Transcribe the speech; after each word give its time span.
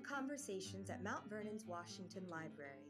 to 0.00 0.08
Conversations 0.08 0.88
at 0.88 1.02
Mount 1.02 1.28
Vernon's 1.28 1.66
Washington 1.66 2.24
Library. 2.30 2.88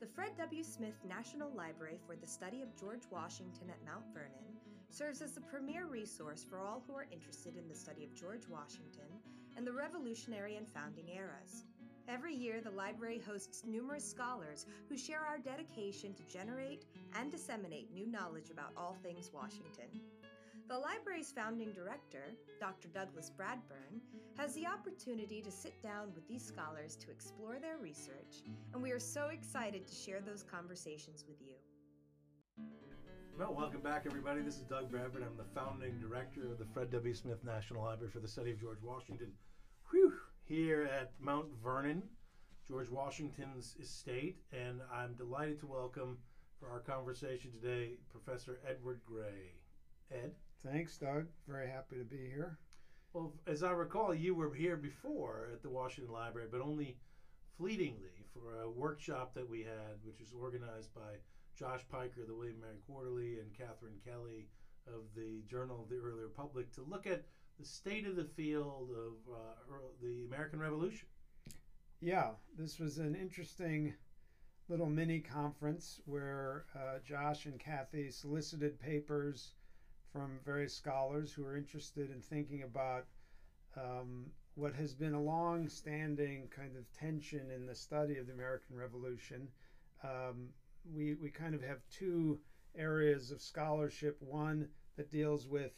The 0.00 0.06
Fred 0.06 0.30
W. 0.38 0.64
Smith 0.64 0.94
National 1.08 1.50
Library 1.54 1.98
for 2.06 2.16
the 2.16 2.26
Study 2.26 2.62
of 2.62 2.76
George 2.78 3.02
Washington 3.10 3.68
at 3.70 3.84
Mount 3.84 4.04
Vernon 4.12 4.56
serves 4.88 5.22
as 5.22 5.32
the 5.32 5.40
premier 5.40 5.86
resource 5.86 6.44
for 6.48 6.58
all 6.58 6.82
who 6.86 6.94
are 6.94 7.06
interested 7.12 7.56
in 7.56 7.68
the 7.68 7.74
study 7.74 8.04
of 8.04 8.14
George 8.14 8.48
Washington 8.48 9.10
and 9.56 9.66
the 9.66 9.72
Revolutionary 9.72 10.56
and 10.56 10.66
founding 10.68 11.08
eras. 11.08 11.64
Every 12.08 12.34
year, 12.34 12.60
the 12.60 12.70
library 12.70 13.20
hosts 13.24 13.62
numerous 13.66 14.08
scholars 14.08 14.66
who 14.88 14.96
share 14.96 15.20
our 15.20 15.38
dedication 15.38 16.14
to 16.14 16.22
generate 16.24 16.84
and 17.14 17.30
disseminate 17.30 17.92
new 17.92 18.06
knowledge 18.06 18.50
about 18.50 18.72
all 18.76 18.96
things 19.02 19.30
Washington. 19.32 20.00
The 20.70 20.78
library's 20.78 21.32
founding 21.32 21.72
director, 21.72 22.30
Dr. 22.60 22.86
Douglas 22.94 23.32
Bradburn, 23.36 23.98
has 24.40 24.54
the 24.54 24.66
opportunity 24.66 25.42
to 25.42 25.50
sit 25.50 25.82
down 25.82 26.06
with 26.14 26.26
these 26.26 26.42
scholars 26.42 26.96
to 26.96 27.10
explore 27.10 27.58
their 27.60 27.76
research, 27.76 28.42
and 28.72 28.82
we 28.82 28.90
are 28.90 28.98
so 28.98 29.26
excited 29.26 29.86
to 29.86 29.94
share 29.94 30.22
those 30.22 30.42
conversations 30.42 31.26
with 31.28 31.36
you. 31.42 31.56
Well, 33.38 33.54
welcome 33.54 33.82
back, 33.82 34.04
everybody. 34.06 34.40
This 34.40 34.56
is 34.56 34.62
Doug 34.62 34.90
Bradburn. 34.90 35.26
I'm 35.26 35.36
the 35.36 35.44
founding 35.54 35.98
director 35.98 36.50
of 36.50 36.58
the 36.58 36.64
Fred 36.64 36.90
W. 36.90 37.12
Smith 37.12 37.44
National 37.44 37.84
Library 37.84 38.10
for 38.10 38.20
the 38.20 38.28
Study 38.28 38.52
of 38.52 38.58
George 38.58 38.80
Washington. 38.82 39.30
Whew, 39.90 40.14
here 40.44 40.84
at 40.84 41.12
Mount 41.20 41.48
Vernon, 41.62 42.02
George 42.66 42.88
Washington's 42.88 43.76
estate, 43.78 44.38
and 44.54 44.80
I'm 44.90 45.12
delighted 45.16 45.60
to 45.60 45.66
welcome 45.66 46.16
for 46.58 46.70
our 46.70 46.80
conversation 46.80 47.50
today 47.52 47.98
Professor 48.08 48.58
Edward 48.66 49.02
Gray. 49.06 49.52
Ed? 50.10 50.32
Thanks, 50.64 50.96
Doug. 50.96 51.26
Very 51.46 51.68
happy 51.68 51.96
to 51.98 52.04
be 52.04 52.16
here. 52.16 52.58
Well, 53.12 53.32
as 53.46 53.64
I 53.64 53.72
recall, 53.72 54.14
you 54.14 54.36
were 54.36 54.54
here 54.54 54.76
before 54.76 55.48
at 55.52 55.62
the 55.62 55.68
Washington 55.68 56.12
Library, 56.12 56.48
but 56.50 56.60
only 56.60 56.96
fleetingly 57.58 58.24
for 58.32 58.60
a 58.60 58.70
workshop 58.70 59.34
that 59.34 59.48
we 59.48 59.64
had, 59.64 59.98
which 60.04 60.20
was 60.20 60.32
organized 60.32 60.94
by 60.94 61.18
Josh 61.56 61.80
Piker, 61.90 62.22
of 62.22 62.28
the 62.28 62.34
William 62.34 62.60
Mary 62.60 62.76
Quarterly, 62.86 63.40
and 63.40 63.52
Catherine 63.52 63.98
Kelly 64.04 64.46
of 64.86 65.02
the 65.16 65.42
Journal 65.48 65.82
of 65.82 65.88
the 65.88 65.96
Early 65.96 66.22
Republic 66.22 66.72
to 66.72 66.82
look 66.82 67.06
at 67.06 67.24
the 67.58 67.66
state 67.66 68.06
of 68.06 68.14
the 68.14 68.24
field 68.24 68.90
of 68.92 69.34
uh, 69.34 69.74
the 70.00 70.24
American 70.26 70.60
Revolution. 70.60 71.08
Yeah, 72.00 72.30
this 72.56 72.78
was 72.78 72.98
an 72.98 73.16
interesting 73.16 73.92
little 74.68 74.88
mini 74.88 75.18
conference 75.18 76.00
where 76.06 76.64
uh, 76.76 76.98
Josh 77.04 77.46
and 77.46 77.58
Kathy 77.58 78.10
solicited 78.10 78.78
papers 78.80 79.54
from 80.12 80.38
various 80.44 80.74
scholars 80.74 81.32
who 81.32 81.44
are 81.44 81.56
interested 81.56 82.10
in 82.10 82.20
thinking 82.20 82.62
about 82.62 83.06
um, 83.76 84.26
what 84.54 84.74
has 84.74 84.94
been 84.94 85.14
a 85.14 85.22
long 85.22 85.68
standing 85.68 86.48
kind 86.54 86.76
of 86.76 86.90
tension 86.92 87.50
in 87.50 87.66
the 87.66 87.74
study 87.74 88.18
of 88.18 88.26
the 88.26 88.32
American 88.32 88.76
Revolution. 88.76 89.48
Um, 90.02 90.48
we, 90.94 91.14
we 91.14 91.30
kind 91.30 91.54
of 91.54 91.62
have 91.62 91.78
two 91.90 92.40
areas 92.76 93.30
of 93.30 93.40
scholarship 93.40 94.16
one 94.20 94.68
that 94.96 95.10
deals 95.10 95.46
with 95.46 95.72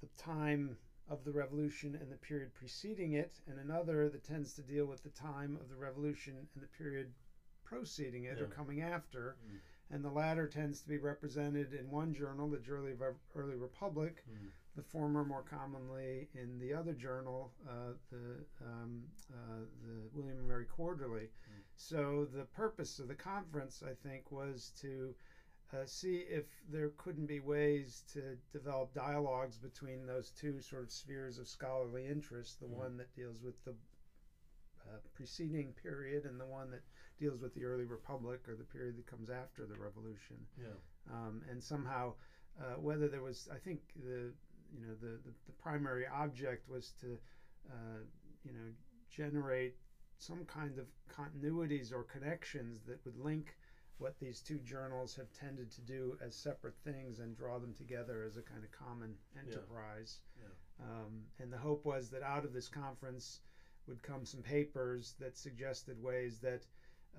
the 0.00 0.08
time 0.22 0.76
of 1.08 1.24
the 1.24 1.32
revolution 1.32 1.96
and 2.00 2.10
the 2.10 2.16
period 2.16 2.52
preceding 2.54 3.12
it, 3.12 3.34
and 3.46 3.58
another 3.60 4.08
that 4.08 4.24
tends 4.24 4.54
to 4.54 4.62
deal 4.62 4.86
with 4.86 5.02
the 5.04 5.10
time 5.10 5.56
of 5.60 5.68
the 5.68 5.76
revolution 5.76 6.34
and 6.54 6.62
the 6.62 6.78
period 6.78 7.12
preceding 7.64 8.24
it 8.24 8.36
yeah. 8.38 8.44
or 8.44 8.48
coming 8.48 8.82
after. 8.82 9.36
Mm 9.46 9.58
and 9.90 10.04
the 10.04 10.10
latter 10.10 10.48
tends 10.48 10.80
to 10.80 10.88
be 10.88 10.98
represented 10.98 11.72
in 11.72 11.90
one 11.90 12.12
journal, 12.12 12.48
the 12.48 12.60
Early, 12.68 12.92
Early 13.34 13.54
Republic, 13.54 14.24
mm. 14.28 14.48
the 14.74 14.82
former 14.82 15.24
more 15.24 15.44
commonly 15.44 16.28
in 16.34 16.58
the 16.58 16.74
other 16.74 16.92
journal, 16.92 17.52
uh, 17.68 17.92
the, 18.10 18.66
um, 18.66 19.02
uh, 19.32 19.60
the 19.84 20.08
William 20.12 20.38
and 20.38 20.48
Mary 20.48 20.64
Quarterly. 20.64 21.22
Mm. 21.22 21.62
So 21.76 22.26
the 22.34 22.44
purpose 22.44 22.98
of 22.98 23.08
the 23.08 23.14
conference, 23.14 23.82
I 23.86 23.94
think, 24.08 24.32
was 24.32 24.72
to 24.80 25.14
uh, 25.72 25.84
see 25.84 26.24
if 26.28 26.46
there 26.70 26.90
couldn't 26.96 27.26
be 27.26 27.40
ways 27.40 28.02
to 28.12 28.36
develop 28.52 28.92
dialogues 28.94 29.56
between 29.56 30.06
those 30.06 30.30
two 30.30 30.60
sort 30.60 30.84
of 30.84 30.90
spheres 30.90 31.38
of 31.38 31.48
scholarly 31.48 32.06
interest 32.06 32.60
the 32.60 32.66
mm. 32.66 32.76
one 32.76 32.96
that 32.96 33.14
deals 33.14 33.40
with 33.40 33.64
the 33.64 33.74
uh, 34.88 34.98
preceding 35.14 35.72
period 35.82 36.24
and 36.24 36.40
the 36.40 36.46
one 36.46 36.70
that 36.70 36.82
deals 37.18 37.40
with 37.40 37.54
the 37.54 37.64
early 37.64 37.84
republic 37.84 38.40
or 38.48 38.54
the 38.54 38.64
period 38.64 38.96
that 38.98 39.06
comes 39.06 39.30
after 39.30 39.66
the 39.66 39.78
revolution. 39.78 40.36
Yeah. 40.58 41.12
Um, 41.12 41.42
and 41.50 41.62
somehow, 41.62 42.14
uh, 42.60 42.74
whether 42.80 43.08
there 43.08 43.22
was, 43.22 43.48
I 43.52 43.58
think 43.58 43.80
the 43.96 44.32
you 44.74 44.86
know 44.86 44.94
the 45.00 45.18
the, 45.24 45.32
the 45.46 45.52
primary 45.62 46.06
object 46.06 46.68
was 46.68 46.92
to 47.00 47.18
uh, 47.70 48.00
you 48.44 48.52
know 48.52 48.70
generate 49.10 49.76
some 50.18 50.44
kind 50.46 50.78
of 50.78 50.86
continuities 51.14 51.92
or 51.92 52.02
connections 52.02 52.80
that 52.86 53.04
would 53.04 53.18
link 53.18 53.56
what 53.98 54.18
these 54.20 54.40
two 54.40 54.58
journals 54.58 55.14
have 55.16 55.32
tended 55.32 55.70
to 55.70 55.80
do 55.80 56.18
as 56.24 56.34
separate 56.34 56.76
things 56.84 57.18
and 57.18 57.36
draw 57.36 57.58
them 57.58 57.72
together 57.74 58.24
as 58.26 58.36
a 58.36 58.42
kind 58.42 58.62
of 58.62 58.70
common 58.70 59.14
enterprise. 59.38 60.18
Yeah. 60.38 60.48
Yeah. 60.80 60.84
Um, 60.84 61.22
and 61.38 61.50
the 61.50 61.56
hope 61.56 61.86
was 61.86 62.10
that 62.10 62.22
out 62.22 62.44
of 62.44 62.52
this 62.52 62.68
conference, 62.68 63.40
would 63.86 64.02
come 64.02 64.24
some 64.24 64.42
papers 64.42 65.14
that 65.20 65.36
suggested 65.36 66.02
ways 66.02 66.38
that 66.40 66.66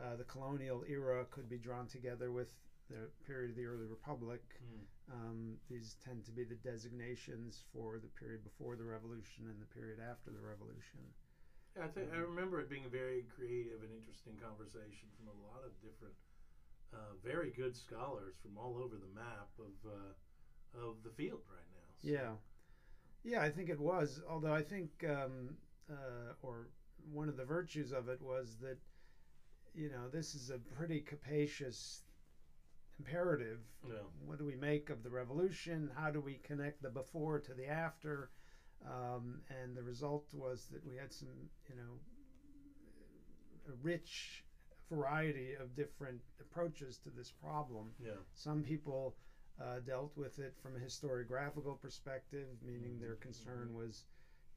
uh, 0.02 0.16
the 0.16 0.24
colonial 0.24 0.84
era 0.88 1.26
could 1.32 1.50
be 1.50 1.58
drawn 1.58 1.88
together 1.88 2.32
with 2.32 2.54
the 2.90 3.10
period 3.26 3.52
of 3.52 3.58
the 3.58 3.66
early 3.66 3.86
republic. 3.86 4.42
Mm. 4.64 5.14
Um, 5.14 5.40
these 5.70 5.96
tend 6.04 6.26
to 6.26 6.32
be 6.32 6.44
the 6.44 6.56
designations 6.56 7.64
for 7.74 8.00
the 8.00 8.12
period 8.20 8.44
before 8.44 8.76
the 8.76 8.84
revolution 8.84 9.48
and 9.48 9.60
the 9.62 9.72
period 9.74 10.00
after 10.00 10.32
the 10.32 10.44
revolution. 10.44 11.00
Yeah, 11.76 11.86
I, 11.86 11.88
think, 11.88 12.12
um, 12.12 12.18
I 12.18 12.22
remember 12.22 12.60
it 12.60 12.70
being 12.70 12.86
a 12.86 12.92
very 12.92 13.24
creative 13.36 13.84
and 13.84 13.92
interesting 13.92 14.36
conversation 14.36 15.08
from 15.16 15.32
a 15.32 15.38
lot 15.48 15.64
of 15.64 15.72
different, 15.80 16.16
uh, 16.94 17.16
very 17.24 17.52
good 17.52 17.76
scholars 17.76 18.36
from 18.42 18.58
all 18.58 18.76
over 18.78 18.96
the 18.96 19.12
map 19.16 19.50
of 19.60 19.76
uh, 19.86 20.14
of 20.76 21.02
the 21.04 21.10
field 21.12 21.42
right 21.50 21.70
now. 21.72 21.90
So. 22.02 22.08
Yeah, 22.08 22.32
yeah, 23.24 23.42
I 23.42 23.50
think 23.50 23.70
it 23.70 23.80
was. 23.80 24.22
Although 24.30 24.54
I 24.54 24.62
think 24.62 25.06
um, 25.08 25.56
uh, 25.90 26.34
or 26.42 26.70
one 27.12 27.30
of 27.30 27.38
the 27.38 27.46
virtues 27.46 27.92
of 27.92 28.10
it 28.10 28.22
was 28.22 28.58
that 28.62 28.78
you 29.78 29.90
know 29.90 30.10
this 30.12 30.36
is 30.36 30.50
a 30.50 30.58
pretty 30.58 31.00
capacious 31.00 32.02
imperative. 33.00 33.60
Yeah. 33.88 33.96
What 34.26 34.40
do 34.40 34.46
we 34.46 34.56
make 34.56 34.90
of 34.90 35.04
the 35.04 35.10
revolution? 35.10 35.90
How 35.96 36.10
do 36.10 36.20
we 36.20 36.40
connect 36.44 36.82
the 36.82 36.90
before 36.90 37.40
to 37.40 37.54
the 37.54 37.68
after? 37.68 38.32
Um, 38.86 39.42
and 39.50 39.76
the 39.76 39.84
result 39.84 40.26
was 40.34 40.68
that 40.72 40.86
we 40.86 40.96
had 40.96 41.14
some, 41.14 41.30
you 41.70 41.76
know, 41.76 42.00
a 43.70 43.76
rich 43.82 44.44
variety 44.90 45.54
of 45.62 45.76
different 45.76 46.22
approaches 46.40 46.98
to 47.00 47.10
this 47.10 47.32
problem. 47.32 47.92
Yeah. 48.04 48.12
Some 48.34 48.64
people 48.64 49.16
uh, 49.62 49.80
dealt 49.86 50.16
with 50.16 50.40
it 50.40 50.56
from 50.62 50.76
a 50.76 50.80
historiographical 50.80 51.80
perspective, 51.82 52.48
meaning 52.66 52.94
mm-hmm. 52.94 53.02
their 53.02 53.16
concern 53.16 53.74
was 53.74 54.06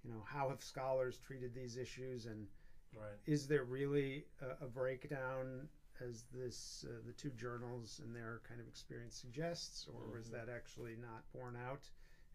you 0.04 0.10
know, 0.10 0.22
how 0.24 0.48
have 0.48 0.62
scholars 0.62 1.18
treated 1.18 1.54
these 1.54 1.76
issues, 1.76 2.26
and 2.26 2.46
right. 2.94 3.18
is 3.26 3.46
there 3.46 3.64
really 3.64 4.24
a, 4.40 4.64
a 4.64 4.68
breakdown 4.68 5.68
as 6.00 6.24
this 6.32 6.84
uh, 6.88 6.92
the 7.06 7.12
two 7.12 7.30
journals 7.30 8.00
and 8.04 8.14
their 8.14 8.40
kind 8.48 8.60
of 8.60 8.66
experience 8.66 9.14
suggests, 9.14 9.86
or 9.92 10.00
mm-hmm. 10.00 10.16
was 10.16 10.30
that 10.30 10.48
actually 10.54 10.96
not 11.00 11.22
borne 11.34 11.56
out 11.68 11.88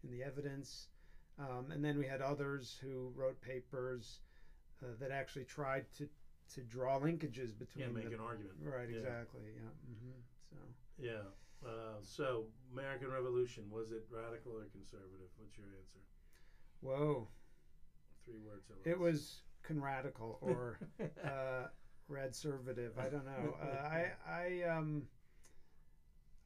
in 0.04 0.10
the 0.10 0.22
evidence? 0.22 0.88
Um, 1.38 1.70
and 1.70 1.84
then 1.84 1.98
we 1.98 2.06
had 2.06 2.22
others 2.22 2.78
who 2.80 3.12
wrote 3.14 3.40
papers 3.42 4.20
uh, 4.82 4.88
that 5.00 5.10
actually 5.10 5.44
tried 5.44 5.84
to 5.98 6.08
to 6.54 6.60
draw 6.62 7.00
linkages 7.00 7.58
between. 7.58 7.86
Yeah, 7.86 7.92
make 7.92 8.08
the, 8.08 8.14
an 8.14 8.20
argument. 8.20 8.54
Right. 8.62 8.88
Yeah. 8.88 8.98
Exactly. 8.98 9.42
Yeah. 9.56 9.72
Mm-hmm. 9.90 10.18
So. 10.50 10.56
Yeah. 10.98 11.26
Uh, 11.66 11.98
so, 12.02 12.44
American 12.72 13.10
Revolution 13.10 13.64
was 13.70 13.90
it 13.90 14.06
radical 14.10 14.52
or 14.52 14.68
conservative? 14.70 15.26
What's 15.38 15.56
your 15.56 15.66
answer? 15.66 15.98
Whoa 16.80 17.28
three 18.26 18.42
words. 18.44 18.66
It 18.84 18.98
was 18.98 19.42
conradical 19.66 20.38
or 20.40 20.78
uh, 21.24 21.68
radservative. 22.10 22.98
I 22.98 23.08
don't 23.08 23.26
know. 23.26 23.54
Uh, 23.62 23.88
I 23.88 24.12
I 24.28 24.68
um 24.68 25.02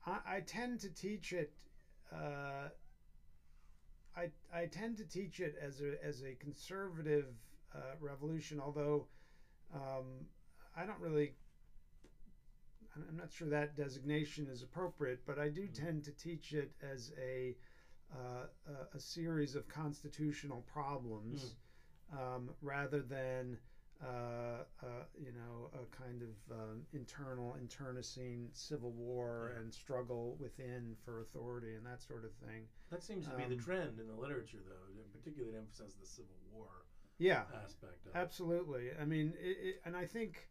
I, 0.07 0.19
I, 0.37 0.41
tend 0.41 0.81
to 0.81 0.89
teach 0.91 1.33
it. 1.33 1.53
Uh, 2.13 2.69
I 4.17 4.31
I 4.53 4.67
tend 4.67 4.97
to 4.99 5.05
teach 5.05 5.41
it 5.41 5.57
as 5.61 5.81
a 5.81 6.03
as 6.05 6.23
a 6.23 6.35
conservative 6.35 7.27
uh, 7.75 7.97
revolution, 8.01 8.61
although 8.61 9.07
um, 9.75 10.27
I 10.77 10.87
don't 10.87 11.01
really. 11.01 11.35
I'm 12.97 13.17
not 13.17 13.33
sure 13.33 13.49
that 13.49 13.77
designation 13.77 14.49
is 14.51 14.63
appropriate, 14.63 15.21
but 15.25 15.39
I 15.39 15.49
do 15.49 15.63
mm-hmm. 15.63 15.85
tend 15.85 16.05
to 16.05 16.13
teach 16.13 16.53
it 16.53 16.73
as 16.83 17.13
a 17.23 17.57
uh, 18.13 18.47
a, 18.67 18.97
a, 18.97 19.01
series 19.01 19.55
of 19.55 19.69
constitutional 19.69 20.65
problems. 20.73 21.45
Mm 21.45 21.55
um, 22.13 22.51
rather 22.63 23.01
than 23.01 23.59
uh, 24.03 24.65
uh, 24.83 25.05
you 25.19 25.33
know 25.33 25.71
a 25.75 25.85
kind 25.95 26.23
of 26.23 26.57
um, 26.57 26.83
internal 26.93 27.57
internecine 27.61 28.49
civil 28.53 28.93
war 28.93 29.53
yeah. 29.53 29.61
and 29.61 29.73
struggle 29.73 30.37
within 30.41 30.97
for 31.05 31.21
authority 31.21 31.75
and 31.75 31.85
that 31.85 32.03
sort 32.03 32.25
of 32.25 32.33
thing. 32.47 32.63
That 32.91 33.03
seems 33.03 33.27
to 33.27 33.35
be 33.37 33.45
um, 33.45 33.51
the 33.51 33.57
trend 33.57 34.01
in 34.01 34.09
the 34.09 34.15
literature, 34.15 34.65
though, 34.67 35.03
particularly 35.13 35.53
to 35.53 35.59
emphasize 35.59 35.95
the 36.01 36.07
Civil 36.07 36.37
War 36.53 36.69
yeah 37.21 37.43
aspect 37.63 38.07
of 38.07 38.17
absolutely 38.17 38.89
i 38.99 39.05
mean 39.05 39.35
it, 39.39 39.57
it, 39.61 39.81
and 39.85 39.95
i 39.95 40.07
think 40.07 40.49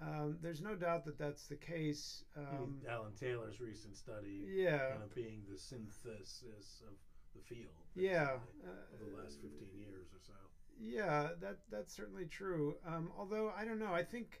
um, 0.00 0.38
there's 0.42 0.62
no 0.62 0.74
doubt 0.74 1.04
that 1.04 1.18
that's 1.18 1.46
the 1.46 1.54
case 1.54 2.24
um, 2.36 2.80
Alan 2.90 3.12
Taylor's 3.14 3.60
recent 3.60 3.96
study 3.96 4.48
yeah 4.50 4.96
kind 4.96 5.02
of 5.04 5.14
being 5.14 5.42
the 5.48 5.56
synthesis 5.56 6.42
of 6.88 6.96
the 7.36 7.40
field. 7.40 7.72
yeah 7.94 8.36
uh, 8.64 8.92
Of 8.92 8.98
the 8.98 9.16
last 9.16 9.40
15 9.40 9.68
years 9.78 10.08
or 10.12 10.20
so. 10.20 10.32
Yeah, 10.78 11.28
that 11.40 11.58
that's 11.70 11.94
certainly 11.94 12.26
true. 12.26 12.76
Um, 12.86 13.10
although 13.16 13.50
I 13.56 13.64
don't 13.64 13.78
know, 13.78 13.92
I 13.92 14.02
think 14.02 14.40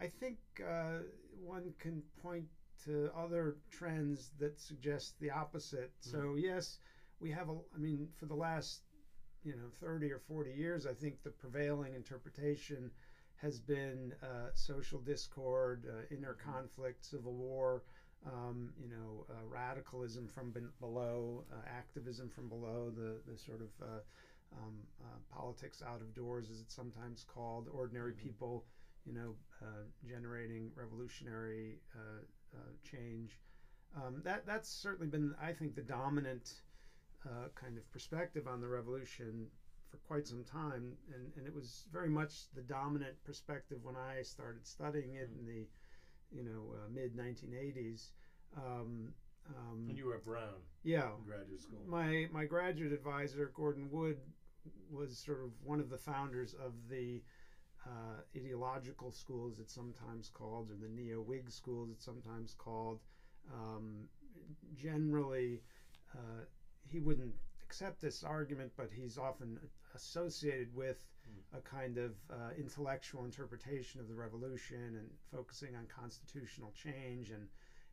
I 0.00 0.06
think 0.06 0.38
uh, 0.66 1.00
one 1.30 1.72
can 1.78 2.02
point 2.22 2.46
to 2.84 3.10
other 3.16 3.56
trends 3.70 4.30
that 4.38 4.58
suggest 4.60 5.18
the 5.20 5.30
opposite. 5.30 5.90
So 6.00 6.36
yes, 6.36 6.78
we 7.20 7.30
have 7.30 7.48
a. 7.48 7.58
I 7.74 7.78
mean, 7.78 8.08
for 8.16 8.26
the 8.26 8.34
last 8.34 8.82
you 9.44 9.54
know 9.56 9.68
thirty 9.80 10.10
or 10.12 10.18
forty 10.18 10.52
years, 10.52 10.86
I 10.86 10.94
think 10.94 11.22
the 11.22 11.30
prevailing 11.30 11.94
interpretation 11.94 12.90
has 13.36 13.60
been 13.60 14.12
uh, 14.22 14.48
social 14.54 15.00
discord, 15.00 15.86
uh, 15.88 16.14
inner 16.14 16.34
conflict, 16.34 17.04
civil 17.04 17.34
war. 17.34 17.82
Um, 18.26 18.72
you 18.76 18.88
know, 18.88 19.26
uh, 19.30 19.44
radicalism 19.46 20.26
from 20.26 20.50
ben- 20.50 20.70
below, 20.80 21.44
uh, 21.52 21.60
activism 21.68 22.28
from 22.28 22.48
below, 22.48 22.90
the 22.90 23.20
the 23.30 23.38
sort 23.38 23.60
of 23.60 23.68
uh, 23.80 24.00
um, 24.56 24.74
politics 25.48 25.82
out 25.82 26.02
of 26.02 26.12
doors, 26.14 26.50
as 26.50 26.60
it's 26.60 26.74
sometimes 26.74 27.24
called, 27.24 27.68
ordinary 27.72 28.12
Mhm. 28.12 28.16
people, 28.18 28.66
you 29.06 29.12
know, 29.14 29.34
uh, 29.62 29.84
generating 30.04 30.70
revolutionary 30.74 31.80
uh, 31.94 32.20
uh, 32.54 32.72
change. 32.82 33.40
Um, 33.94 34.20
that 34.24 34.44
that's 34.44 34.68
certainly 34.68 35.06
been, 35.06 35.34
I 35.40 35.54
think, 35.54 35.74
the 35.74 35.82
dominant 35.82 36.60
uh, 37.24 37.48
kind 37.54 37.78
of 37.78 37.90
perspective 37.90 38.46
on 38.46 38.60
the 38.60 38.68
revolution 38.68 39.50
for 39.88 39.96
quite 39.98 40.26
some 40.26 40.44
time, 40.44 40.96
and, 41.14 41.32
and 41.36 41.46
it 41.46 41.54
was 41.54 41.86
very 41.90 42.08
much 42.10 42.50
the 42.52 42.60
dominant 42.62 43.16
perspective 43.24 43.82
when 43.82 43.96
I 43.96 44.20
started 44.22 44.66
studying 44.66 45.14
it 45.14 45.30
in 45.30 45.46
the, 45.46 45.66
you 46.30 46.42
know, 46.44 46.74
uh, 46.74 46.88
mid 46.90 47.16
1980s. 47.16 48.12
Um, 48.54 49.14
um, 49.48 49.86
And 49.88 49.96
you 49.96 50.04
were 50.04 50.16
at 50.16 50.24
Brown 50.24 50.60
yeah, 50.82 51.14
in 51.16 51.22
graduate 51.24 51.62
school. 51.62 51.82
my 51.86 52.28
my 52.30 52.44
graduate 52.44 52.92
advisor 52.92 53.50
Gordon 53.54 53.90
Wood 53.90 54.18
was 54.90 55.18
sort 55.18 55.40
of 55.40 55.50
one 55.62 55.80
of 55.80 55.88
the 55.88 55.96
founders 55.96 56.54
of 56.54 56.72
the 56.88 57.22
uh, 57.86 58.20
ideological 58.36 59.10
schools 59.10 59.58
it's 59.58 59.72
sometimes 59.74 60.30
called 60.32 60.70
or 60.70 60.76
the 60.76 60.88
neo 60.88 61.20
Whig 61.20 61.50
schools 61.50 61.90
it's 61.90 62.04
sometimes 62.04 62.54
called. 62.54 62.98
Um, 63.52 64.08
generally 64.74 65.62
uh, 66.14 66.44
he 66.90 67.00
wouldn't 67.00 67.34
accept 67.62 68.00
this 68.00 68.22
argument 68.22 68.72
but 68.76 68.88
he's 68.94 69.16
often 69.18 69.58
associated 69.94 70.74
with 70.74 71.04
a 71.54 71.60
kind 71.60 71.98
of 71.98 72.12
uh, 72.30 72.50
intellectual 72.58 73.24
interpretation 73.24 74.00
of 74.00 74.08
the 74.08 74.14
revolution 74.14 74.96
and 74.96 75.08
focusing 75.30 75.74
on 75.76 75.86
constitutional 75.86 76.72
change 76.74 77.30
and 77.30 77.48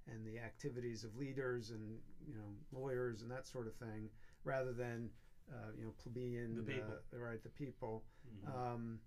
and 0.07 0.25
the 0.25 0.38
activities 0.39 1.04
of 1.04 1.16
leaders 1.16 1.72
and 1.72 1.98
you 2.27 2.33
know 2.36 2.80
lawyers 2.80 3.22
and 3.22 3.31
that 3.31 3.45
sort 3.45 3.68
of 3.68 3.74
thing, 3.75 4.10
rather 4.44 4.72
than 4.72 5.10
uh, 5.52 5.72
you 5.78 5.84
know 5.86 5.92
plebeian 6.02 6.56
The 6.56 6.62
people. 6.62 6.96
Uh, 7.14 7.18
right 7.18 7.42
the 7.44 7.50
people. 7.50 8.04
Mhm. 8.28 8.48
Um, 8.56 9.00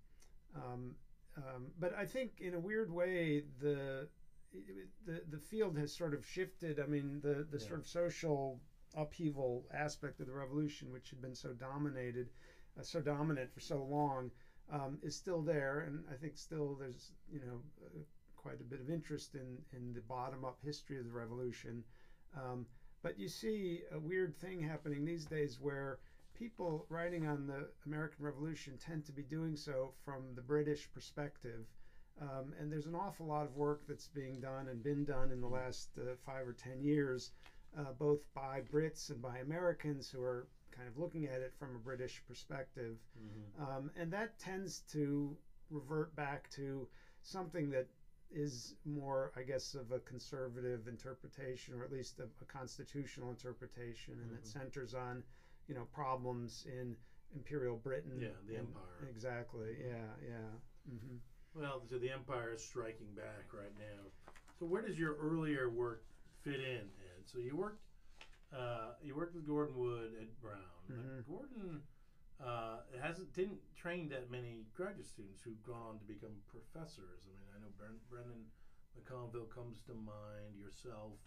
um, 0.55 0.95
um, 1.37 1.73
but 1.79 1.93
I 1.95 2.05
think 2.05 2.41
in 2.41 2.55
a 2.55 2.59
weird 2.59 2.91
way 2.91 3.41
the 3.61 4.09
the 5.05 5.23
the 5.29 5.39
field 5.39 5.77
has 5.77 5.93
sort 5.93 6.15
of 6.15 6.25
shifted. 6.25 6.79
I 6.79 6.87
mean 6.87 7.21
the 7.21 7.45
the 7.51 7.59
Yeah. 7.59 7.67
sort 7.67 7.81
of 7.81 7.87
social 7.87 8.61
upheaval 8.95 9.67
aspect 9.71 10.21
of 10.21 10.27
the 10.27 10.33
revolution, 10.33 10.91
which 10.91 11.11
had 11.11 11.21
been 11.21 11.35
so 11.35 11.53
dominated, 11.53 12.31
uh, 12.79 12.83
so 12.83 13.01
dominant 13.01 13.51
for 13.53 13.61
so 13.61 13.83
long, 13.83 14.31
um, 14.71 14.99
is 15.03 15.15
still 15.15 15.43
there, 15.43 15.81
and 15.81 16.05
I 16.11 16.15
think 16.17 16.37
still 16.37 16.75
there's 16.75 17.13
you 17.31 17.41
know 17.41 17.63
uh, 17.85 18.03
quite 18.37 18.61
a 18.61 18.65
bit 18.65 18.81
of 18.81 18.89
interest 18.91 19.35
in 19.35 19.63
in 19.73 19.93
the 19.93 20.01
bottom 20.01 20.45
up 20.45 20.61
history 20.63 20.99
of 20.99 21.05
the 21.05 21.13
revolution. 21.13 21.85
Um, 22.35 22.67
but 23.03 23.19
you 23.19 23.29
see 23.29 23.83
a 23.93 23.99
weird 23.99 24.35
thing 24.37 24.61
happening 24.61 25.05
these 25.05 25.25
days 25.27 25.61
where 25.61 25.99
people 26.39 26.87
writing 26.89 27.27
on 27.27 27.47
the 27.47 27.69
American 27.87 28.25
Revolution 28.25 28.79
tend 28.79 29.05
to 29.07 29.13
be 29.13 29.23
doing 29.23 29.57
so 29.57 29.93
from 30.05 30.35
the 30.35 30.41
British 30.41 30.89
perspective. 30.93 31.67
Um, 32.21 32.53
and 32.59 32.71
there's 32.71 32.87
an 32.87 32.95
awful 32.95 33.27
lot 33.27 33.45
of 33.45 33.55
work 33.55 33.83
that's 33.87 34.09
being 34.09 34.41
done 34.41 34.69
and 34.69 34.83
been 34.83 35.05
done 35.05 35.31
in 35.31 35.41
the 35.41 35.47
last 35.49 35.89
uh, 35.99 36.15
five 36.27 36.47
or 36.47 36.53
ten 36.53 36.81
years, 36.83 37.31
uh, 37.77 37.93
both 37.99 38.21
by 38.35 38.61
Brits 38.73 39.11
and 39.11 39.23
by 39.23 39.39
Americans 39.39 40.11
who 40.11 40.21
are 40.21 40.47
kind 40.71 40.89
of 40.89 40.97
looking 40.97 41.27
at 41.27 41.41
it 41.41 41.53
from 41.59 41.75
a 41.75 41.79
British 41.79 42.23
perspective. 42.27 42.97
Mhm. 43.19 43.61
Um, 43.63 43.91
and 43.97 44.11
that 44.13 44.39
tends 44.39 44.81
to 44.93 45.37
revert 45.71 46.15
back 46.17 46.49
to 46.51 46.89
something 47.23 47.71
that 47.71 47.87
is 48.31 48.75
more, 48.85 49.33
I 49.37 49.43
guess, 49.43 49.75
of 49.75 49.91
a 49.93 50.01
conservative 50.01 50.87
interpretation, 50.87 51.75
or 51.75 51.85
at 51.85 51.93
least 51.93 52.19
a, 52.21 52.25
a 52.43 52.45
constitutional 52.45 53.31
interpretation, 53.31 54.15
and 54.21 54.33
Mhm. 54.33 54.39
it 54.39 54.47
centers 54.47 54.93
on, 54.95 55.23
you 55.69 55.75
know, 55.75 55.85
problems 55.93 56.67
in 56.67 56.97
Imperial 57.35 57.77
Britain. 57.77 58.19
Yeah, 58.21 58.29
the 58.47 58.57
and- 58.57 58.69
empire. 58.69 59.09
Exactly. 59.11 59.77
Yeah. 59.87 60.09
Yeah. 60.27 60.51
hmm 60.89 61.17
Well, 61.55 61.83
so 61.89 61.99
the 61.99 62.11
empire 62.11 62.55
is 62.55 62.63
striking 62.65 63.15
back 63.15 63.53
right 63.53 63.75
now. 63.79 64.33
So 64.59 64.67
where 64.67 64.83
does 64.83 64.99
your 64.99 65.15
earlier 65.17 65.69
work 65.71 66.05
fit 66.43 66.61
in, 66.61 66.89
Ed? 66.99 67.23
So 67.27 67.39
you 67.39 67.55
worked, 67.57 67.85
uh, 68.53 68.95
you 69.03 69.15
worked 69.15 69.35
with 69.35 69.47
Gordon 69.47 69.77
Wood 69.77 70.13
at 70.21 70.41
Brown. 70.41 70.83
Mhm. 70.91 71.27
Gordon 71.29 71.83
uh, 72.41 72.79
hasn't 73.03 73.33
didn't 73.35 73.59
train 73.75 74.09
that 74.09 74.31
many 74.31 74.65
graduate 74.75 75.07
students 75.07 75.43
who've 75.43 75.63
gone 75.65 75.83
on 75.83 75.99
to 75.99 76.05
become 76.05 76.31
professors. 76.47 77.27
I 77.27 77.31
mean, 77.35 77.49
I 77.55 77.59
know 77.61 77.71
Bren, 77.77 77.99
Brendan 78.09 78.47
McConville 78.97 79.51
comes 79.51 79.83
to 79.83 79.95
mind. 79.95 80.57
Yourself, 80.57 81.19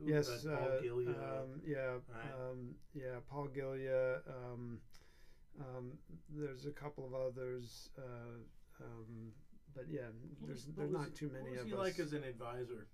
who 0.00 0.10
Yes. 0.10 0.28
uh, 0.46 0.56
Paul 0.56 0.68
uh, 0.68 0.82
Gilje. 0.82 1.08
Um, 1.08 1.60
yeah. 1.64 1.98
right? 2.08 2.50
Um, 2.50 2.74
yeah. 2.94 3.20
Paul 3.28 3.48
Gilje. 3.48 4.20
Um, 4.28 4.80
um, 5.60 5.92
there's 6.30 6.66
a 6.66 6.70
couple 6.70 7.04
of 7.04 7.14
others. 7.14 7.90
Uh, 7.98 8.82
um, 8.82 9.32
but 9.74 9.84
yeah, 9.88 10.08
there's 10.46 10.66
there's 10.76 10.90
was 10.90 11.00
not 11.00 11.14
too 11.14 11.28
many 11.28 11.42
What 11.44 11.50
was 11.52 11.60
of 11.60 11.66
he 11.66 11.72
us. 11.74 11.78
like 11.78 11.98
as 11.98 12.12
an 12.12 12.24
advisor? 12.24 12.86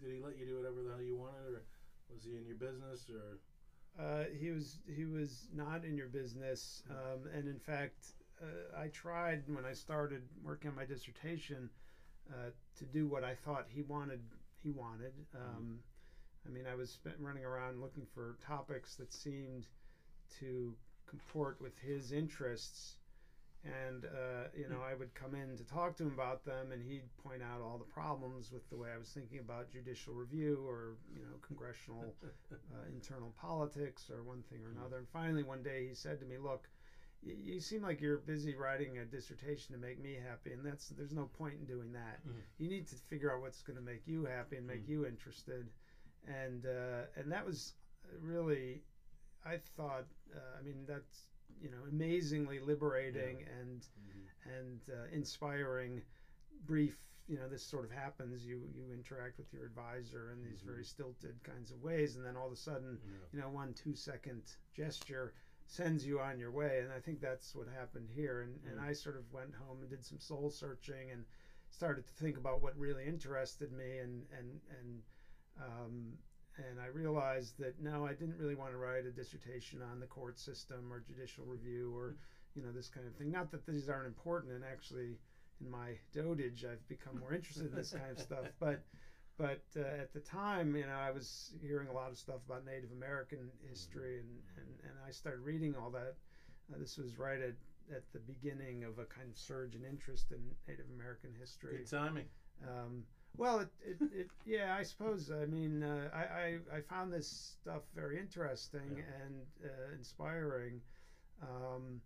Did 0.00 0.10
he 0.12 0.18
let 0.20 0.36
you 0.38 0.46
do 0.46 0.56
whatever 0.56 0.82
the 0.82 0.90
hell 0.90 1.02
you 1.02 1.16
wanted, 1.16 1.54
or 1.54 1.62
was 2.12 2.24
he 2.24 2.36
in 2.36 2.46
your 2.46 2.56
business, 2.56 3.08
or? 3.10 3.38
Uh, 3.98 4.24
he 4.38 4.50
was 4.50 4.78
he 4.86 5.04
was 5.04 5.48
not 5.52 5.84
in 5.84 5.96
your 5.96 6.08
business, 6.08 6.82
um, 6.90 7.28
and 7.34 7.48
in 7.48 7.58
fact, 7.58 8.12
uh, 8.40 8.78
I 8.80 8.88
tried 8.88 9.42
when 9.48 9.64
I 9.64 9.72
started 9.72 10.22
working 10.42 10.70
on 10.70 10.76
my 10.76 10.84
dissertation 10.84 11.68
uh, 12.32 12.50
to 12.78 12.84
do 12.86 13.08
what 13.08 13.24
I 13.24 13.34
thought 13.34 13.66
he 13.68 13.82
wanted. 13.82 14.22
He 14.62 14.70
wanted. 14.70 15.12
Um, 15.34 15.80
I 16.46 16.48
mean, 16.48 16.66
I 16.66 16.74
was 16.74 16.90
spent 16.90 17.16
running 17.18 17.44
around 17.44 17.80
looking 17.80 18.06
for 18.14 18.36
topics 18.40 18.94
that 18.96 19.12
seemed 19.12 19.66
to 20.38 20.74
comport 21.06 21.60
with 21.60 21.76
his 21.78 22.12
interests, 22.12 22.96
and 23.64 24.06
uh, 24.06 24.44
you 24.56 24.68
know, 24.68 24.80
I 24.80 24.94
would 24.94 25.12
come 25.14 25.34
in 25.34 25.56
to 25.56 25.64
talk 25.64 25.96
to 25.96 26.04
him 26.04 26.12
about 26.12 26.44
them, 26.44 26.72
and 26.72 26.82
he'd 26.82 27.04
point 27.22 27.42
out 27.42 27.60
all 27.60 27.76
the 27.76 27.84
problems 27.84 28.50
with 28.50 28.68
the 28.70 28.76
way 28.76 28.90
I 28.90 28.96
was 28.96 29.08
thinking 29.08 29.38
about 29.38 29.68
judicial 29.70 30.14
review 30.14 30.66
or 30.66 30.94
you 31.14 31.20
know 31.22 31.36
congressional 31.42 32.14
uh, 32.52 32.86
internal 32.88 33.32
politics 33.38 34.08
or 34.10 34.22
one 34.22 34.42
thing 34.50 34.60
or 34.64 34.70
another. 34.70 34.96
And 34.96 35.08
finally, 35.08 35.42
one 35.42 35.62
day 35.62 35.86
he 35.86 35.94
said 35.94 36.20
to 36.20 36.24
me, 36.26 36.38
"Look, 36.38 36.68
you 37.22 37.60
seem 37.60 37.82
like 37.82 38.00
you're 38.00 38.16
busy 38.16 38.54
writing 38.54 38.96
a 38.98 39.04
dissertation 39.04 39.74
to 39.74 39.78
make 39.78 39.98
me 39.98 40.14
happy, 40.14 40.52
and 40.52 40.64
that's 40.64 40.88
there's 40.88 41.12
no 41.12 41.26
point 41.26 41.58
in 41.58 41.66
doing 41.66 41.92
that. 41.92 42.26
Mhm. 42.26 42.40
You 42.56 42.68
need 42.68 42.86
to 42.86 42.96
figure 42.96 43.30
out 43.30 43.40
what's 43.40 43.60
going 43.60 43.76
to 43.76 43.82
make 43.82 44.06
you 44.06 44.24
happy 44.24 44.56
and 44.56 44.66
make 44.66 44.86
Mhm. 44.86 44.88
you 44.88 45.04
interested." 45.06 45.70
And 46.26 46.66
uh, 46.66 47.04
and 47.16 47.30
that 47.32 47.44
was 47.44 47.74
really, 48.20 48.82
I 49.44 49.56
thought, 49.56 50.06
uh, 50.34 50.58
I 50.58 50.62
mean, 50.62 50.84
that's 50.86 51.28
you 51.60 51.70
know 51.70 51.78
amazingly 51.88 52.58
liberating 52.58 53.44
and 53.60 53.86
and 54.44 54.80
uh, 54.88 55.06
inspiring 55.12 56.02
brief 56.66 56.96
you 57.26 57.36
know 57.38 57.48
this 57.48 57.62
sort 57.62 57.84
of 57.84 57.90
happens. 57.90 58.44
You 58.44 58.60
you 58.74 58.92
interact 58.92 59.38
with 59.38 59.52
your 59.52 59.64
advisor 59.64 60.30
in 60.32 60.42
these 60.42 60.60
Mhm. 60.62 60.66
very 60.66 60.84
stilted 60.84 61.42
kinds 61.42 61.70
of 61.70 61.80
ways 61.82 62.16
and 62.16 62.24
then 62.24 62.36
all 62.36 62.46
of 62.46 62.52
a 62.52 62.56
sudden 62.56 62.98
Yeah. 63.04 63.12
you 63.32 63.38
know 63.40 63.48
one 63.50 63.72
two 63.74 63.94
second 63.94 64.42
gesture 64.72 65.32
sends 65.66 66.04
you 66.04 66.18
on 66.20 66.38
your 66.38 66.50
way. 66.50 66.80
And 66.80 66.92
i 66.92 66.98
think 67.00 67.20
that's 67.20 67.54
what 67.54 67.68
happened 67.68 68.10
here. 68.10 68.40
And, 68.42 68.58
and 68.68 68.80
i 68.80 68.92
sort 68.92 69.16
of 69.16 69.30
went 69.32 69.54
home 69.54 69.80
and 69.80 69.90
did 69.90 70.04
some 70.04 70.18
soul 70.18 70.50
searching 70.50 71.10
and 71.12 71.24
started 71.70 72.04
to 72.06 72.12
think 72.14 72.36
about 72.36 72.60
what 72.62 72.76
really 72.76 73.06
interested 73.06 73.70
me 73.72 73.98
and 73.98 74.26
and 74.36 74.60
and 74.80 75.02
um, 75.60 76.12
and 76.68 76.80
I 76.80 76.86
realized 76.86 77.58
that 77.58 77.80
no, 77.80 78.06
I 78.06 78.12
didn't 78.12 78.36
really 78.38 78.54
want 78.54 78.72
to 78.72 78.76
write 78.76 79.06
a 79.06 79.10
dissertation 79.10 79.80
on 79.82 80.00
the 80.00 80.06
court 80.06 80.38
system 80.38 80.92
or 80.92 81.00
judicial 81.00 81.44
review 81.44 81.92
or 81.96 82.16
you 82.54 82.62
know 82.62 82.72
this 82.72 82.88
kind 82.88 83.06
of 83.06 83.14
thing. 83.14 83.30
Not 83.30 83.50
that 83.52 83.66
these 83.66 83.88
aren't 83.88 84.06
important, 84.06 84.52
and 84.52 84.64
actually, 84.64 85.16
in 85.60 85.70
my 85.70 85.98
dotage, 86.14 86.64
I've 86.64 86.86
become 86.88 87.18
more 87.20 87.34
interested 87.34 87.70
in 87.70 87.74
this 87.74 87.92
kind 87.92 88.10
of 88.10 88.18
stuff. 88.18 88.44
But 88.58 88.82
but 89.38 89.62
uh, 89.74 90.02
at 90.02 90.12
the 90.12 90.20
time, 90.20 90.76
you 90.76 90.84
know, 90.84 90.98
I 91.00 91.10
was 91.10 91.54
hearing 91.62 91.88
a 91.88 91.92
lot 91.92 92.10
of 92.10 92.18
stuff 92.18 92.40
about 92.46 92.66
Native 92.66 92.92
American 92.92 93.50
history, 93.68 94.18
and 94.18 94.28
and, 94.56 94.68
and 94.82 94.92
I 95.06 95.10
started 95.10 95.40
reading 95.40 95.74
all 95.76 95.90
that. 95.90 96.16
Uh, 96.72 96.78
this 96.78 96.98
was 96.98 97.18
right 97.18 97.40
at 97.40 97.54
at 97.94 98.04
the 98.12 98.20
beginning 98.20 98.84
of 98.84 98.98
a 98.98 99.04
kind 99.04 99.28
of 99.30 99.38
surge 99.38 99.74
in 99.74 99.84
interest 99.84 100.30
in 100.30 100.38
Native 100.68 100.86
American 100.94 101.30
history. 101.38 101.78
Good 101.78 101.90
timing. 101.90 102.26
Um, 102.68 103.04
well, 103.36 103.60
it, 103.60 103.68
it, 103.84 103.98
it, 104.12 104.30
yeah, 104.44 104.76
I 104.78 104.82
suppose. 104.82 105.30
I 105.30 105.46
mean, 105.46 105.82
uh, 105.82 106.10
I, 106.14 106.18
I, 106.18 106.58
I 106.76 106.80
found 106.80 107.12
this 107.12 107.56
stuff 107.60 107.82
very 107.94 108.18
interesting 108.18 108.98
Yeah. 108.98 109.24
and 109.24 109.46
uh, 109.64 109.94
inspiring. 109.94 110.80
Um, 111.42 112.00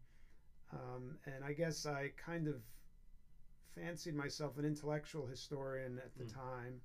um, 0.73 1.19
and 1.26 1.45
I 1.45 1.52
guess 1.52 1.87
I 1.87 2.11
kind 2.16 2.47
of 2.49 2.62
fancied 3.75 4.14
myself 4.14 4.59
an 4.59 4.64
intellectual 4.64 5.26
historian 5.26 5.99
at 5.99 6.14
the 6.16 6.25
Mm. 6.25 6.35
time. 6.35 6.81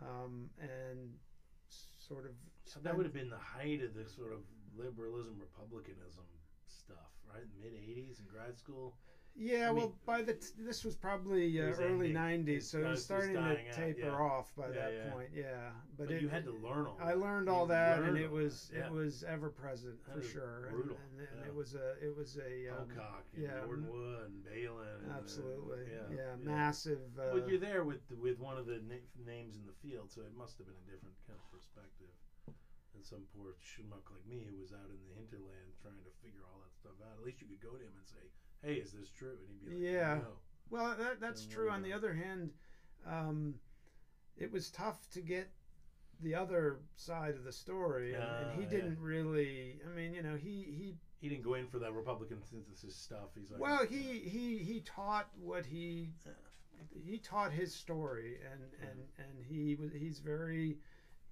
Um, 0.00 0.50
and 0.58 1.18
sort 1.68 2.24
of. 2.26 2.32
So 2.64 2.80
that 2.80 2.96
would 2.96 3.04
have 3.06 3.12
been 3.14 3.30
the 3.30 3.38
height 3.38 3.82
of 3.82 3.94
the 3.94 4.06
sort 4.06 4.32
of 4.32 4.40
liberalism, 4.76 5.38
republicanism 5.38 6.24
stuff, 6.66 7.12
right? 7.32 7.44
Mid 7.60 7.74
'80s 7.74 8.20
in 8.20 8.26
grad 8.26 8.56
school. 8.58 8.96
Yeah, 9.34 9.68
I 9.68 9.70
well, 9.72 9.86
mean- 9.86 9.94
by 10.04 10.20
the 10.22 10.34
t- 10.34 10.52
this 10.58 10.84
was 10.84 10.94
probably 10.94 11.60
uh, 11.60 11.68
was 11.68 11.80
early 11.80 12.14
ending. 12.14 12.44
'90s, 12.46 12.62
so 12.64 12.78
it 12.80 12.86
was 12.86 13.02
starting 13.02 13.32
to 13.34 13.40
dying 13.40 13.68
out, 13.68 13.74
taper 13.74 14.00
yeah. 14.12 14.12
off 14.12 14.52
by 14.54 14.68
Yeah, 14.68 14.72
that 14.74 14.92
yeah. 14.92 15.10
point. 15.10 15.28
Yeah, 15.34 15.70
but, 15.96 16.06
But, 16.08 16.14
it, 16.16 16.22
you 16.22 16.28
had 16.28 16.44
to 16.44 16.52
learn 16.52 16.86
all. 16.86 16.98
I 17.00 17.06
that. 17.12 17.18
learned 17.18 17.48
all 17.48 17.66
that, 17.66 18.02
and 18.02 18.18
it 18.18 18.30
was 18.30 18.68
that, 18.74 18.86
it 18.86 18.92
was 18.92 19.24
ever 19.24 19.48
present 19.48 19.96
for 20.04 20.20
sure. 20.20 20.68
Brutal, 20.70 20.96
And, 21.16 21.26
and, 21.26 21.40
yeah. 21.40 21.46
it 21.48 21.54
was 21.54 21.74
a 21.74 21.96
it 22.04 22.14
was 22.14 22.36
a 22.36 22.68
um, 22.76 22.90
and 22.92 23.00
yeah, 23.42 23.60
Gordon 23.64 23.88
Wood 23.88 24.26
and 24.26 24.44
Bailyn. 24.44 25.00
and, 25.00 25.10
uh, 25.10 25.16
absolutely 25.16 25.88
yeah, 26.14 26.36
massive. 26.38 27.00
Uh, 27.18 27.32
But 27.32 27.48
you're 27.48 27.58
there 27.58 27.84
with 27.84 28.04
with 28.20 28.38
one 28.38 28.58
of 28.58 28.66
the 28.66 28.80
na- 28.84 29.08
names 29.24 29.56
in 29.56 29.64
the 29.64 29.72
field, 29.80 30.12
so 30.12 30.20
it 30.22 30.36
must 30.36 30.58
have 30.58 30.66
been 30.66 30.76
a 30.76 30.90
different 30.92 31.16
kind 31.26 31.38
of 31.40 31.48
perspective 31.50 32.12
and 32.94 33.00
some 33.02 33.24
poor 33.32 33.56
schmuck 33.64 34.04
like 34.12 34.26
me 34.28 34.44
who 34.44 34.60
was 34.60 34.70
out 34.76 34.84
in 34.92 35.00
the 35.08 35.14
hinterland 35.16 35.72
trying 35.80 35.96
to 36.04 36.12
figure 36.20 36.44
all 36.44 36.60
that 36.60 36.76
stuff 36.76 36.92
out. 37.00 37.16
At 37.16 37.24
least 37.24 37.40
you 37.40 37.48
could 37.48 37.64
go 37.64 37.72
to 37.72 37.80
him 37.82 37.96
and 37.96 38.04
say, 38.04 38.20
"Hey, 38.62 38.74
is 38.74 38.92
this 38.92 39.10
true?" 39.10 39.36
And 39.38 39.48
he'd 39.48 39.60
be 39.60 39.74
like, 39.74 39.92
Yeah. 39.92 40.14
"No." 40.22 40.38
Well, 40.70 40.96
that, 40.96 41.20
that's 41.20 41.44
true. 41.44 41.68
On 41.70 41.82
the 41.82 41.92
other 41.92 42.14
hand, 42.14 42.50
um, 43.06 43.54
it 44.36 44.50
was 44.50 44.70
tough 44.70 45.08
to 45.10 45.20
get 45.20 45.50
the 46.20 46.34
other 46.34 46.78
side 46.96 47.34
of 47.34 47.44
the 47.44 47.52
story, 47.52 48.14
and, 48.14 48.22
and 48.22 48.52
he 48.58 48.64
Ah, 48.64 48.70
didn't 48.70 48.98
really. 49.00 49.80
I 49.84 49.94
mean, 49.94 50.14
you 50.14 50.22
know, 50.22 50.36
he 50.36 50.62
he 50.62 50.96
He 51.20 51.28
didn't 51.28 51.44
go 51.44 51.54
in 51.54 51.66
for 51.66 51.78
that 51.80 51.92
Republican 51.92 52.42
synthesis 52.42 52.96
stuff. 52.96 53.34
He's 53.34 53.50
like, 53.50 53.60
well, 53.60 53.84
he 53.84 54.20
he 54.20 54.58
he 54.58 54.80
taught 54.80 55.28
what 55.36 55.66
he 55.66 56.14
he 57.04 57.18
taught 57.18 57.52
his 57.52 57.74
story, 57.74 58.38
and 58.50 58.62
and 58.80 58.98
and 59.18 59.44
he 59.44 59.74
was 59.74 59.92
he's 59.92 60.20
very, 60.20 60.78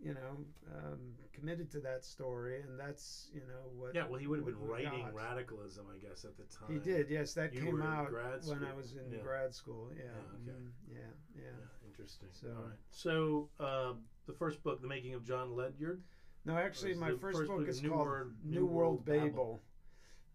you 0.03 0.15
know, 0.15 0.45
um, 0.75 0.99
committed 1.33 1.71
to 1.73 1.81
that 1.81 2.05
story, 2.05 2.61
and 2.61 2.79
that's 2.79 3.29
you 3.35 3.41
know 3.43 3.69
what. 3.77 3.95
Yeah, 3.95 4.07
well, 4.09 4.19
he 4.19 4.27
would 4.27 4.39
have 4.39 4.47
been 4.47 4.59
writing 4.59 5.03
got. 5.03 5.15
radicalism, 5.15 5.87
I 5.95 5.99
guess, 5.99 6.25
at 6.25 6.37
the 6.37 6.45
time. 6.45 6.73
He 6.73 6.79
did, 6.79 7.11
yes. 7.11 7.35
That 7.35 7.53
You 7.53 7.63
came 7.63 7.83
out 7.83 8.11
when 8.47 8.65
I 8.65 8.75
was 8.75 8.97
in 8.97 9.13
Yeah. 9.13 9.19
grad 9.23 9.55
school. 9.55 9.91
Yeah. 9.95 10.05
Yeah, 10.05 10.11
okay. 10.11 10.59
mhm, 10.59 10.71
yeah. 10.89 10.97
Yeah. 11.35 11.43
Yeah, 11.43 11.87
interesting. 11.89 12.29
So- 12.33 12.49
right. 12.49 12.79
So 12.91 13.49
uh, 13.61 13.93
the 14.27 14.33
first 14.33 14.63
book, 14.63 14.81
The 14.81 14.89
Making 14.89 15.15
of 15.15 15.25
John 15.25 15.55
Ledyard. 15.55 16.03
No, 16.47 16.57
actually, 16.57 16.95
my 16.95 17.11
first, 17.11 17.39
first 17.39 17.49
book 17.49 17.69
is 17.69 17.83
New 17.83 17.91
called 17.91 18.09
New, 18.43 18.61
New 18.61 18.67
World, 18.67 19.05
World 19.05 19.05
Babel. 19.05 19.63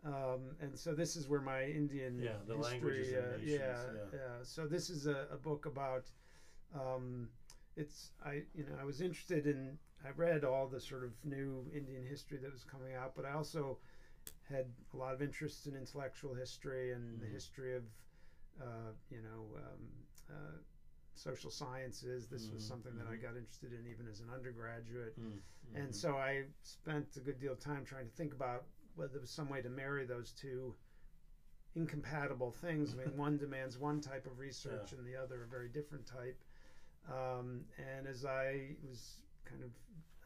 Um, 0.05 0.55
and 0.61 0.77
so 0.77 0.93
this 0.93 1.15
is 1.15 1.27
where 1.27 1.41
my 1.41 1.63
Indian 1.63 2.19
Yeah, 2.19 2.33
the 2.47 2.55
history, 2.57 2.71
languages 2.73 3.13
uh, 3.13 3.37
yeah. 3.41 3.85
yeah. 4.13 4.19
So 4.43 4.67
this 4.67 4.91
is 4.91 5.07
a, 5.07 5.27
a 5.31 5.37
book 5.37 5.65
about. 5.65 6.05
Um, 6.75 7.29
it's 7.75 8.11
I 8.25 8.43
you 8.53 8.63
know 8.65 8.75
I 8.79 8.83
was 8.85 9.01
interested 9.01 9.45
in 9.47 9.77
I 10.05 10.09
read 10.15 10.43
all 10.43 10.67
the 10.67 10.79
sort 10.79 11.03
of 11.03 11.11
new 11.23 11.69
Indian 11.73 12.03
history 12.05 12.37
that 12.39 12.51
was 12.51 12.63
coming 12.63 12.93
out, 12.93 13.15
but 13.15 13.25
I 13.25 13.33
also 13.33 13.79
had 14.49 14.65
a 14.93 14.97
lot 14.97 15.13
of 15.13 15.21
interest 15.21 15.67
in 15.67 15.75
intellectual 15.75 16.33
history 16.33 16.91
and 16.91 17.19
the 17.19 17.25
Mhm. 17.25 17.31
history 17.33 17.75
of 17.75 17.83
uh, 18.61 18.91
you 19.09 19.21
know 19.21 19.55
um, 19.57 20.05
uh, 20.29 20.57
social 21.15 21.49
sciences. 21.49 22.27
This 22.27 22.51
was 22.51 22.61
Mhm, 22.61 22.67
something 22.67 22.95
that 22.97 23.07
I 23.07 23.15
mhm. 23.15 23.21
got 23.21 23.35
interested 23.37 23.73
in 23.73 23.87
even 23.87 24.07
as 24.07 24.19
an 24.21 24.29
undergraduate. 24.29 25.17
Mm, 25.17 25.41
And 25.75 25.95
so 25.95 26.17
I 26.17 26.45
spent 26.63 27.17
a 27.17 27.21
good 27.21 27.39
deal 27.39 27.53
of 27.53 27.59
time 27.59 27.83
trying 27.85 28.05
to 28.07 28.15
think 28.15 28.33
about 28.33 28.67
whether 28.95 29.11
there 29.13 29.21
was 29.21 29.31
some 29.31 29.49
way 29.49 29.61
to 29.61 29.69
marry 29.69 30.05
those 30.05 30.31
two 30.31 30.75
incompatible 31.75 32.51
things. 32.51 32.93
I 32.93 32.97
mean, 32.97 33.17
one 33.17 33.37
demands 33.37 33.77
one 33.77 33.99
type 34.01 34.25
of 34.27 34.39
research 34.39 34.93
and 34.93 35.05
the 35.05 35.15
other 35.15 35.43
a 35.43 35.47
very 35.47 35.69
different 35.69 36.05
type. 36.05 36.43
Um, 37.09 37.65
and 37.77 38.07
as 38.07 38.25
I 38.25 38.75
was 38.87 39.19
kind 39.45 39.61
of 39.63 39.69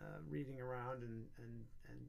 uh, 0.01 0.19
reading 0.29 0.61
around 0.61 1.03
and, 1.03 1.25
and, 1.37 1.65
and 1.89 1.99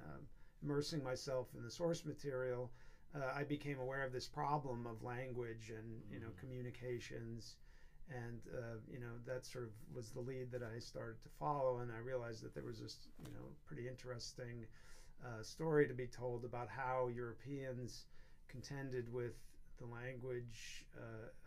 um, 0.00 0.20
immersing 0.62 1.02
myself 1.02 1.46
in 1.56 1.62
the 1.62 1.70
source 1.70 2.04
material, 2.04 2.70
uh, 3.14 3.32
I 3.34 3.44
became 3.44 3.78
aware 3.78 4.02
of 4.02 4.12
this 4.12 4.26
problem 4.26 4.86
of 4.86 5.02
language 5.02 5.70
and 5.70 6.02
you 6.10 6.18
know 6.18 6.28
Mhm. 6.28 6.36
communications, 6.36 7.56
and 8.08 8.40
uh, 8.54 8.76
you 8.90 8.98
know 8.98 9.18
that 9.24 9.46
sort 9.46 9.64
of 9.64 9.70
was 9.94 10.10
the 10.10 10.20
lead 10.20 10.50
that 10.50 10.62
I 10.62 10.78
started 10.78 11.22
to 11.22 11.28
follow, 11.38 11.78
and 11.78 11.90
I 11.92 11.98
realized 11.98 12.42
that 12.42 12.54
there 12.54 12.64
was 12.64 12.78
this 12.78 12.98
you 13.24 13.32
know 13.32 13.54
pretty 13.66 13.88
interesting 13.88 14.66
uh, 15.24 15.42
story 15.42 15.86
to 15.86 15.94
be 15.94 16.06
told 16.06 16.44
about 16.44 16.68
how 16.68 17.08
Europeans 17.08 18.06
contended 18.48 19.12
with 19.12 19.34
the 19.78 19.86
language 19.86 20.84
uh, 20.96 21.00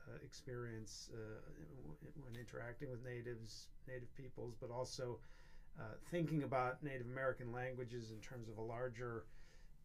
uh, 0.07 0.17
experience 0.23 1.09
uh, 1.13 1.39
when 2.15 2.35
interacting 2.35 2.89
with 2.89 3.03
natives, 3.03 3.67
native 3.87 4.13
peoples, 4.15 4.55
but 4.59 4.69
also 4.69 5.19
uh, 5.79 5.83
thinking 6.09 6.43
about 6.43 6.81
Native 6.83 7.07
American 7.07 7.51
languages 7.51 8.11
in 8.11 8.19
terms 8.19 8.49
of 8.49 8.57
a 8.57 8.61
larger 8.61 9.23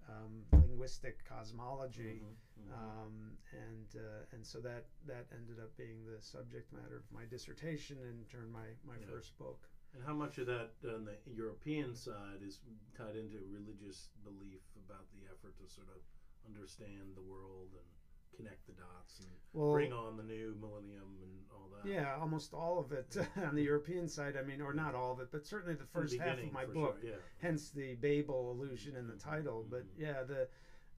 um, 0.09 0.45
linguistic 0.53 1.25
cosmology. 1.25 2.23
Mhm, 2.23 2.35
mhm. 2.63 2.73
Um, 2.73 3.37
and 3.53 3.87
uh, 3.97 4.23
and 4.33 4.45
so 4.45 4.59
that 4.61 4.85
that 5.07 5.27
ended 5.33 5.59
up 5.61 5.71
being 5.77 6.05
the 6.05 6.21
subject 6.21 6.73
matter 6.73 6.97
of 6.97 7.05
my 7.13 7.25
dissertation 7.25 8.03
and 8.09 8.29
turned 8.29 8.53
my, 8.53 8.67
my 8.85 8.97
Yeah. 8.99 9.07
first 9.07 9.37
book. 9.39 9.69
And 9.95 10.03
how 10.03 10.15
much 10.15 10.39
of 10.39 10.47
that 10.47 10.73
on 10.85 11.05
the 11.05 11.17
European 11.33 11.95
side 11.95 12.43
is 12.43 12.59
tied 12.97 13.15
into 13.17 13.39
religious 13.51 14.09
belief 14.25 14.61
about 14.77 15.07
the 15.13 15.25
effort 15.31 15.57
to 15.59 15.67
sort 15.67 15.89
of 15.89 16.03
understand 16.45 17.15
the 17.15 17.23
world 17.23 17.71
and 17.75 17.87
connect 18.35 18.67
the 18.67 18.73
dots 18.73 19.21
and 19.21 19.29
Well, 19.53 19.73
bring 19.73 19.93
on 19.93 20.17
the 20.17 20.23
new 20.23 20.55
millennium 20.61 21.19
and 21.23 21.31
all 21.51 21.69
that? 21.75 21.89
yeah, 21.89 22.17
almost 22.21 22.53
all 22.55 22.79
of 22.79 22.93
it 22.93 23.17
on 23.37 23.55
the 23.55 23.63
European 23.63 24.09
side. 24.09 24.37
I 24.37 24.43
mean, 24.43 24.61
or 24.61 24.73
not 24.73 24.95
all 24.95 25.13
of 25.13 25.21
it, 25.21 25.29
but 25.31 25.45
certainly 25.47 25.75
the 25.75 25.81
In 25.83 25.87
the 25.87 26.01
first 26.01 26.19
half 26.19 26.39
of 26.39 26.53
my 26.53 26.65
book. 26.65 26.99
sure, 27.01 27.11
yeah. 27.11 27.17
Hence 27.39 27.71
the 27.71 27.95
Babel 27.95 28.51
allusion 28.53 28.97
in 28.97 29.07
the 29.07 29.15
title. 29.17 29.65
But 29.69 29.85
Mhm. 29.85 29.99
yeah, 29.99 30.23
the 30.23 30.49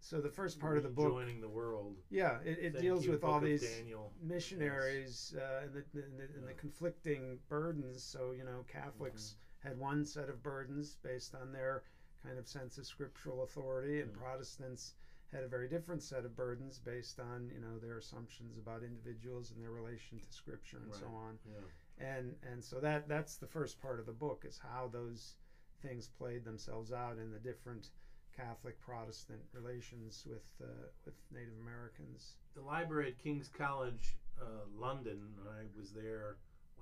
so 0.00 0.20
the 0.20 0.30
first 0.30 0.60
part 0.60 0.76
of 0.76 0.84
the 0.84 0.88
book, 0.88 1.10
Joining 1.10 1.40
the 1.40 1.48
world. 1.48 1.96
yeah, 2.08 2.40
it, 2.42 2.58
it 2.60 2.78
deals 2.78 3.04
you, 3.04 3.10
with 3.10 3.20
Book 3.22 3.30
all 3.30 3.40
these 3.40 3.62
Daniel. 3.62 4.12
missionaries 4.20 5.34
uh, 5.36 5.62
and, 5.64 5.74
the, 5.74 5.84
and, 6.02 6.18
the, 6.20 6.22
and 6.36 6.46
the 6.48 6.52
conflicting 6.54 7.40
burdens. 7.48 8.04
So, 8.04 8.30
you 8.30 8.44
know, 8.44 8.64
Catholics 8.68 9.34
Mm-hmm. 9.34 9.68
had 9.70 9.78
one 9.78 10.04
set 10.04 10.28
of 10.28 10.40
burdens 10.40 10.96
based 11.02 11.34
on 11.34 11.50
their 11.52 11.82
kind 12.22 12.38
of 12.38 12.46
sense 12.46 12.78
of 12.78 12.86
scriptural 12.86 13.42
authority, 13.42 14.00
and 14.00 14.12
Mm. 14.12 14.16
Protestants 14.18 14.94
had 15.32 15.42
a 15.42 15.48
very 15.48 15.68
different 15.68 16.02
set 16.02 16.24
of 16.24 16.34
burdens 16.36 16.78
based 16.78 17.20
on, 17.20 17.50
you 17.52 17.60
know, 17.60 17.78
their 17.78 17.98
assumptions 17.98 18.56
about 18.56 18.82
individuals 18.82 19.50
and 19.50 19.62
their 19.62 19.70
relation 19.70 20.18
to 20.18 20.32
scripture 20.32 20.80
and 20.82 20.94
so 20.94 21.06
on. 21.14 21.38
Yeah. 21.46 22.06
And 22.06 22.34
and 22.50 22.64
so 22.64 22.80
that 22.80 23.08
that's 23.08 23.36
the 23.36 23.46
first 23.46 23.80
part 23.80 24.00
of 24.00 24.06
the 24.06 24.12
book 24.12 24.44
is 24.48 24.58
how 24.58 24.88
those 24.92 25.34
things 25.82 26.08
played 26.18 26.44
themselves 26.44 26.92
out 26.92 27.18
in 27.18 27.30
the 27.30 27.38
different 27.38 27.90
Catholic 28.36 28.80
Protestant 28.80 29.40
relations 29.52 30.24
with 30.26 30.46
uh, 30.62 30.86
with 31.04 31.14
Native 31.32 31.58
Americans. 31.60 32.34
the 32.54 32.62
library 32.62 33.08
at 33.08 33.18
King's 33.18 33.48
College, 33.48 34.16
uh, 34.40 34.64
London. 34.78 35.20
I 35.48 35.64
was 35.78 35.90
there 35.90 36.36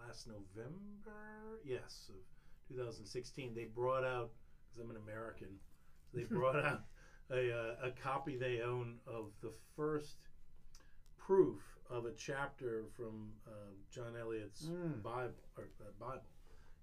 last 0.06 0.28
November, 0.28 1.60
yes, 1.64 2.10
of 2.10 2.20
2016. 2.68 3.54
They 3.54 3.64
brought 3.64 4.04
out 4.04 4.30
because 4.68 4.84
I'm 4.84 4.90
an 4.90 5.02
American. 5.02 5.48
They 6.12 6.24
brought 6.24 6.56
out 6.64 6.82
a, 7.30 7.52
uh, 7.52 7.74
a 7.86 7.90
copy 7.90 8.36
they 8.36 8.60
own 8.60 8.98
of 9.06 9.30
the 9.42 9.52
first 9.74 10.16
proof 11.18 11.60
of 11.90 12.04
a 12.06 12.12
chapter 12.12 12.84
from 12.96 13.32
uh, 13.46 13.50
John 13.90 14.16
Eliot's 14.16 14.66
Mm. 14.68 15.02
Bible 15.02 15.34
or 15.56 15.70
uh, 15.80 15.90
Bible, 15.98 16.30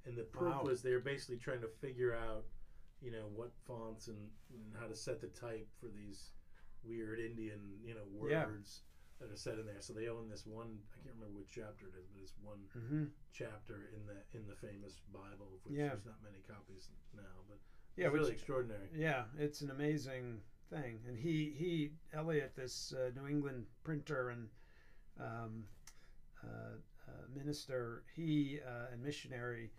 and 0.06 0.18
the 0.18 0.24
proof 0.24 0.50
Wow. 0.56 0.64
was 0.64 0.82
they're 0.82 1.00
basically 1.00 1.38
trying 1.38 1.62
to 1.62 1.68
figure 1.68 2.14
out, 2.14 2.46
you 3.02 3.12
know, 3.12 3.28
what 3.34 3.52
fonts 3.66 4.08
and, 4.08 4.30
and 4.50 4.76
how 4.80 4.88
to 4.88 4.96
set 4.96 5.20
the 5.22 5.28
type 5.28 5.68
for 5.80 5.88
these 5.88 6.32
weird 6.84 7.20
Indian, 7.20 7.78
you 7.84 7.94
know, 7.94 8.06
Yeah. 8.28 8.44
words 8.46 8.82
that 9.20 9.32
are 9.32 9.36
set 9.36 9.58
in 9.58 9.66
there. 9.66 9.80
So 9.80 9.94
they 9.94 10.08
own 10.10 10.28
this 10.30 10.46
one. 10.46 10.80
I 10.98 11.04
can't 11.04 11.16
remember 11.16 11.38
which 11.38 11.50
chapter 11.52 11.86
it 11.88 11.94
is, 11.98 12.06
but 12.12 12.22
it's 12.22 12.34
one 12.42 12.68
Mm-hmm. 12.78 13.04
chapter 13.32 13.90
in 13.96 14.06
the 14.06 14.20
in 14.38 14.46
the 14.48 14.54
famous 14.56 15.00
Bible, 15.12 15.48
of 15.54 15.60
which 15.64 15.78
Yeah. 15.80 15.90
there's 15.90 16.06
not 16.06 16.22
many 16.24 16.40
copies 16.48 16.90
now, 17.16 17.42
but 17.48 17.58
Yeah, 17.96 18.06
it's 18.06 18.14
which- 18.14 18.20
really 18.22 18.32
extraordinary. 18.34 18.90
Yeah, 18.96 19.24
it's 19.38 19.62
an 19.62 19.72
amazing 19.72 20.42
thing. 20.70 21.00
And 21.08 21.18
he, 21.18 21.54
he 21.56 21.92
Eliot, 22.14 22.54
this 22.56 22.94
uh, 22.94 23.12
New 23.16 23.28
England 23.28 23.66
printer 23.84 24.30
and 24.30 24.48
um, 25.20 25.64
uh, 26.44 26.48
uh, 27.08 27.12
minister, 27.36 28.04
he 28.16 28.60
uh, 28.66 28.92
and 28.92 29.02
missionary, 29.04 29.70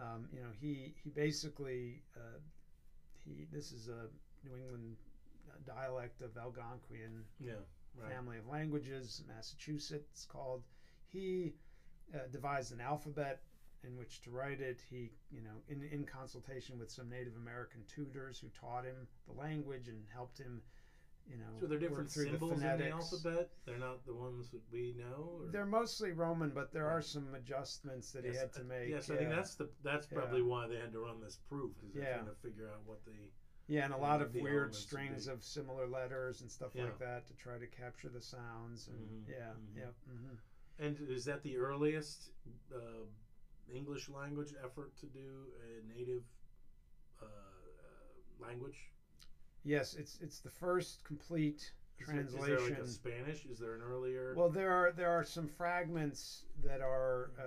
um, 0.00 0.28
you 0.32 0.40
know, 0.40 0.50
he 0.60 0.94
he 1.02 1.10
basically 1.10 2.02
uh, 2.16 2.38
he 3.24 3.46
this 3.52 3.72
is 3.72 3.88
a 3.88 4.08
New 4.46 4.56
England 4.56 4.96
dialect 5.66 6.20
of 6.22 6.34
Algonquian 6.34 7.22
Yeah. 7.40 7.52
Right. 7.94 8.10
family 8.10 8.38
of 8.38 8.46
languages, 8.48 9.22
Massachusetts 9.28 10.24
called. 10.24 10.62
He 11.08 11.52
uh, 12.14 12.18
devised 12.30 12.72
an 12.72 12.80
alphabet 12.80 13.40
in 13.84 13.96
which 13.96 14.20
to 14.22 14.30
write 14.30 14.60
it. 14.60 14.82
He, 14.88 15.10
you 15.30 15.40
know, 15.40 15.62
in, 15.68 15.82
in 15.82 16.04
consultation 16.04 16.78
with 16.78 16.90
some 16.90 17.08
Native 17.08 17.36
American 17.36 17.82
tutors 17.88 18.38
who 18.38 18.48
taught 18.48 18.84
him 18.84 19.06
the 19.26 19.32
language 19.32 19.88
and 19.88 20.04
helped 20.12 20.38
him, 20.38 20.62
you 21.28 21.36
know, 21.36 21.44
So 21.60 21.66
they're 21.66 21.78
different 21.78 22.10
symbols 22.10 22.60
the 22.60 22.68
in 22.70 22.78
the 22.78 22.90
alphabet. 22.90 23.48
They're 23.64 23.78
not 23.78 24.04
the 24.04 24.14
ones 24.14 24.50
that 24.50 24.60
we 24.70 24.94
know. 24.96 25.40
Or? 25.42 25.50
They're 25.50 25.64
mostly 25.64 26.12
Roman, 26.12 26.50
but 26.50 26.72
there 26.72 26.88
are 26.88 27.02
some 27.02 27.34
adjustments 27.34 28.10
that 28.12 28.24
Yes, 28.24 28.34
he 28.34 28.38
had 28.38 28.52
to 28.54 28.64
make. 28.64 28.88
Yes, 28.88 29.10
I 29.10 29.16
think 29.16 29.30
that's 29.30 29.54
the 29.54 29.68
that's 29.82 30.06
Yeah. 30.10 30.18
probably 30.18 30.42
why 30.42 30.66
they 30.66 30.76
had 30.76 30.92
to 30.92 31.00
run 31.00 31.20
this 31.20 31.36
proof 31.36 31.72
because 31.76 31.92
they're 31.94 32.02
Yeah. 32.02 32.14
trying 32.22 32.26
to 32.34 32.40
figure 32.40 32.68
out 32.68 32.84
what 32.84 33.04
the 33.04 33.12
Yeah, 33.68 33.84
and 33.84 33.94
a 33.94 33.96
lot 33.96 34.20
of 34.20 34.34
weird 34.34 34.74
strings 34.74 35.28
of 35.28 35.42
similar 35.44 35.86
letters 35.86 36.40
and 36.40 36.50
stuff 36.50 36.74
Yeah. 36.74 36.84
like 36.86 36.98
that 36.98 37.26
to 37.28 37.34
try 37.34 37.58
to 37.58 37.66
capture 37.66 38.08
the 38.08 38.20
sounds. 38.20 38.88
And 38.88 39.24
Mhm, 39.24 39.28
yeah, 39.28 39.52
mhm. 39.52 39.76
yep. 39.76 39.94
hmm 40.04 40.34
and 40.78 40.98
is 41.00 41.24
that 41.26 41.42
the 41.42 41.56
earliest 41.56 42.30
uh, 42.74 43.04
English 43.68 44.08
language 44.08 44.52
effort 44.62 44.96
to 44.98 45.06
do 45.06 45.46
a 45.66 45.86
native 45.86 46.22
uh, 47.20 47.24
uh, 47.24 48.44
language? 48.46 48.90
Yes, 49.64 49.94
it's 49.94 50.18
it's 50.20 50.40
the 50.40 50.50
first 50.50 51.04
complete 51.04 51.72
translation. 52.00 52.56
Is 52.56 52.68
there 52.68 52.78
like 52.78 52.78
a 52.84 52.88
Spanish? 52.88 53.46
Is 53.46 53.58
there 53.58 53.74
an 53.74 53.80
earlier? 53.82 54.34
Well, 54.34 54.48
there 54.48 54.72
are 54.72 54.90
there 54.92 55.10
are 55.10 55.22
some 55.22 55.46
fragments 55.46 56.44
that 56.64 56.80
are 56.80 57.30
uh, 57.38 57.42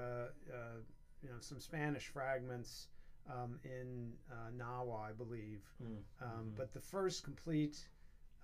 uh, 0.53 0.77
you 1.21 1.29
know 1.29 1.39
some 1.39 1.59
Spanish 1.59 2.07
fragments 2.07 2.87
um, 3.29 3.59
in 3.63 4.13
uh, 4.31 4.51
Nahua, 4.55 5.09
I 5.09 5.11
believe. 5.11 5.63
Mm, 5.83 6.03
Um, 6.21 6.29
mhm. 6.45 6.55
But 6.55 6.71
the 6.71 6.79
first 6.79 7.23
complete 7.23 7.89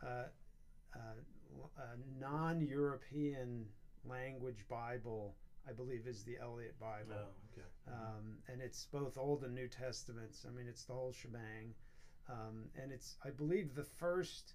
uh, 0.04 0.26
uh, 0.96 1.00
uh, 1.78 1.96
non-European 2.20 3.68
language 4.04 4.68
Bible, 4.68 5.36
I 5.68 5.74
believe, 5.74 6.08
is 6.08 6.24
the 6.24 6.38
Eliot 6.42 6.80
Bible. 6.80 7.14
Oh, 7.14 7.54
okay. 7.54 7.68
um, 7.88 8.38
and 8.48 8.62
it's 8.62 8.88
both 8.92 9.18
Old 9.18 9.44
and 9.44 9.54
New 9.54 9.68
Testaments. 9.68 10.46
I 10.48 10.52
mean, 10.56 10.68
it's 10.68 10.86
the 10.86 10.94
whole 10.94 11.14
shebang, 11.14 11.74
um, 12.30 12.66
and 12.82 12.92
it's 12.92 13.16
I 13.24 13.30
believe 13.30 13.76
the 13.76 13.84
first. 13.84 14.54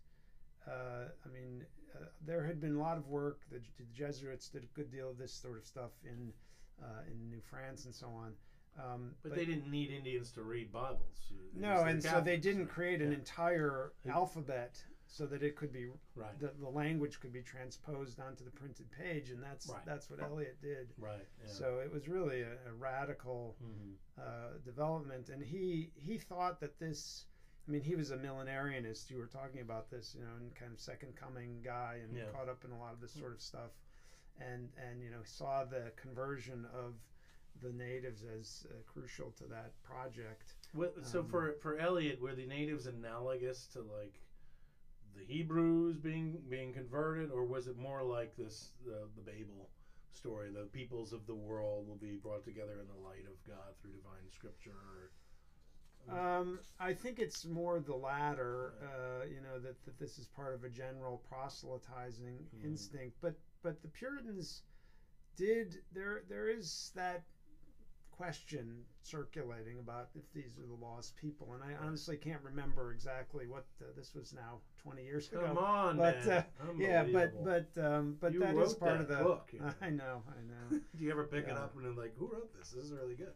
Uh, 0.67 1.09
I 1.25 1.29
mean, 1.33 1.65
uh, 1.95 2.07
there 2.27 2.45
had 2.45 2.61
been 2.61 2.75
a 2.75 2.81
lot 2.81 2.97
of 2.97 3.07
work. 3.07 3.43
The, 3.51 3.61
the 3.79 3.85
Jesuits 3.95 4.49
did 4.49 4.65
a 4.65 4.67
good 4.75 4.91
deal 4.91 5.11
of 5.11 5.19
this 5.19 5.33
sort 5.33 5.59
of 5.59 5.65
stuff 5.65 5.93
in 6.05 6.33
uh, 6.83 7.03
in 7.11 7.31
New 7.31 7.41
France 7.41 7.85
and 7.85 7.95
so 7.95 8.09
on. 8.09 8.33
Um, 8.79 9.13
But, 9.23 9.35
they 9.35 9.47
didn't 9.47 9.71
need 9.71 9.91
Indians 9.91 10.33
to 10.33 10.43
read 10.43 10.71
Bibles. 10.71 11.31
They 11.31 11.61
no, 11.61 11.85
and 11.85 12.03
so 12.03 12.21
they 12.21 12.37
didn't 12.37 12.67
create 12.67 13.01
an 13.01 13.11
yeah. 13.11 13.19
entire 13.19 13.93
alphabet 14.09 14.83
so 15.09 15.25
that 15.27 15.43
it 15.43 15.55
could 15.57 15.73
be 15.73 15.87
Right. 16.15 16.39
the, 16.41 16.49
the 16.59 16.69
language 16.69 17.21
could 17.21 17.33
be 17.33 17.43
transposed 17.43 18.19
onto 18.21 18.45
the 18.45 18.51
printed 18.51 18.91
page, 18.91 19.31
and 19.31 19.43
that's 19.43 19.69
Right. 19.69 19.85
that's 19.87 20.11
what 20.11 20.21
Eliot 20.21 20.61
did. 20.61 20.93
Right. 20.99 21.27
Yeah. 21.41 21.49
So 21.49 21.79
it 21.79 21.91
was 21.93 22.09
really 22.09 22.43
a, 22.43 22.55
a 22.69 22.73
radical 22.75 23.57
Mhm. 23.63 23.95
uh, 24.19 24.59
development, 24.65 25.29
and 25.29 25.43
he 25.43 25.93
he 25.97 26.19
thought 26.19 26.61
that 26.61 26.79
this. 26.79 27.27
I 27.69 27.73
mean, 27.73 27.81
he 27.83 27.97
was 27.97 28.13
a 28.13 28.17
millenarianist. 28.17 29.11
You 29.11 29.19
were 29.19 29.27
talking 29.27 29.61
about 29.61 29.91
this, 29.91 30.15
you 30.15 30.23
know, 30.23 30.37
and 30.37 30.55
kind 30.55 30.73
of 30.73 30.79
second 30.79 31.17
coming 31.17 31.63
guy, 31.63 31.97
and 32.03 32.17
Yeah. 32.17 32.31
caught 32.31 32.49
up 32.49 32.65
in 32.65 32.71
a 32.71 32.79
lot 32.79 32.93
of 32.95 33.01
this 33.01 33.13
sort 33.13 33.33
of 33.33 33.41
stuff, 33.41 33.73
and 34.39 34.73
and 34.77 35.03
you 35.03 35.11
know 35.11 35.23
saw 35.25 35.65
the 35.65 35.93
conversion 35.97 36.65
of 36.67 36.95
the 37.63 37.73
natives 37.73 38.23
as 38.25 38.67
uh, 38.71 38.75
crucial 38.87 39.31
to 39.33 39.45
that 39.47 39.73
project. 39.83 40.55
Well, 40.75 40.93
so 41.03 41.21
Um, 41.21 41.29
for 41.29 41.53
for 41.55 41.77
Eliot, 41.79 42.21
were 42.21 42.35
the 42.35 42.47
natives 42.47 42.87
analogous 42.87 43.67
to 43.69 43.83
like 43.83 44.21
the 45.17 45.25
Hebrews 45.25 45.97
being 45.97 46.43
being 46.49 46.73
converted, 46.73 47.31
or 47.31 47.45
was 47.45 47.67
it 47.67 47.77
more 47.77 48.03
like 48.03 48.37
this 48.37 48.73
the 48.85 49.09
the 49.17 49.23
Babel 49.23 49.71
story? 50.13 50.51
The 50.51 50.67
peoples 50.67 51.13
of 51.13 51.27
the 51.27 51.35
world 51.35 51.89
will 51.89 51.97
be 51.97 52.17
brought 52.17 52.45
together 52.45 52.81
in 52.81 52.87
the 52.89 53.07
light 53.07 53.27
of 53.27 53.43
God 53.47 53.75
through 53.81 53.93
divine 53.93 54.31
scripture. 54.31 54.73
Or, 54.73 55.11
Um, 56.09 56.61
I 56.79 56.95
think 56.95 57.19
it's 57.19 57.45
more 57.45 57.81
the 57.81 57.97
latter. 57.97 58.75
Uh, 58.81 59.25
you 59.27 59.41
know 59.41 59.59
that, 59.59 59.85
that 59.85 59.99
this 59.99 60.19
is 60.19 60.29
part 60.29 60.55
of 60.55 60.63
a 60.63 60.69
general 60.69 61.19
proselytizing 61.29 62.49
Mhm. 62.55 62.65
instinct, 62.65 63.17
but 63.21 63.35
but 63.63 63.83
the 63.83 63.89
Puritans 63.89 64.63
did 65.35 65.83
there. 65.93 66.23
There 66.29 66.49
is 66.49 66.93
that 66.95 67.25
question 68.17 68.83
circulating 69.03 69.79
about 69.79 70.09
if 70.15 70.23
these 70.33 70.59
are 70.59 70.67
the 70.67 70.85
lost 70.85 71.17
people, 71.17 71.55
and 71.55 71.63
I 71.63 71.77
honestly 71.85 72.17
can't 72.17 72.43
remember 72.43 72.93
exactly 72.93 73.47
what 73.47 73.67
uh, 73.81 73.87
this 73.97 74.15
was 74.15 74.33
now 74.33 74.61
twenty 74.83 75.05
years 75.05 75.29
ago. 75.29 75.43
Come 75.47 75.59
on, 75.59 75.97
but 75.97 76.25
man! 76.27 76.45
uh, 76.61 76.73
yeah, 76.79 77.05
but 77.05 77.45
but 77.45 77.69
um, 77.83 78.17
but 78.21 78.33
You 78.33 78.41
that 78.41 78.57
is 78.57 78.75
part 78.75 78.99
that 78.99 79.01
of 79.03 79.09
the 79.09 79.25
book, 79.25 79.51
you 79.53 79.61
know. 79.61 79.73
I 79.81 79.91
know, 79.91 80.23
I 80.29 80.41
know. 80.75 80.81
do 80.97 81.05
you 81.05 81.11
ever 81.11 81.25
pick 81.25 81.47
it 81.47 81.57
up 81.57 81.75
and 81.77 81.85
then 81.85 81.97
like, 81.97 82.15
who 82.19 82.27
wrote 82.27 82.53
this? 82.59 82.71
This 82.71 82.85
is 82.85 82.93
really 82.93 83.15
good. 83.15 83.33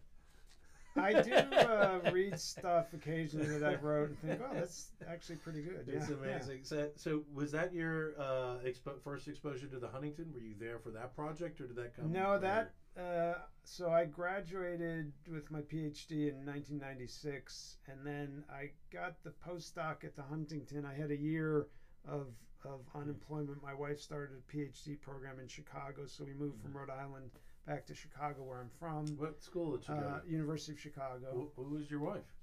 I 0.97 1.23
do 1.23 1.33
uh, 1.33 2.01
read 2.13 2.39
stuff 2.39 2.93
occasionally 2.93 3.59
that 3.59 3.65
I 3.65 3.77
wrote 3.77 4.09
and 4.09 4.19
think, 4.19 4.41
oh, 4.43 4.55
that's 4.55 4.89
actually 5.09 5.37
pretty 5.37 5.63
good. 5.63 5.85
It's 5.87 6.09
yeah, 6.09 6.17
yeah. 6.25 6.31
amazing. 6.35 6.61
So, 6.65 6.89
so 6.97 7.23
was 7.33 7.53
that 7.53 7.73
your 7.73 8.15
uh, 8.19 8.57
expo- 8.67 9.01
first 9.05 9.29
exposure 9.29 9.69
to 9.69 9.79
the 9.79 9.87
Huntington? 9.87 10.33
Were 10.35 10.41
you 10.41 10.55
there 10.59 10.79
for 10.81 10.91
that 10.91 11.15
project, 11.15 11.61
or 11.61 11.69
did 11.69 11.77
that 11.77 11.97
come? 11.97 12.11
No, 12.11 12.31
later? 12.31 12.39
that. 12.41 12.71
Uh, 13.01 13.35
so 13.65 13.91
I 13.91 14.05
graduated 14.05 15.13
with 15.31 15.51
my 15.51 15.61
PhD 15.61 16.29
in 16.29 16.45
1996, 16.45 17.77
and 17.87 18.05
then 18.05 18.45
I 18.51 18.71
got 18.93 19.23
the 19.23 19.33
postdoc 19.47 20.05
at 20.05 20.17
the 20.17 20.23
Huntington. 20.23 20.85
I 20.85 20.95
had 20.95 21.11
a 21.11 21.17
year 21.17 21.69
of 22.07 22.29
of 22.65 22.81
unemployment. 22.95 23.63
My 23.63 23.73
wife 23.73 23.99
started 24.01 24.37
a 24.37 24.53
PhD 24.55 25.01
program 25.01 25.39
in 25.41 25.49
Chicago, 25.49 26.05
so 26.07 26.25
we 26.25 26.35
moved 26.35 26.61
from 26.61 26.77
Rhode 26.77 26.91
Island 26.91 27.31
back 27.67 27.87
to 27.87 27.95
Chicago, 27.95 28.43
where 28.43 28.61
I'm 28.61 28.71
from. 28.79 29.07
What 29.17 29.43
school 29.43 29.79
did 29.79 29.89
you 29.89 29.95
go? 29.95 30.01
Uh? 30.01 30.21
University 30.29 30.73
of 30.73 30.81
Chicago. 30.81 31.51
Who, 31.57 31.63
who 31.63 31.75
was 31.75 31.91
your 31.91 32.01
wife? 32.01 32.37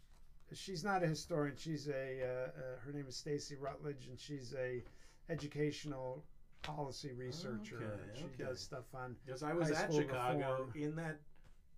She's 0.54 0.84
not 0.84 1.04
a 1.04 1.08
historian. 1.08 1.56
She's 1.58 1.88
a. 1.88 2.24
Uh, 2.24 2.48
uh, 2.48 2.80
her 2.84 2.91
name 2.93 3.06
is 3.08 3.15
Stacy 3.15 3.56
Rutledge, 3.56 4.08
and 4.08 4.20
she's 4.20 4.56
a 4.58 4.82
educational 5.30 6.24
policy 6.62 7.12
researcher. 7.13 7.78
Okay, 7.78 8.20
she 8.20 8.26
okay. 8.26 8.43
does 8.43 8.60
stuff 8.60 8.86
on 8.93 9.15
Because 9.26 9.43
I 9.43 9.54
was 9.54 9.72
at 9.72 9.93
Chicago 9.93 10.52
reform. 10.52 10.72
in 10.76 10.96
that. 10.96 11.20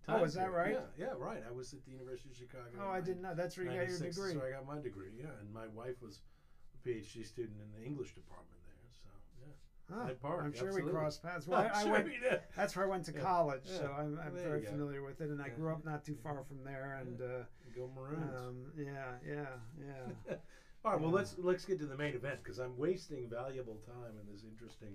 Time 0.06 0.20
Oh, 0.20 0.24
is 0.24 0.34
that 0.34 0.50
right? 0.50 0.78
Yeah, 0.98 1.06
yeah, 1.08 1.12
right. 1.18 1.42
I 1.46 1.52
was 1.52 1.74
at 1.74 1.84
the 1.84 1.90
University 1.90 2.30
of 2.30 2.36
Chicago. 2.36 2.64
Oh, 2.80 2.88
I 2.90 3.00
didn't 3.00 3.20
know. 3.22 3.34
That's 3.34 3.56
where 3.56 3.66
you 3.66 3.78
got 3.78 3.88
your 3.88 3.98
degree. 3.98 4.32
So 4.32 4.42
I 4.46 4.50
got 4.52 4.66
my 4.66 4.80
degree. 4.80 5.10
Yeah, 5.18 5.26
and 5.40 5.52
my 5.52 5.66
wife 5.68 6.00
was 6.02 6.20
a 6.74 6.88
PhD 6.88 7.26
student 7.26 7.56
in 7.60 7.70
the 7.80 7.86
English 7.86 8.14
department 8.14 8.56
there. 8.64 8.88
So 8.92 9.10
yeah, 9.38 9.52
Huh, 9.94 10.38
I'm 10.38 10.52
sure 10.54 10.68
absolutely. 10.68 10.82
we 10.84 10.90
crossed 10.98 11.22
paths. 11.22 11.46
Well, 11.48 11.60
I, 11.60 11.68
I 11.78 11.82
sure 11.82 11.92
went. 11.92 12.08
That's 12.56 12.74
where 12.76 12.86
I 12.86 12.88
went 12.88 13.04
to 13.06 13.12
Yeah, 13.12 13.20
college, 13.20 13.62
yeah. 13.66 13.78
so 13.78 13.94
I'm, 13.98 14.18
I'm 14.24 14.32
very 14.34 14.62
familiar 14.62 15.02
with 15.02 15.20
it. 15.20 15.28
And 15.28 15.42
I 15.42 15.48
grew 15.50 15.70
up 15.70 15.84
not 15.84 16.02
too 16.04 16.16
far 16.22 16.42
from 16.44 16.64
there. 16.64 16.98
And 17.02 17.20
uh, 17.20 17.44
Go 17.76 17.90
Maroons. 17.94 18.34
um, 18.38 18.56
yeah, 18.78 19.12
yeah, 19.26 19.46
yeah. 19.78 20.34
All 20.84 20.92
right, 20.92 21.00
well 21.00 21.10
let's 21.10 21.34
let's 21.38 21.64
get 21.64 21.78
to 21.80 21.86
the 21.86 21.96
main 21.96 22.14
event 22.14 22.38
because 22.42 22.58
I'm 22.58 22.76
wasting 22.78 23.28
valuable 23.28 23.76
time 23.86 24.14
in 24.20 24.32
this 24.32 24.44
interesting 24.44 24.94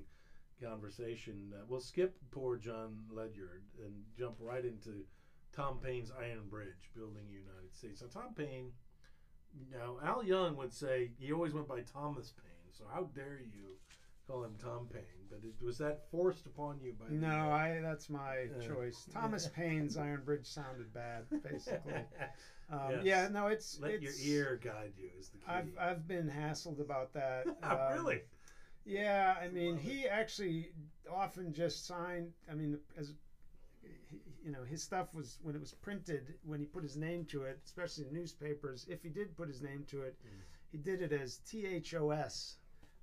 conversation. 0.62 1.54
Uh, 1.54 1.64
we'll 1.68 1.80
skip 1.80 2.16
poor 2.32 2.58
John 2.58 2.98
Ledyard 3.12 3.64
and 3.84 3.94
jump 4.18 4.36
right 4.40 4.66
into 4.66 5.06
Tom 5.56 5.80
Paine's 5.84 6.12
Iron 6.20 6.48
Bridge, 6.50 6.90
building 6.96 7.24
United 7.30 7.74
States. 7.76 8.02
Now 8.02 8.22
Tom 8.22 8.34
Paine, 8.34 8.72
now 9.72 9.98
Al 10.04 10.24
Young 10.24 10.56
would 10.58 10.74
say 10.74 11.12
he 11.20 11.32
always 11.32 11.54
went 11.54 11.68
by 11.68 11.82
Thomas 11.82 12.32
Paine. 12.32 12.72
So 12.72 12.86
how 12.92 13.10
dare 13.16 13.40
you 13.54 13.78
call 14.28 14.44
him 14.44 14.56
Tom 14.60 14.88
Paine? 14.92 15.04
But 15.30 15.42
it, 15.44 15.54
was 15.64 15.78
that 15.78 16.10
forced 16.10 16.48
upon 16.48 16.80
you 16.82 16.94
by? 17.00 17.06
No, 17.10 17.52
I. 17.52 17.80
That's 17.84 18.10
my 18.10 18.48
Uh, 18.58 18.62
choice. 18.68 19.06
Thomas 19.14 19.48
Paine's 19.56 19.98
Iron 19.98 20.24
Bridge 20.26 20.48
sounded 20.48 20.92
bad, 20.94 21.26
basically. 21.44 21.94
Um, 22.70 22.80
Yes. 22.92 23.02
Yeah, 23.04 23.28
no, 23.32 23.48
it's 23.48 23.80
Let 23.80 24.02
your 24.02 24.12
ear 24.24 24.60
guide 24.64 24.94
you 24.98 25.10
is 25.20 25.30
the 25.30 25.38
key. 25.38 25.44
I've 25.48 25.78
I've 25.80 26.08
been 26.08 26.30
hassled 26.30 26.80
about 26.80 27.14
that. 27.14 27.46
Um, 27.64 27.78
really? 27.94 28.22
Yeah, 28.86 29.36
I 29.42 29.48
mean, 29.48 29.76
Love 29.76 29.86
it. 29.86 29.92
he 29.92 30.08
actually 30.08 30.72
often 31.12 31.54
just 31.54 31.86
signed. 31.88 32.32
I 32.50 32.54
mean, 32.56 32.78
as 32.98 33.14
you 34.44 34.52
know, 34.52 34.64
his 34.64 34.82
stuff 34.84 35.14
was 35.14 35.40
when 35.42 35.56
it 35.56 35.60
was 35.60 35.74
printed, 35.74 36.36
when 36.44 36.60
he 36.60 36.66
put 36.66 36.84
his 36.84 36.96
name 36.96 37.26
to 37.26 37.44
it, 37.44 37.60
especially 37.66 38.06
in 38.06 38.14
newspapers. 38.14 38.86
If 38.90 39.02
he 39.04 39.10
did 39.10 39.36
put 39.36 39.48
his 39.48 39.62
name 39.62 39.84
to 39.90 40.02
it, 40.04 40.16
Mm. 40.24 40.42
he 40.72 40.78
did 40.78 41.02
it 41.02 41.12
as 41.12 41.38
T 41.38 41.66
H 41.66 41.94
O 41.96 42.12
S, 42.12 42.58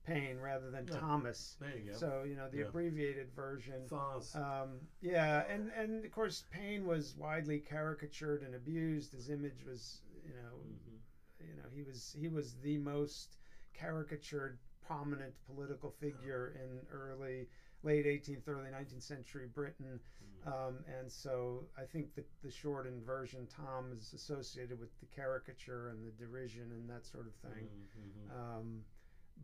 Paine, 0.04 0.38
rather 0.38 0.70
than. 0.70 0.86
Thomas. 0.86 1.56
There 1.60 1.76
you 1.76 1.90
go. 1.92 1.96
So 1.96 2.24
you 2.24 2.34
know 2.36 2.48
the 2.48 2.58
Yeah. 2.58 2.64
abbreviated 2.66 3.32
version. 3.32 3.86
Thaws. 3.88 4.34
Um, 4.34 4.80
yeah, 5.00 5.44
and 5.48 5.70
and 5.70 6.04
of 6.04 6.10
course 6.10 6.44
Paine 6.50 6.86
was 6.86 7.14
widely 7.16 7.60
caricatured 7.60 8.42
and 8.42 8.54
abused. 8.54 9.12
His 9.12 9.30
image 9.30 9.64
was, 9.64 10.02
you 10.26 10.34
know, 10.34 10.58
Mhm. 10.64 11.00
you 11.48 11.54
know 11.56 11.68
he 11.72 11.82
was 11.82 12.12
he 12.18 12.28
was 12.28 12.54
the 12.60 12.78
most 12.78 13.38
caricatured 13.74 14.58
prominent 14.80 15.34
political 15.46 15.90
figure 15.90 16.48
in 16.62 16.84
early 16.90 17.48
late 17.82 18.04
18th 18.06 18.46
early 18.48 18.70
19th 18.70 19.02
century 19.02 19.46
britain 19.46 20.00
um, 20.44 20.84
and 20.86 21.10
so 21.10 21.68
i 21.76 21.84
think 21.84 22.14
that 22.14 22.26
the 22.42 22.50
shortened 22.50 23.02
version 23.02 23.46
tom 23.46 23.92
is 23.92 24.12
associated 24.12 24.78
with 24.78 24.90
the 25.00 25.06
caricature 25.06 25.88
and 25.90 26.04
the 26.06 26.10
derision 26.12 26.70
and 26.72 26.88
that 26.90 27.04
sort 27.06 27.26
of 27.26 27.34
thing 27.36 27.68
Mhm, 27.96 28.30
mhm. 28.30 28.30
um, 28.58 28.84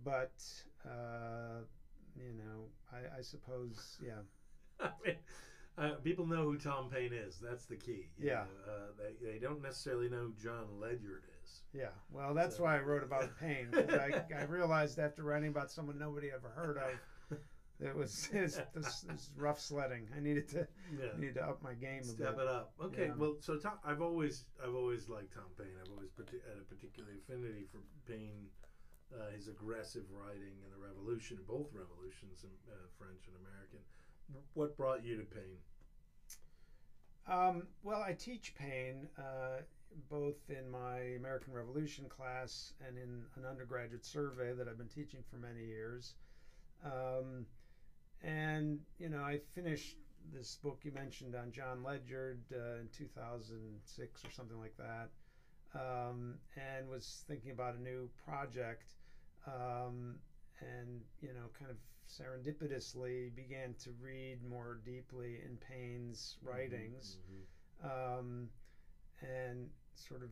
but 0.04 0.32
uh, 0.84 1.60
you 2.16 2.32
know, 2.34 2.66
I, 2.92 3.18
I 3.18 3.22
suppose, 3.22 3.98
yeah. 4.04 4.20
I 4.80 4.90
mean, 5.04 5.16
uh, 5.76 5.94
people 6.02 6.26
know 6.26 6.42
who 6.44 6.56
Tom 6.58 6.90
Paine 6.90 7.12
is. 7.12 7.38
That's 7.40 7.64
the 7.66 7.76
key. 7.76 8.10
Yeah. 8.18 8.42
Uh, 8.66 8.92
they, 8.98 9.32
they 9.32 9.38
don't 9.38 9.62
necessarily 9.62 10.08
know 10.08 10.28
who 10.28 10.34
John 10.42 10.66
Ledyard 10.80 11.24
is. 11.44 11.62
Yeah, 11.72 11.88
well, 12.10 12.34
that's 12.34 12.56
So- 12.56 12.64
why 12.64 12.76
I 12.76 12.80
wrote 12.80 13.02
about 13.04 13.28
Paine. 13.40 13.68
'cause 13.72 13.88
I, 13.90 14.22
I 14.36 14.44
realized 14.44 14.98
after 14.98 15.22
writing 15.22 15.48
about 15.50 15.70
someone 15.70 15.98
nobody 15.98 16.30
ever 16.34 16.48
heard 16.48 16.78
of, 16.78 17.38
it 17.80 17.94
was 17.94 18.28
it's, 18.32 18.58
this, 18.74 19.00
this 19.02 19.30
rough 19.36 19.60
sledding. 19.60 20.08
I 20.16 20.20
needed 20.20 20.48
to 20.50 20.66
Yeah. 20.98 21.08
needed 21.16 21.36
to 21.36 21.44
up 21.44 21.62
my 21.62 21.74
game 21.74 22.00
a 22.00 22.04
Step 22.04 22.36
bit. 22.36 22.42
it 22.44 22.48
up. 22.48 22.72
Okay. 22.82 23.06
Yeah. 23.06 23.14
Well, 23.16 23.36
so 23.40 23.56
Tom, 23.56 23.74
I've 23.84 24.02
always 24.02 24.44
I've 24.62 24.74
always 24.74 25.08
liked 25.08 25.32
Tom 25.34 25.44
Paine. 25.56 25.76
I've 25.80 25.92
always 25.92 26.10
had 26.16 26.26
a 26.60 26.64
particular 26.74 27.10
affinity 27.22 27.66
for 27.70 27.78
Paine, 28.10 28.46
uh, 29.14 29.30
his 29.34 29.48
aggressive 29.48 30.04
writing 30.10 30.54
and 30.64 30.72
the 30.72 30.78
Revolution, 30.78 31.38
both 31.46 31.68
revolutions, 31.72 32.44
uh, 32.44 32.74
French 32.98 33.26
and 33.26 33.36
American. 33.36 33.80
What 34.54 34.76
brought 34.76 35.04
you 35.04 35.16
to 35.16 35.24
Paine? 35.24 35.58
Um, 37.26 37.62
well, 37.82 38.02
I 38.02 38.12
teach 38.12 38.54
Paine 38.54 39.08
uh, 39.18 39.62
both 40.10 40.36
in 40.48 40.70
my 40.70 40.98
American 41.16 41.52
Revolution 41.52 42.08
class 42.08 42.72
and 42.86 42.96
in 42.98 43.22
an 43.36 43.44
undergraduate 43.48 44.04
survey 44.04 44.52
that 44.54 44.68
I've 44.68 44.78
been 44.78 44.88
teaching 44.88 45.20
for 45.30 45.36
many 45.36 45.64
years. 45.64 46.14
Um, 46.84 47.46
and 48.22 48.80
you 48.98 49.08
know, 49.08 49.22
I 49.22 49.40
finished 49.54 49.96
this 50.32 50.58
book 50.62 50.80
you 50.82 50.92
mentioned 50.92 51.34
on 51.34 51.52
John 51.52 51.82
Ledyard 51.82 52.40
uh, 52.52 52.80
in 52.80 52.88
2006 52.96 54.24
or 54.24 54.30
something 54.30 54.58
like 54.58 54.76
that, 54.76 55.10
um, 55.74 56.34
and 56.56 56.88
was 56.88 57.24
thinking 57.28 57.50
about 57.50 57.74
a 57.76 57.82
new 57.82 58.08
project. 58.24 58.94
Um, 59.46 60.18
and 60.60 61.02
you 61.20 61.32
know, 61.32 61.48
kind 61.58 61.70
of 61.70 61.76
serendipitously 62.08 63.34
began 63.34 63.74
to 63.74 63.90
read 64.00 64.42
more 64.42 64.74
deeply 64.84 65.40
in 65.44 65.56
Paine's 65.58 66.36
writings 66.42 67.18
Mhm. 67.82 67.86
um, 68.18 68.50
and 69.20 69.70
sort 69.94 70.22
of 70.22 70.30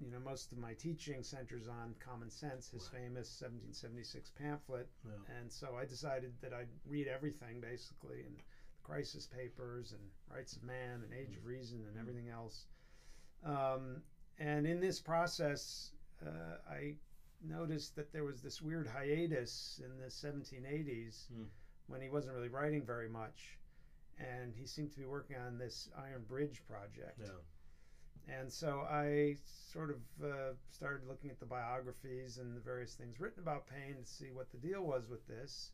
you 0.00 0.10
know 0.10 0.18
most 0.20 0.52
of 0.52 0.58
my 0.58 0.72
teaching 0.74 1.22
centers 1.24 1.66
on 1.66 1.92
common 1.98 2.30
sense 2.30 2.68
his 2.70 2.84
Right. 2.84 3.02
famous 3.02 3.28
1776 3.28 4.30
pamphlet 4.30 4.86
Yeah. 5.04 5.10
and 5.38 5.50
so 5.50 5.76
i 5.76 5.84
decided 5.84 6.30
that 6.40 6.52
i'd 6.52 6.68
read 6.84 7.08
everything 7.08 7.60
basically 7.60 8.22
and 8.22 8.38
the 8.38 8.42
crisis 8.84 9.26
papers 9.26 9.90
and 9.90 10.08
rights 10.28 10.54
of 10.54 10.62
man 10.62 11.02
and 11.02 11.12
age 11.12 11.34
of 11.36 11.44
reason 11.44 11.84
and 11.84 11.96
Mhm. 11.96 12.00
everything 12.00 12.28
else 12.28 12.66
um, 13.42 14.00
and 14.38 14.66
in 14.66 14.78
this 14.78 15.00
process 15.00 15.90
uh, 16.24 16.56
i 16.68 16.94
noticed 17.42 17.94
that 17.96 18.12
there 18.12 18.24
was 18.24 18.42
this 18.42 18.60
weird 18.60 18.86
hiatus 18.86 19.80
in 19.84 19.96
the 19.98 20.10
1780s 20.10 21.28
Hmm. 21.28 21.44
when 21.86 22.00
he 22.00 22.08
wasn't 22.08 22.34
really 22.34 22.48
writing 22.48 22.84
very 22.84 23.08
much 23.08 23.58
and 24.18 24.54
he 24.54 24.66
seemed 24.66 24.90
to 24.92 24.98
be 24.98 25.06
working 25.06 25.36
on 25.36 25.58
this 25.58 25.88
iron 25.96 26.24
bridge 26.24 26.62
project 26.66 27.20
Yeah. 27.20 28.34
and 28.40 28.52
so 28.52 28.80
I 28.80 29.36
sort 29.72 29.90
of 29.90 30.00
uh, 30.24 30.52
started 30.70 31.06
looking 31.06 31.30
at 31.30 31.38
the 31.38 31.46
biographies 31.46 32.38
and 32.38 32.56
the 32.56 32.60
various 32.60 32.94
things 32.94 33.20
written 33.20 33.40
about 33.40 33.66
Paine 33.68 33.96
to 34.02 34.04
see 34.06 34.30
what 34.32 34.50
the 34.50 34.58
deal 34.58 34.82
was 34.82 35.08
with 35.08 35.26
this. 35.28 35.70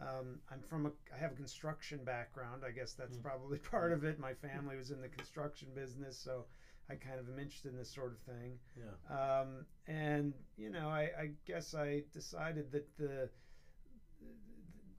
Um, 0.00 0.40
I'm 0.50 0.60
from 0.62 0.86
a, 0.86 0.92
I 1.14 1.18
have 1.18 1.32
a 1.32 1.36
construction 1.36 2.02
background. 2.02 2.64
I 2.66 2.72
guess 2.72 2.94
that's 2.94 3.16
Mm. 3.18 3.22
probably 3.22 3.58
part 3.70 3.92
of 3.92 4.02
it. 4.04 4.18
My 4.18 4.34
family 4.34 4.76
was 4.76 4.90
in 4.90 5.00
the 5.00 5.08
construction 5.08 5.68
business, 5.74 6.16
so 6.18 6.46
I 6.90 6.94
kind 6.96 7.18
of 7.18 7.28
am 7.28 7.38
interested 7.38 7.72
in 7.72 7.78
this 7.78 7.90
sort 7.90 8.12
of 8.12 8.18
thing. 8.20 8.58
Yeah. 8.76 9.40
Um, 9.40 9.64
and 9.86 10.34
you 10.56 10.70
know, 10.70 10.88
I, 10.88 11.10
I 11.18 11.30
guess 11.46 11.74
I 11.74 12.02
decided 12.12 12.70
that 12.72 12.86
the 12.98 13.30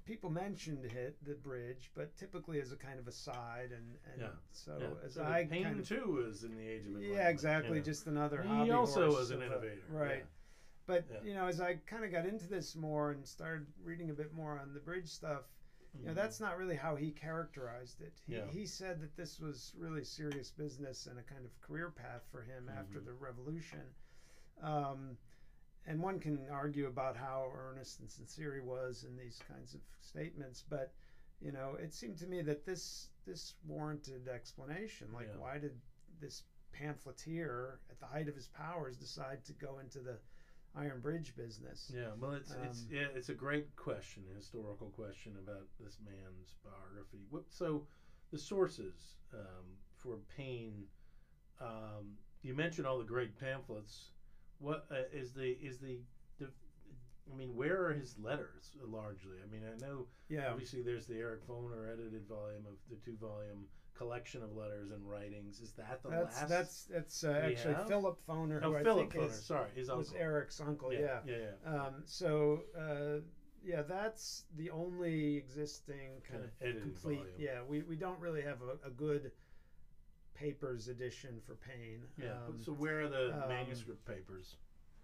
people 0.06 0.30
mentioned 0.30 0.86
it, 0.86 1.18
the 1.26 1.34
bridge, 1.34 1.90
but 1.96 2.16
typically 2.16 2.60
as 2.62 2.72
a 2.72 2.76
kind 2.76 3.00
of 3.00 3.08
aside, 3.08 3.70
and, 3.72 3.96
and 4.14 4.22
Yeah. 4.22 4.28
so 4.52 4.78
yeah. 4.80 4.88
as 5.06 5.14
So 5.16 5.24
I 5.24 5.46
Paine 5.46 5.64
kind 5.64 5.80
of 5.80 5.88
too 5.88 6.22
was 6.26 6.44
in 6.44 6.56
the 6.56 6.68
age 6.68 6.82
of 6.82 6.88
enlightenment. 6.88 7.14
yeah, 7.18 7.30
exactly. 7.30 7.78
know. 7.78 7.84
Just 7.84 8.08
another 8.08 8.42
he 8.42 8.48
hobby. 8.48 8.66
He 8.66 8.72
also 8.72 9.08
was 9.12 9.32
an 9.32 9.42
a- 9.42 9.46
innovator. 9.46 9.82
right? 9.90 10.26
But 10.88 11.06
Yeah. 11.12 11.18
you 11.24 11.34
know, 11.34 11.48
as 11.48 11.60
I 11.60 11.76
kind 11.88 12.04
of 12.06 12.12
got 12.12 12.26
into 12.28 12.48
this 12.48 12.76
more 12.76 13.12
and 13.12 13.26
started 13.26 13.66
reading 13.84 14.12
a 14.12 14.14
bit 14.14 14.34
more 14.34 14.60
on 14.60 14.74
the 14.76 14.80
bridge 14.80 15.08
stuff, 15.08 15.42
Yeah. 15.42 15.55
You 16.00 16.08
know, 16.08 16.14
that's 16.14 16.40
not 16.40 16.58
really 16.58 16.76
how 16.76 16.96
he 16.96 17.12
characterized 17.12 18.02
it. 18.02 18.14
He, 18.26 18.34
Yeah. 18.36 18.46
he 18.48 18.66
said 18.66 19.00
that 19.02 19.16
this 19.16 19.40
was 19.40 19.74
really 19.78 20.04
serious 20.04 20.52
business 20.52 21.08
and 21.08 21.18
a 21.20 21.24
kind 21.24 21.46
of 21.46 21.60
career 21.62 21.90
path 21.90 22.24
for 22.32 22.42
him 22.44 22.70
after 22.70 23.00
Mhm. 23.00 23.06
the 23.06 23.14
revolution. 23.14 23.94
Um, 24.62 25.18
and 25.86 26.02
one 26.02 26.20
can 26.20 26.50
argue 26.50 26.88
about 26.88 27.16
how 27.16 27.52
earnest 27.56 28.00
and 28.00 28.10
sincere 28.10 28.56
he 28.56 28.62
was 28.62 29.04
in 29.04 29.16
these 29.16 29.40
kinds 29.48 29.74
of 29.74 29.82
statements, 30.02 30.62
but 30.62 30.94
you 31.42 31.52
know, 31.52 31.76
it 31.76 31.94
seemed 31.94 32.18
to 32.20 32.28
me 32.28 32.42
that 32.42 32.66
this 32.66 33.10
this 33.26 33.56
warranted 33.66 34.28
explanation. 34.28 35.12
Like, 35.12 35.28
Yeah. 35.28 35.38
why 35.38 35.58
did 35.60 35.80
this 36.20 36.44
pamphleteer 36.72 37.80
at 37.90 38.00
the 38.00 38.06
height 38.06 38.28
of 38.30 38.36
his 38.36 38.48
powers 38.48 38.96
decide 38.98 39.44
to 39.46 39.54
go 39.54 39.80
into 39.80 40.00
the 40.00 40.20
iron 40.78 41.00
bridge 41.00 41.36
business? 41.36 41.92
Yeah, 41.94 42.10
well, 42.20 42.34
it's 42.34 42.52
it's 42.52 42.82
Um, 42.82 42.88
yeah, 42.92 43.08
it's 43.16 43.30
a 43.30 43.34
great 43.34 43.76
question, 43.76 44.24
a 44.32 44.36
historical 44.36 44.90
question 44.90 45.34
about 45.42 45.68
this 45.80 45.98
man's 46.04 46.56
biography. 46.64 47.26
What 47.30 47.44
so, 47.50 47.88
the 48.32 48.38
sources 48.38 49.16
um, 49.34 49.66
for 49.98 50.18
Paine. 50.36 50.86
Um, 51.62 52.18
you 52.42 52.54
mentioned 52.54 52.86
all 52.86 52.98
the 52.98 53.06
great 53.06 53.40
pamphlets. 53.40 54.12
What 54.60 54.86
uh, 54.92 55.04
is 55.14 55.34
the 55.34 55.58
is 55.62 55.80
the 55.80 56.00
I 57.32 57.36
mean, 57.36 57.56
where 57.56 57.86
are 57.88 57.94
his 57.94 58.16
letters 58.20 58.72
largely? 58.88 59.38
I 59.44 59.52
mean, 59.52 59.64
I 59.66 59.76
know 59.86 60.08
Yeah. 60.30 60.52
obviously 60.52 60.82
there's 60.82 61.08
the 61.08 61.16
Eric 61.18 61.48
Foner 61.48 61.92
edited 61.92 62.28
volume 62.28 62.66
of 62.68 62.76
the 62.90 62.96
two 63.04 63.16
volume 63.18 63.68
collection 63.96 64.44
of 64.44 64.56
letters 64.56 64.92
and 64.92 65.10
writings. 65.10 65.60
Is 65.62 65.72
that 65.74 66.04
the 66.04 66.10
That's 66.10 66.36
last? 66.42 66.50
that's 66.50 66.84
that's 66.86 67.24
uh, 67.24 67.42
actually 67.44 67.74
have? 67.76 67.88
Philip 67.88 68.20
Foner, 68.28 68.60
oh, 68.64 68.74
who 68.74 68.84
Philip 68.84 69.08
I 69.08 69.12
think 69.12 69.24
Foner. 69.24 69.30
is, 69.32 69.46
Sorry, 69.46 69.70
his 69.74 69.90
uncle. 69.90 69.98
was. 70.00 70.14
Eric's 70.14 70.60
uncle. 70.62 70.94
Yeah. 70.94 71.20
yeah, 71.26 71.36
yeah. 71.66 71.74
Um, 71.74 71.94
so 72.06 72.62
uh, 72.78 73.22
yeah, 73.64 73.82
that's 73.82 74.44
the 74.58 74.70
only 74.70 75.38
existing 75.38 76.22
kind 76.30 76.44
Kinda 76.44 76.46
of 76.46 76.52
edited 76.62 76.82
complete. 76.84 77.18
volume. 77.20 77.36
Yeah, 77.40 77.60
we, 77.68 77.82
we 77.84 77.96
don't 77.96 78.20
really 78.20 78.42
have 78.44 78.60
a, 78.62 78.88
a 78.88 78.92
good 78.92 79.32
papers 80.36 80.90
edition 80.90 81.40
for 81.46 81.56
Paine. 81.56 82.04
Yeah. 82.22 82.34
Um, 82.48 82.58
so 82.62 82.74
where 82.74 83.02
are 83.02 83.08
the 83.10 83.34
um, 83.42 83.48
manuscript 83.50 84.06
papers? 84.06 84.58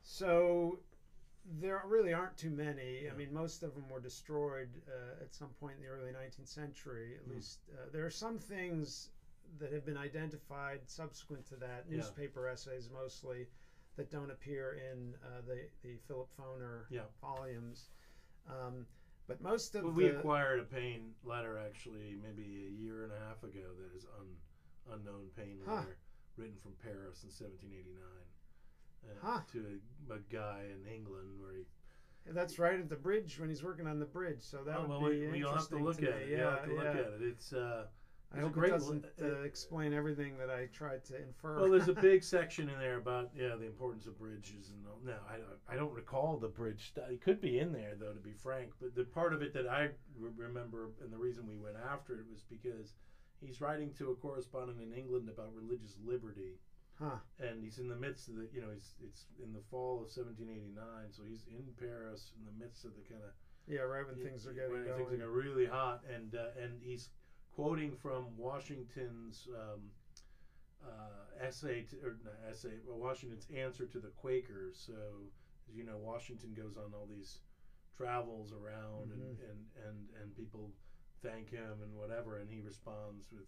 So 0.03 0.79
there 1.45 1.81
really 1.85 2.13
aren't 2.13 2.37
too 2.37 2.49
many. 2.51 3.03
Yeah. 3.03 3.11
I 3.11 3.13
mean, 3.13 3.33
most 3.33 3.63
of 3.63 3.73
them 3.73 3.89
were 3.89 3.99
destroyed 3.99 4.69
uh, 4.87 5.21
at 5.21 5.33
some 5.33 5.49
point 5.59 5.75
in 5.75 5.81
the 5.81 5.87
early 5.87 6.11
19th 6.11 6.47
century. 6.47 7.15
At 7.15 7.23
Hmm. 7.23 7.31
least 7.31 7.59
uh, 7.73 7.89
there 7.91 8.05
are 8.05 8.09
some 8.11 8.37
things 8.39 9.09
that 9.59 9.71
have 9.71 9.83
been 9.85 9.97
identified 9.97 10.87
subsequent 10.87 11.45
to 11.47 11.55
that, 11.57 11.85
Yeah. 11.89 11.97
newspaper 11.97 12.47
essays 12.47 12.89
mostly, 12.89 13.47
that 13.97 14.09
don't 14.09 14.29
appear 14.29 14.73
in 14.73 15.15
uh, 15.23 15.41
the 15.41 15.67
the 15.81 15.97
Philip 16.07 16.27
Foner 16.37 16.85
Yeah. 16.89 17.05
volumes. 17.19 17.89
Um, 18.47 18.85
but 19.27 19.41
most 19.41 19.75
of 19.75 19.83
Well, 19.83 19.93
we 19.93 20.07
acquired 20.07 20.59
a 20.59 20.63
Paine 20.63 21.13
letter 21.23 21.57
actually 21.57 22.15
maybe 22.15 22.65
a 22.67 22.69
year 22.69 23.03
and 23.03 23.11
a 23.11 23.17
half 23.17 23.43
ago 23.43 23.73
that 23.77 23.95
is 23.95 24.05
un, 24.17 24.37
unknown 24.89 25.29
Paine 25.35 25.59
Huh. 25.65 25.75
letter 25.75 25.97
written 26.37 26.57
from 26.57 26.73
Paris 26.75 27.23
in 27.23 27.29
1789 27.29 27.97
uh, 29.05 29.13
Huh. 29.21 29.39
to 29.51 29.65
a, 30.09 30.13
a 30.13 30.19
guy 30.31 30.61
in 30.71 30.91
England 30.91 31.29
where 31.39 31.53
he. 31.53 31.65
that's 32.33 32.59
right 32.59 32.79
at 32.79 32.89
the 32.89 32.95
bridge 32.95 33.39
when 33.39 33.49
he's 33.49 33.63
working 33.63 33.87
on 33.87 33.99
the 33.99 34.05
bridge. 34.05 34.41
So 34.41 34.63
that 34.65 34.77
oh, 34.77 34.81
would 34.81 34.89
well, 34.89 35.09
be 35.09 35.27
we, 35.27 35.39
you'll 35.39 35.53
have 35.53 35.67
to 35.69 35.77
look 35.77 35.97
to 35.99 36.11
at 36.11 36.17
me. 36.17 36.23
it. 36.23 36.29
Yeah, 36.31 36.37
you'll 36.37 36.49
have 36.51 36.65
to 36.65 36.73
look 36.73 36.83
yeah. 36.83 36.89
at 36.89 36.97
it. 36.97 37.21
It's. 37.21 37.53
Uh, 37.53 37.85
I 38.33 38.39
hope 38.39 38.53
great 38.53 38.69
it 38.69 38.77
doesn't 38.77 39.05
uh, 39.21 39.41
explain 39.41 39.93
everything 39.93 40.37
that 40.37 40.49
I 40.49 40.67
tried 40.67 41.03
to 41.05 41.21
infer. 41.21 41.59
well, 41.59 41.69
there's 41.69 41.89
a 41.89 41.93
big 42.09 42.23
section 42.23 42.69
in 42.69 42.79
there 42.79 42.95
about 42.95 43.29
yeah 43.35 43.57
the 43.57 43.65
importance 43.65 44.05
of 44.07 44.17
bridges 44.17 44.69
and 44.69 44.85
all. 44.87 44.99
no, 45.03 45.15
I 45.29 45.35
don't, 45.35 45.59
I 45.67 45.75
don't 45.75 45.91
recall 45.93 46.37
the 46.37 46.47
bridge 46.47 46.87
stuff. 46.87 47.09
It 47.09 47.21
could 47.21 47.41
be 47.41 47.59
in 47.59 47.73
there 47.73 47.95
though, 47.99 48.13
to 48.13 48.19
be 48.21 48.31
frank. 48.31 48.71
But 48.79 48.95
the 48.95 49.03
part 49.03 49.33
of 49.33 49.41
it 49.41 49.53
that 49.53 49.67
I 49.67 49.89
re- 50.17 50.31
remember 50.37 50.91
and 51.03 51.11
the 51.11 51.17
reason 51.17 51.45
we 51.45 51.57
went 51.57 51.75
after 51.91 52.13
it 52.13 52.25
was 52.31 52.43
because 52.49 52.93
he's 53.41 53.59
writing 53.59 53.91
to 53.97 54.11
a 54.11 54.15
correspondent 54.15 54.79
in 54.81 54.93
England 54.93 55.27
about 55.27 55.53
religious 55.53 55.97
liberty, 56.05 56.53
huh. 57.01 57.17
and 57.39 57.63
he's 57.63 57.77
in 57.79 57.87
the 57.87 57.95
midst 57.95 58.27
of 58.29 58.35
the 58.35 58.47
you 58.53 58.61
know 58.61 58.69
he's 58.71 58.93
it's 59.03 59.25
in 59.41 59.51
the 59.53 59.59
fall 59.69 59.95
of 60.01 60.07
1789, 60.07 61.11
so 61.11 61.23
he's 61.27 61.43
in 61.49 61.73
Paris 61.79 62.31
in 62.37 62.45
the 62.45 62.51
midst 62.63 62.85
of 62.85 62.93
the 62.95 63.01
kind 63.01 63.23
of 63.23 63.31
Yeah, 63.67 63.81
right 63.81 64.05
when 64.05 64.15
things 64.15 64.45
are 64.45 64.51
getting 64.53 64.71
when 64.71 64.85
going. 64.85 65.05
things 65.07 65.19
are 65.21 65.29
really 65.29 65.65
hot, 65.65 66.01
and 66.07 66.35
uh, 66.35 66.49
and 66.61 66.81
he's 66.81 67.09
quoting 67.51 67.95
from 67.95 68.37
Washington's 68.37 69.47
um, 69.53 69.91
uh, 70.83 71.45
essay 71.45 71.81
to, 71.89 71.95
or 72.03 72.15
not 72.23 72.33
essay, 72.49 72.79
well, 72.85 72.97
Washington's 72.97 73.45
answer 73.53 73.85
to 73.85 73.99
the 73.99 74.09
Quakers. 74.09 74.81
So, 74.85 74.93
as 75.69 75.75
you 75.75 75.83
know, 75.83 75.97
Washington 75.97 76.53
goes 76.53 76.77
on 76.77 76.93
all 76.93 77.05
these 77.09 77.39
travels 77.97 78.51
around, 78.51 79.11
and, 79.11 79.21
Mhm. 79.37 79.49
and, 79.49 79.59
and 79.85 79.97
and 80.21 80.35
people 80.35 80.71
thank 81.21 81.49
him 81.49 81.81
and 81.83 81.93
whatever, 81.95 82.37
and 82.37 82.49
he 82.49 82.61
responds 82.61 83.31
with 83.31 83.45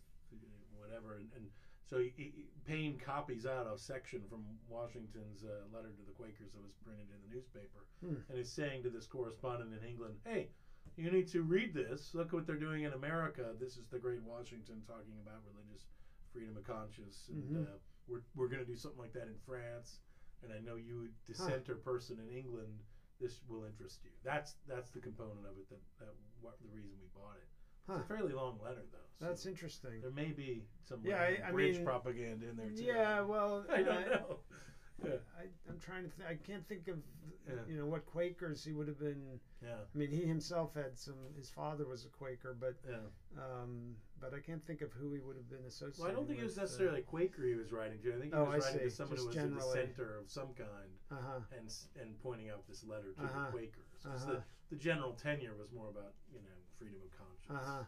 whatever, 0.78 1.16
and, 1.16 1.28
and 1.36 1.50
So 1.86 2.00
he, 2.00 2.14
he, 2.16 2.32
Paine 2.66 2.98
copies 2.98 3.46
out 3.46 3.68
a 3.68 3.78
section 3.78 4.22
from 4.30 4.40
Washington's 4.70 5.44
uh, 5.44 5.68
letter 5.76 5.90
to 5.90 6.04
the 6.06 6.14
Quakers 6.14 6.52
that 6.54 6.64
was 6.64 6.74
printed 6.84 7.08
in 7.12 7.20
the 7.30 7.36
newspaper, 7.36 7.86
Hmm. 8.02 8.18
and 8.30 8.38
is 8.40 8.50
saying 8.50 8.84
to 8.84 8.90
this 8.90 9.06
correspondent 9.06 9.74
in 9.74 9.84
England, 9.88 10.16
"Hey, 10.26 10.50
you 10.96 11.10
need 11.10 11.28
to 11.30 11.42
read 11.44 11.74
this. 11.74 12.14
Look 12.14 12.32
what 12.32 12.46
they're 12.46 12.56
doing 12.56 12.84
in 12.84 12.94
America. 12.94 13.54
This 13.60 13.78
is 13.78 13.86
the 13.90 14.00
great 14.00 14.22
Washington 14.24 14.82
talking 14.88 15.20
about 15.22 15.44
religious 15.46 15.86
freedom 16.32 16.56
of 16.58 16.64
conscience, 16.64 17.28
and 17.30 17.56
Mhm. 17.56 17.68
uh, 17.68 17.78
we're 18.08 18.24
we're 18.36 18.48
going 18.48 18.64
to 18.64 18.68
do 18.72 18.76
something 18.78 19.00
like 19.00 19.14
that 19.14 19.28
in 19.28 19.38
France. 19.46 20.00
And 20.42 20.52
I 20.52 20.60
know 20.60 20.76
you, 20.76 21.10
dissenter 21.26 21.76
person 21.76 22.20
in 22.20 22.28
England, 22.30 22.84
this 23.20 23.42
will 23.48 23.64
interest 23.64 24.04
you. 24.04 24.12
That's 24.24 24.56
that's 24.68 24.90
the 24.90 25.00
component 25.00 25.46
of 25.46 25.58
it 25.58 25.70
that, 25.70 25.80
that 26.00 26.14
what 26.42 26.60
the 26.62 26.68
reason 26.68 26.98
we 27.00 27.08
bought 27.14 27.38
it. 27.38 27.48
Huh. 27.88 27.96
It's 27.96 28.04
a 28.06 28.08
fairly 28.08 28.34
long 28.34 28.60
letter 28.64 28.84
though. 28.92 28.98
so 29.20 29.26
That's 29.26 29.46
interesting. 29.46 30.02
There 30.02 30.12
may 30.12 30.32
be 30.32 30.64
some 30.84 31.02
Yeah, 31.04 31.22
random 31.22 31.44
I- 31.44 31.48
I 31.48 31.52
bridge 31.52 31.76
mean, 31.76 31.86
propaganda 31.86 32.50
in 32.50 32.56
there 32.56 32.70
too. 32.70 32.84
Yeah, 32.84 33.22
well, 33.22 33.66
I 33.72 33.82
don't 33.82 34.08
know. 34.10 34.40
Yeah, 35.04 35.16
I, 35.38 35.44
I'm 35.70 35.80
trying 35.80 36.04
to. 36.10 36.10
Th- 36.16 36.30
I 36.30 36.36
can't 36.36 36.66
think 36.70 36.88
of, 36.88 36.98
Yeah. 37.46 37.56
you 37.68 37.76
know, 37.78 37.86
what 37.86 38.06
Quakers 38.06 38.64
he 38.64 38.72
would 38.72 38.88
have 38.88 39.00
been. 39.00 39.38
yeah, 39.62 39.84
I 39.94 39.98
mean, 39.98 40.10
he 40.10 40.22
himself 40.24 40.76
had 40.76 40.98
some. 40.98 41.16
His 41.36 41.50
father 41.50 41.86
was 41.86 42.06
a 42.06 42.10
Quaker, 42.10 42.56
but 42.58 42.76
yeah. 42.88 42.98
um, 43.38 43.96
but 44.22 44.34
I 44.34 44.40
can't 44.40 44.66
think 44.66 44.82
of 44.82 44.94
who 44.94 45.12
he 45.12 45.20
would 45.20 45.36
have 45.36 45.50
been 45.50 45.66
associated. 45.68 45.98
With. 45.98 46.00
Well, 46.00 46.12
I 46.12 46.14
don't 46.14 46.28
think 46.28 46.40
it 46.40 46.44
was 46.44 46.54
with, 46.56 46.64
necessarily 46.64 47.02
Quaker 47.02 47.44
he 47.44 47.56
was 47.56 47.74
writing 47.74 48.00
to. 48.04 48.16
I 48.16 48.20
think 48.22 48.34
he 48.34 48.40
Oh, 48.40 48.46
was 48.46 48.64
I 48.64 48.68
writing 48.70 48.88
to 48.88 48.96
someone 48.96 49.16
Just 49.18 49.24
who 49.24 49.28
was 49.28 49.36
generally. 49.36 49.60
the 49.60 49.74
center 49.74 50.18
of 50.20 50.30
some 50.32 50.54
kind, 50.56 50.92
Uh 51.12 51.16
huh. 51.20 51.40
and 51.58 51.68
and 52.00 52.18
pointing 52.24 52.50
out 52.50 52.66
this 52.70 52.86
letter 52.86 53.12
to 53.18 53.24
Uh-huh. 53.24 53.46
the 53.48 53.52
Quakers. 53.52 54.06
Uh-huh. 54.06 54.32
the, 54.32 54.44
the 54.70 54.78
general 54.78 55.12
tenure 55.14 55.56
was 55.60 55.72
more 55.74 55.90
about 55.90 56.14
you 56.32 56.40
know 56.40 56.56
freedom 56.80 57.00
of 57.04 57.12
conscience. 57.12 57.33
Uh-huh. 57.50 57.80
Uh, 57.80 57.84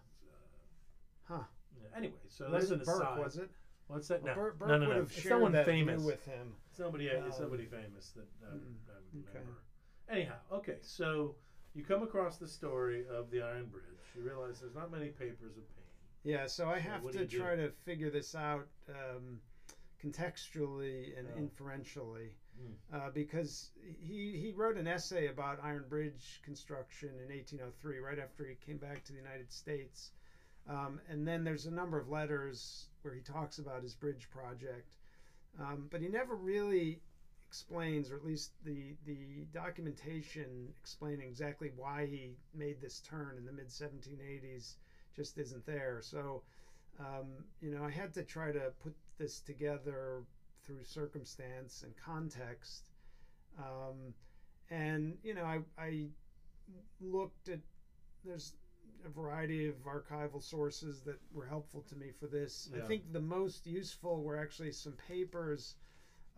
Huh. 1.28 1.44
yeah, 1.82 1.88
Anyway, 1.98 2.14
so 2.28 2.50
that's 2.52 2.70
an 2.70 2.80
wasn't 2.80 2.86
Burke, 2.86 3.02
aside. 3.02 3.20
was 3.20 3.38
it? 3.38 3.50
What's 3.88 4.08
that? 4.10 4.22
Well, 4.22 4.36
No, 4.36 4.42
Burke, 4.42 4.60
Burke 4.60 4.70
no, 4.70 4.78
no, 4.78 4.88
would 4.88 4.94
no. 4.94 5.00
have 5.02 5.12
It's 5.12 5.20
shared 5.22 5.34
someone 5.34 5.54
famous. 5.66 6.04
with 6.04 6.24
him. 6.26 6.54
Somebody, 6.72 7.10
Um, 7.10 7.32
somebody 7.32 7.66
famous 7.66 8.12
that 8.12 8.28
uh, 8.46 8.52
mm, 8.54 8.76
I 8.88 8.94
would 9.16 9.28
okay. 9.28 9.40
remember. 9.40 9.62
Anyhow, 10.08 10.38
okay, 10.52 10.78
so 10.82 11.36
you 11.74 11.84
come 11.84 12.04
across 12.04 12.38
the 12.38 12.48
story 12.48 13.08
of 13.08 13.32
the 13.32 13.42
Iron 13.42 13.66
Bridge. 13.68 13.84
You 14.16 14.22
realize 14.22 14.60
there's 14.60 14.76
not 14.76 14.92
many 14.92 15.10
papers 15.10 15.58
of 15.58 15.68
Paine. 15.76 15.86
Yeah, 16.24 16.46
so 16.46 16.70
I 16.70 16.80
So 16.80 16.90
have 16.90 17.12
to 17.12 17.20
you 17.20 17.26
do? 17.26 17.38
try 17.40 17.56
to 17.56 17.72
figure 17.86 18.12
this 18.12 18.36
out 18.36 18.68
um, 18.90 19.40
contextually 20.04 21.18
and 21.18 21.28
Yeah. 21.28 21.38
inferentially. 21.42 22.36
Mm. 22.62 22.98
Uh, 22.98 23.10
because 23.14 23.72
he, 24.02 24.38
he 24.40 24.54
wrote 24.56 24.78
an 24.78 24.88
essay 24.88 25.28
about 25.28 25.60
Iron 25.64 25.86
Bridge 25.90 26.42
construction 26.44 27.10
in 27.10 27.36
1803, 27.36 28.00
right 28.00 28.20
after 28.20 28.46
he 28.46 28.56
came 28.66 28.78
back 28.78 29.04
to 29.06 29.12
the 29.12 29.20
United 29.20 29.52
States. 29.52 30.12
Um, 30.70 31.00
and 31.10 31.28
then 31.28 31.44
there's 31.44 31.66
a 31.66 31.72
number 31.72 32.00
of 32.00 32.10
letters 32.10 32.88
where 33.02 33.14
he 33.14 33.22
talks 33.22 33.60
about 33.60 33.84
his 33.84 33.94
bridge 33.94 34.30
project. 34.30 34.90
Um, 35.60 35.88
but 35.92 36.02
he 36.02 36.08
never 36.08 36.36
really 36.36 37.02
explains, 37.48 38.12
or 38.12 38.16
at 38.16 38.26
least 38.26 38.52
the, 38.64 38.96
the 39.06 39.46
documentation 39.54 40.74
explaining 40.82 41.28
exactly 41.28 41.72
why 41.76 42.06
he 42.06 42.32
made 42.54 42.82
this 42.82 43.00
turn 43.00 43.36
in 43.38 43.46
the 43.46 43.52
mid 43.52 43.70
1780s 43.70 44.76
just 45.16 45.38
isn't 45.38 45.66
there. 45.66 46.00
So, 46.02 46.42
um, 47.00 47.28
you 47.62 47.72
know, 47.72 47.84
I 47.84 47.92
had 47.92 48.14
to 48.16 48.24
try 48.24 48.52
to 48.52 48.72
put 48.84 48.94
this 49.18 49.40
together 49.40 50.24
through 50.66 50.84
circumstance 50.84 51.84
and 51.84 51.94
context. 51.98 52.84
Um, 53.58 54.14
and, 54.70 55.18
you 55.24 55.34
know, 55.34 55.44
I, 55.46 55.60
I 55.82 56.06
looked 57.00 57.50
at, 57.50 57.60
there's 58.24 58.54
a 59.06 59.10
variety 59.10 59.68
of 59.68 59.76
archival 59.86 60.42
sources 60.42 61.02
that 61.04 61.20
were 61.32 61.46
helpful 61.46 61.82
to 61.90 61.96
me 61.96 62.12
for 62.20 62.28
this. 62.28 62.70
Yeah. 62.74 62.84
I 62.84 62.88
think 62.88 63.14
the 63.14 63.20
most 63.20 63.66
useful 63.68 64.24
were 64.24 64.38
actually 64.38 64.72
some 64.72 64.94
papers 65.08 65.76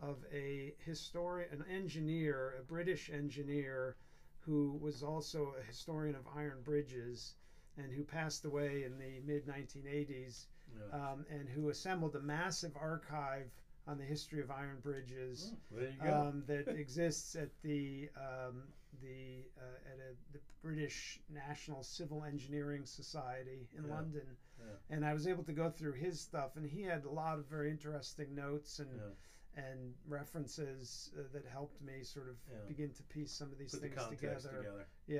of 0.00 0.18
a 0.32 0.74
historian, 0.84 1.48
an 1.52 1.64
engineer, 1.74 2.54
a 2.58 2.62
British 2.62 3.10
engineer 3.10 3.96
who 4.40 4.78
was 4.80 5.02
also 5.02 5.54
a 5.60 5.66
historian 5.66 6.14
of 6.14 6.22
iron 6.36 6.58
bridges 6.62 7.34
and 7.76 7.92
who 7.92 8.02
passed 8.02 8.44
away 8.44 8.84
in 8.84 8.98
the 8.98 9.20
mid 9.26 9.46
1980s 9.46 10.46
Yeah. 10.76 11.12
um, 11.12 11.24
and 11.30 11.48
who 11.48 11.70
assembled 11.70 12.14
a 12.16 12.20
massive 12.20 12.76
archive 12.76 13.50
on 13.88 13.98
the 13.98 14.04
history 14.04 14.40
of 14.42 14.50
iron 14.50 14.78
bridges 14.82 15.54
there 15.72 15.88
you 15.88 15.96
go. 16.02 16.14
um, 16.14 16.44
that 16.46 16.68
exists 16.84 17.34
at 17.34 17.48
the 17.62 18.08
um, 18.16 18.62
the 19.02 19.44
uh, 19.58 19.90
at 19.92 19.98
a, 19.98 20.14
the 20.32 20.40
British 20.62 21.20
National 21.32 21.82
Civil 21.82 22.24
Engineering 22.24 22.84
Society 22.84 23.68
in 23.76 23.84
Yeah. 23.84 23.94
London, 23.94 24.26
Yeah. 24.58 24.66
and 24.96 25.04
I 25.04 25.12
was 25.14 25.26
able 25.26 25.44
to 25.44 25.52
go 25.52 25.70
through 25.70 25.92
his 25.94 26.20
stuff, 26.20 26.56
and 26.56 26.66
he 26.68 26.82
had 26.82 27.04
a 27.04 27.10
lot 27.10 27.38
of 27.38 27.46
very 27.46 27.70
interesting 27.70 28.34
notes 28.34 28.78
and 28.78 28.90
Yeah. 28.96 29.62
and 29.64 29.94
references 30.06 31.10
uh, 31.18 31.22
that 31.32 31.44
helped 31.46 31.80
me 31.82 32.02
sort 32.02 32.28
of 32.28 32.36
begin 32.68 32.92
to 32.92 33.02
piece 33.04 33.32
some 33.32 33.50
of 33.50 33.58
these 33.58 33.72
Put 33.72 33.80
things 33.82 33.94
context 33.96 34.20
together. 34.20 34.56
together. 34.58 34.86
Yeah. 35.06 35.16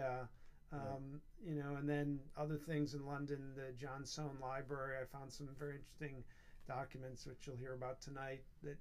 Yeah. 0.73 0.79
Um, 0.79 1.23
you 1.43 1.55
know, 1.55 1.77
and 1.77 1.89
then 1.89 2.21
other 2.37 2.59
things 2.59 2.93
in 2.95 3.07
London, 3.07 3.55
the 3.57 3.73
John 3.73 4.05
Soane 4.05 4.39
Library, 4.41 4.97
I 5.03 5.07
found 5.07 5.33
some 5.33 5.49
very 5.59 5.77
interesting 5.77 6.23
documents, 6.69 7.27
which 7.27 7.47
you'll 7.47 7.57
hear 7.57 7.75
about 7.75 8.01
tonight, 8.01 8.43
that 8.63 8.77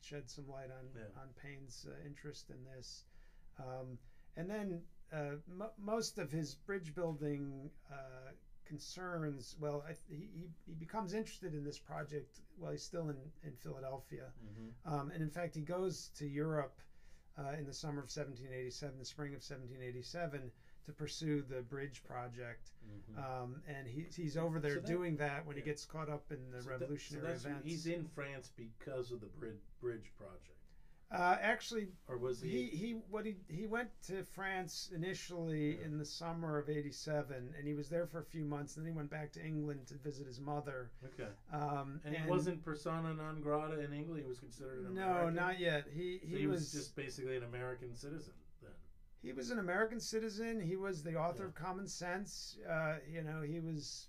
shed 0.00 0.30
some 0.30 0.48
light 0.48 0.70
on, 0.70 0.86
Yeah. 0.94 1.20
on 1.20 1.28
Paine's 1.42 1.86
uh, 1.88 2.06
interest 2.06 2.50
in 2.50 2.62
this. 2.64 3.04
Um, 3.58 3.98
and 4.36 4.48
then 4.48 4.82
uh, 5.12 5.36
mo 5.48 5.70
most 5.76 6.18
of 6.18 6.30
his 6.30 6.54
bridge 6.54 6.94
building 6.94 7.70
uh, 7.90 8.30
concerns, 8.64 9.56
well, 9.58 9.82
I, 9.88 9.94
he, 10.08 10.28
he, 10.32 10.48
he 10.66 10.74
becomes 10.74 11.12
interested 11.12 11.54
in 11.54 11.64
this 11.64 11.78
project 11.78 12.40
while 12.56 12.70
he's 12.70 12.84
still 12.84 13.08
in, 13.08 13.16
in 13.42 13.52
Philadelphia. 13.56 14.26
Mm-hmm. 14.44 14.94
Um, 14.94 15.10
and 15.10 15.22
in 15.22 15.30
fact, 15.30 15.56
he 15.56 15.62
goes 15.62 16.10
to 16.18 16.26
Europe 16.26 16.78
uh, 17.36 17.52
in 17.58 17.66
the 17.66 17.74
summer 17.74 17.98
of 18.00 18.08
1787, 18.14 18.98
the 18.98 19.04
spring 19.04 19.30
of 19.34 19.42
1787, 19.42 20.52
to 20.86 20.92
pursue 20.92 21.42
the 21.42 21.62
bridge 21.62 22.02
project. 22.04 22.70
Mm-hmm. 22.86 23.18
Um, 23.42 23.62
and 23.68 23.86
he, 23.86 24.06
he's 24.14 24.36
over 24.36 24.58
there 24.60 24.74
So 24.76 24.80
that- 24.80 24.86
doing 24.86 25.16
that 25.16 25.46
when 25.46 25.56
yeah. 25.56 25.62
he 25.62 25.68
gets 25.70 25.84
caught 25.84 26.08
up 26.08 26.24
in 26.30 26.50
the 26.50 26.62
revolutionary 26.68 27.38
so 27.38 27.48
events. 27.48 27.66
He's 27.68 27.86
in 27.86 28.04
France 28.14 28.50
because 28.56 29.10
of 29.12 29.20
the 29.20 29.26
bridge, 29.26 29.60
bridge 29.80 30.10
project, 30.18 30.46
uh, 31.12 31.36
actually, 31.40 31.88
or 32.08 32.18
was 32.18 32.40
he, 32.40 32.66
he? 32.66 32.76
he 32.76 32.92
what 33.10 33.26
he 33.26 33.34
he 33.48 33.66
went 33.66 33.88
to 34.06 34.22
France 34.22 34.90
initially 34.94 35.76
Yeah. 35.76 35.84
in 35.86 35.98
the 35.98 36.04
summer 36.04 36.56
of 36.58 36.70
'87, 36.70 37.52
and 37.58 37.66
he 37.66 37.74
was 37.74 37.88
there 37.88 38.06
for 38.06 38.20
a 38.20 38.24
few 38.24 38.44
months. 38.44 38.76
and 38.76 38.86
Then 38.86 38.92
he 38.92 38.96
went 38.96 39.10
back 39.10 39.32
to 39.32 39.44
England 39.44 39.88
to 39.88 39.94
visit 39.94 40.26
his 40.28 40.40
mother. 40.40 40.90
okay, 41.04 41.30
Um, 41.52 42.00
and, 42.04 42.14
he 42.16 42.28
wasn't 42.28 42.64
persona 42.64 43.12
non 43.14 43.40
grata 43.40 43.80
in 43.80 43.92
England. 43.92 44.22
He 44.22 44.28
was 44.28 44.38
considered 44.38 44.86
an 44.86 44.94
No, 44.94 45.02
American. 45.02 45.34
not 45.34 45.58
yet. 45.58 45.86
He 45.92 46.18
So 46.20 46.26
he, 46.28 46.38
he 46.38 46.46
was, 46.46 46.60
was 46.60 46.72
just 46.72 46.94
basically 46.94 47.36
an 47.36 47.42
American 47.42 47.92
citizen. 47.96 48.34
He 49.22 49.32
was 49.32 49.50
an 49.50 49.58
American 49.58 50.00
citizen. 50.00 50.60
He 50.60 50.76
was 50.76 51.02
the 51.02 51.16
author 51.16 51.42
Yeah. 51.42 51.48
of 51.48 51.54
Common 51.54 51.86
Sense. 51.86 52.58
Uh, 52.68 52.96
you 53.10 53.22
know, 53.22 53.42
he 53.42 53.60
was 53.60 54.08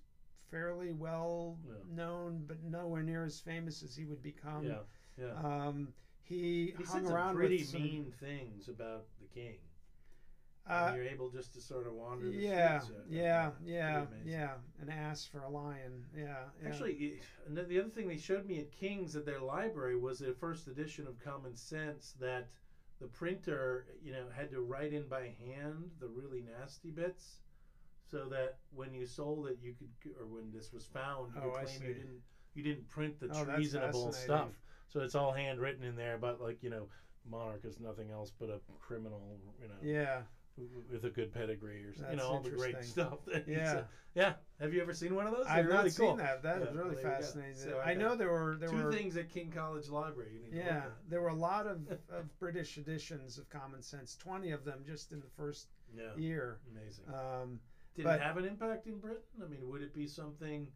fairly 0.49 0.93
well 0.93 1.57
Yeah. 1.65 1.73
known, 1.89 2.45
but 2.47 2.63
nowhere 2.63 3.03
near 3.03 3.25
as 3.25 3.39
famous 3.39 3.83
as 3.83 3.95
he 3.95 4.05
would 4.05 4.21
become. 4.21 4.65
yeah, 4.65 4.83
yeah. 5.17 5.33
Um, 5.67 5.93
he, 6.23 6.67
he 6.77 6.83
hung 6.83 6.85
said 6.85 7.11
around 7.11 7.29
some 7.29 7.35
pretty 7.37 7.57
with 7.57 7.67
some, 7.67 7.81
mean 7.83 8.11
things 8.11 8.69
about 8.69 9.05
the 9.19 9.27
king. 9.27 9.57
Uh, 10.67 10.93
you're 10.95 11.03
able 11.05 11.29
just 11.29 11.53
to 11.53 11.59
sort 11.59 11.87
of 11.87 11.93
wander 11.93 12.29
the 12.29 12.37
yeah, 12.37 12.79
streets. 12.79 12.99
uh, 12.99 13.03
yeah, 13.09 13.51
yeah, 13.63 14.05
yeah. 14.23 14.53
An 14.79 14.89
ass 14.89 15.25
for 15.25 15.41
a 15.41 15.49
lion. 15.49 16.05
Yeah, 16.15 16.45
yeah. 16.61 16.69
Actually, 16.69 17.19
the 17.49 17.63
the 17.63 17.79
other 17.79 17.89
thing 17.89 18.07
they 18.07 18.15
showed 18.17 18.45
me 18.45 18.59
at 18.59 18.71
King's 18.71 19.15
at 19.15 19.25
their 19.25 19.39
library 19.41 19.97
was 19.97 20.19
their 20.19 20.35
first 20.35 20.67
edition 20.67 21.07
of 21.07 21.19
Common 21.19 21.55
Sense 21.55 22.13
that 22.19 22.47
the 23.01 23.07
printer, 23.07 23.87
you 24.03 24.11
know, 24.13 24.25
had 24.35 24.51
to 24.51 24.61
write 24.61 24.93
in 24.93 25.07
by 25.07 25.33
hand 25.43 25.89
the 25.99 26.07
really 26.07 26.43
nasty 26.59 26.91
bits, 26.91 27.39
so 28.09 28.25
that 28.29 28.59
when 28.73 28.93
you 28.93 29.05
sold 29.05 29.47
it, 29.47 29.57
you 29.61 29.73
could, 29.73 30.13
or 30.19 30.27
when 30.27 30.51
this 30.53 30.71
was 30.71 30.85
found, 30.85 31.33
you 31.35 31.41
Oh, 31.43 31.49
could 31.49 31.65
claim 31.65 31.81
you 31.89 31.93
didn't 31.95 32.21
you 32.53 32.63
didn't 32.63 32.87
print 32.89 33.19
the 33.19 33.29
Oh, 33.33 33.43
treasonable 33.45 34.11
stuff. 34.13 34.49
So 34.89 34.99
it's 34.99 35.15
all 35.15 35.31
handwritten 35.31 35.83
in 35.83 35.95
there, 35.95 36.17
but 36.17 36.39
like 36.39 36.61
you 36.61 36.69
know, 36.69 36.87
Monarch 37.29 37.65
is 37.65 37.79
nothing 37.79 38.11
else 38.11 38.31
but 38.37 38.49
a 38.49 38.59
criminal, 38.79 39.39
you 39.59 39.67
know, 39.67 39.73
yeah. 39.81 40.21
with 40.91 41.05
a 41.05 41.09
good 41.09 41.33
pedigree 41.33 41.83
or 41.83 41.93
something. 41.93 42.11
You 42.11 42.17
know, 42.17 42.27
all 42.27 42.39
the 42.39 42.49
great 42.51 42.83
stuff. 42.83 43.19
Yeah. 43.47 43.73
uh, 43.73 43.83
yeah. 44.13 44.33
Have 44.61 44.73
you 44.75 44.81
ever 44.81 44.93
seen 44.93 45.15
one 45.15 45.25
of 45.25 45.33
those? 45.35 45.47
I've 45.47 45.65
They're 45.65 45.73
not 45.73 45.77
really 45.79 45.89
seen 45.89 46.17
that. 46.17 46.43
That 46.43 46.59
Yeah, 46.61 46.67
is 46.67 46.75
really 46.75 46.77
well, 46.77 46.93
there 46.93 47.01
you 47.01 47.03
go. 47.03 47.15
fascinating. 47.21 47.55
So, 47.55 47.77
I 47.79 47.91
okay. 47.91 47.95
know 47.95 48.15
there 48.15 48.29
were 48.31 48.55
there 48.59 48.69
Two 48.69 48.75
were 48.83 48.93
things 48.93 49.17
at 49.17 49.29
King 49.29 49.51
College 49.51 49.89
Library. 49.89 50.33
You 50.35 50.39
need 50.43 50.51
to 50.51 50.57
look 50.57 50.65
yeah 50.65 50.83
there 51.09 51.21
were 51.21 51.29
a 51.29 51.33
lot 51.33 51.65
of, 51.65 51.79
of 52.11 52.39
British 52.39 52.77
editions 52.77 53.37
of 53.39 53.49
Common 53.49 53.81
Sense. 53.81 54.15
Twenty 54.15 54.51
of 54.51 54.63
them 54.63 54.83
just 54.85 55.11
in 55.11 55.19
the 55.19 55.29
first 55.35 55.67
Yeah. 55.97 56.15
year. 56.15 56.59
Amazing. 56.71 57.05
Um, 57.13 57.59
Did 57.95 58.05
but- 58.05 58.19
it 58.19 58.21
have 58.21 58.37
an 58.37 58.45
impact 58.45 58.85
in 58.87 58.99
Britain? 58.99 59.23
I 59.43 59.47
mean, 59.47 59.67
would 59.67 59.81
it 59.81 59.93
be 59.95 60.07
something 60.07 60.67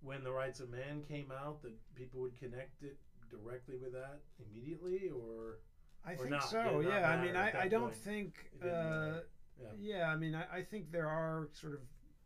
when 0.00 0.24
the 0.24 0.32
Rights 0.32 0.58
of 0.58 0.68
Man 0.68 1.02
came 1.06 1.30
out 1.30 1.62
that 1.62 1.72
people 1.94 2.20
would 2.22 2.36
connect 2.38 2.82
it 2.82 2.98
directly 3.30 3.76
with 3.76 3.92
that 3.92 4.18
immediately, 4.50 5.10
or 5.10 5.58
I 6.04 6.14
Or 6.14 6.16
think 6.16 6.30
not, 6.30 6.50
so. 6.50 6.80
Yeah, 6.80 7.08
I 7.08 7.24
mean, 7.24 7.36
I, 7.36 7.62
I 7.62 7.68
don't 7.68 7.82
point? 7.82 7.94
think. 7.94 8.50
Uh. 8.60 9.20
Yeah. 9.60 9.68
yeah, 9.78 10.08
I 10.08 10.16
mean, 10.16 10.34
I, 10.34 10.58
I 10.58 10.62
think 10.62 10.90
there 10.90 11.06
are 11.08 11.48
sort 11.52 11.74
of 11.74 11.80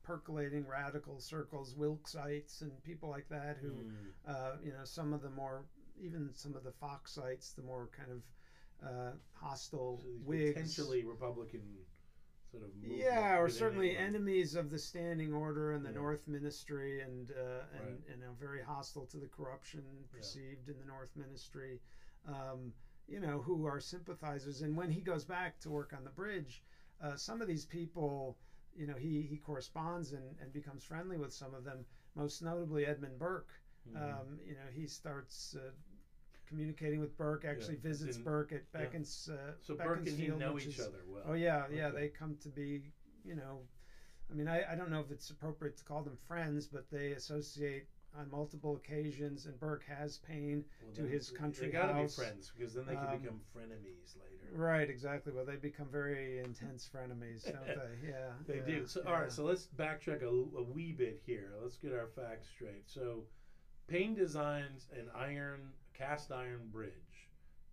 percolating 0.07 0.65
radical 0.67 1.19
circles, 1.19 1.75
Wilkesites 1.75 2.63
and 2.63 2.83
people 2.85 3.09
like 3.09 3.29
that, 3.29 3.57
who, 3.57 3.85
Mm. 3.85 4.13
uh, 4.25 4.57
you 4.63 4.73
know, 4.73 4.85
some 4.85 5.13
of 5.13 5.21
the 5.21 5.29
more, 5.29 5.65
even 6.01 6.33
some 6.33 6.55
of 6.55 6.63
the 6.63 6.71
Foxites, 6.71 7.55
the 7.55 7.63
more 7.63 7.89
kind 7.89 8.11
of 8.11 8.23
uh, 8.83 9.13
hostile 9.33 9.99
So 10.01 10.09
Whigs. 10.23 10.55
potentially 10.55 11.03
Republican 11.03 11.85
sort 12.51 12.63
of 12.63 12.71
Yeah, 12.81 13.37
or 13.39 13.49
certainly 13.49 13.97
enemies 13.97 14.55
of 14.55 14.71
the 14.71 14.79
Standing 14.79 15.33
Order 15.33 15.73
and 15.73 15.85
the 15.85 15.91
Yeah. 15.91 15.97
North 15.97 16.29
Ministry, 16.29 17.01
and 17.01 17.31
uh, 17.33 17.65
and 17.73 17.83
Right. 17.85 18.09
and 18.09 18.23
are 18.23 18.33
very 18.33 18.61
hostile 18.63 19.05
to 19.07 19.19
the 19.19 19.27
corruption 19.27 20.07
perceived 20.11 20.69
in 20.69 20.79
the 20.79 20.85
North 20.85 21.17
Ministry. 21.17 21.81
Um, 22.25 22.73
you 23.09 23.21
know, 23.21 23.41
who 23.41 23.65
are 23.65 23.79
sympathizers, 23.79 24.63
and 24.63 24.77
when 24.77 24.91
he 24.91 25.01
goes 25.01 25.25
back 25.25 25.61
to 25.61 25.71
work 25.71 25.93
on 25.93 26.03
the 26.05 26.11
bridge, 26.11 26.61
uh, 27.01 27.15
some 27.17 27.41
of 27.41 27.47
these 27.47 27.65
people, 27.65 28.37
you 28.77 28.87
know, 28.87 28.95
he 28.95 29.23
he 29.23 29.37
corresponds 29.37 30.13
and, 30.13 30.25
and 30.41 30.53
becomes 30.53 30.85
friendly 30.85 31.17
with 31.19 31.33
some 31.33 31.55
of 31.55 31.65
them. 31.65 31.85
Most 32.15 32.43
notably, 32.43 32.87
Edmund 32.87 33.19
Burke. 33.19 33.51
Mhm. 33.89 33.97
Um, 34.21 34.39
you 34.47 34.55
know, 34.55 34.69
he 34.73 34.87
starts. 34.87 35.55
Uh, 35.57 35.71
Communicating 36.49 37.01
with 37.01 37.17
Burke, 37.17 37.45
actually 37.45 37.75
Yeah, 37.75 37.81
visits 37.89 38.19
in- 38.19 38.23
Burke 38.23 38.53
at 38.53 38.63
yeah. 38.73 38.85
Beacons. 38.85 39.29
Uh, 39.33 39.55
so 39.61 39.75
Burke 39.75 40.07
and 40.07 40.17
he 40.17 40.29
know 40.29 40.57
each 40.57 40.67
is- 40.67 40.79
other 40.81 41.03
well. 41.09 41.25
Oh 41.27 41.33
yeah, 41.33 41.67
yeah. 41.73 41.89
Okay. 41.89 42.03
They 42.03 42.09
come 42.09 42.37
to 42.37 42.49
be, 42.49 42.93
you 43.25 43.35
know, 43.35 43.67
I 44.31 44.35
mean, 44.35 44.47
I, 44.47 44.63
I 44.73 44.77
don't 44.77 44.89
know 44.93 45.01
if 45.01 45.11
it's 45.11 45.31
appropriate 45.31 45.77
to 45.79 45.83
call 45.85 46.05
them 46.05 46.17
friends, 46.29 46.69
but 46.69 46.89
they 46.89 47.13
associate 47.15 47.89
on 48.19 48.31
multiple 48.31 48.77
occasions. 48.77 49.47
And 49.47 49.59
Burke 49.59 49.85
has 49.87 50.19
Paine. 50.19 50.65
Well, 50.83 50.95
to 50.95 51.03
his 51.03 51.31
country 51.31 51.67
They 51.67 51.73
gotta 51.73 51.93
house. 51.93 52.17
be 52.17 52.23
friends 52.23 52.53
because 52.57 52.75
then 52.75 52.87
they 52.87 52.95
can 52.95 53.07
Um, 53.07 53.19
become 53.19 53.41
frenemies 53.55 54.17
later. 54.17 54.53
Right, 54.53 54.89
exactly. 54.89 55.33
Well, 55.33 55.45
they 55.45 55.57
become 55.57 55.89
very 55.91 56.39
intense 56.39 56.89
frenemies, 56.93 57.45
don't 57.45 57.67
they? 57.67 58.09
Yeah, 58.09 58.33
They 58.47 58.57
yeah, 58.59 58.79
do. 58.81 58.87
So, 58.87 59.03
yeah. 59.03 59.11
all 59.11 59.21
right. 59.21 59.33
So 59.33 59.45
let's 59.45 59.67
backtrack 59.77 60.23
a, 60.23 60.29
a 60.29 60.63
wee 60.63 60.93
bit 60.93 61.21
here. 61.25 61.53
Let's 61.63 61.77
get 61.77 61.93
our 61.93 62.07
facts 62.15 62.49
straight. 62.49 62.89
So, 62.89 63.25
Paine 63.89 64.15
designs 64.15 64.89
an 64.93 65.09
iron, 65.15 65.73
cast 65.95 66.33
iron 66.33 66.69
bridge 66.73 67.29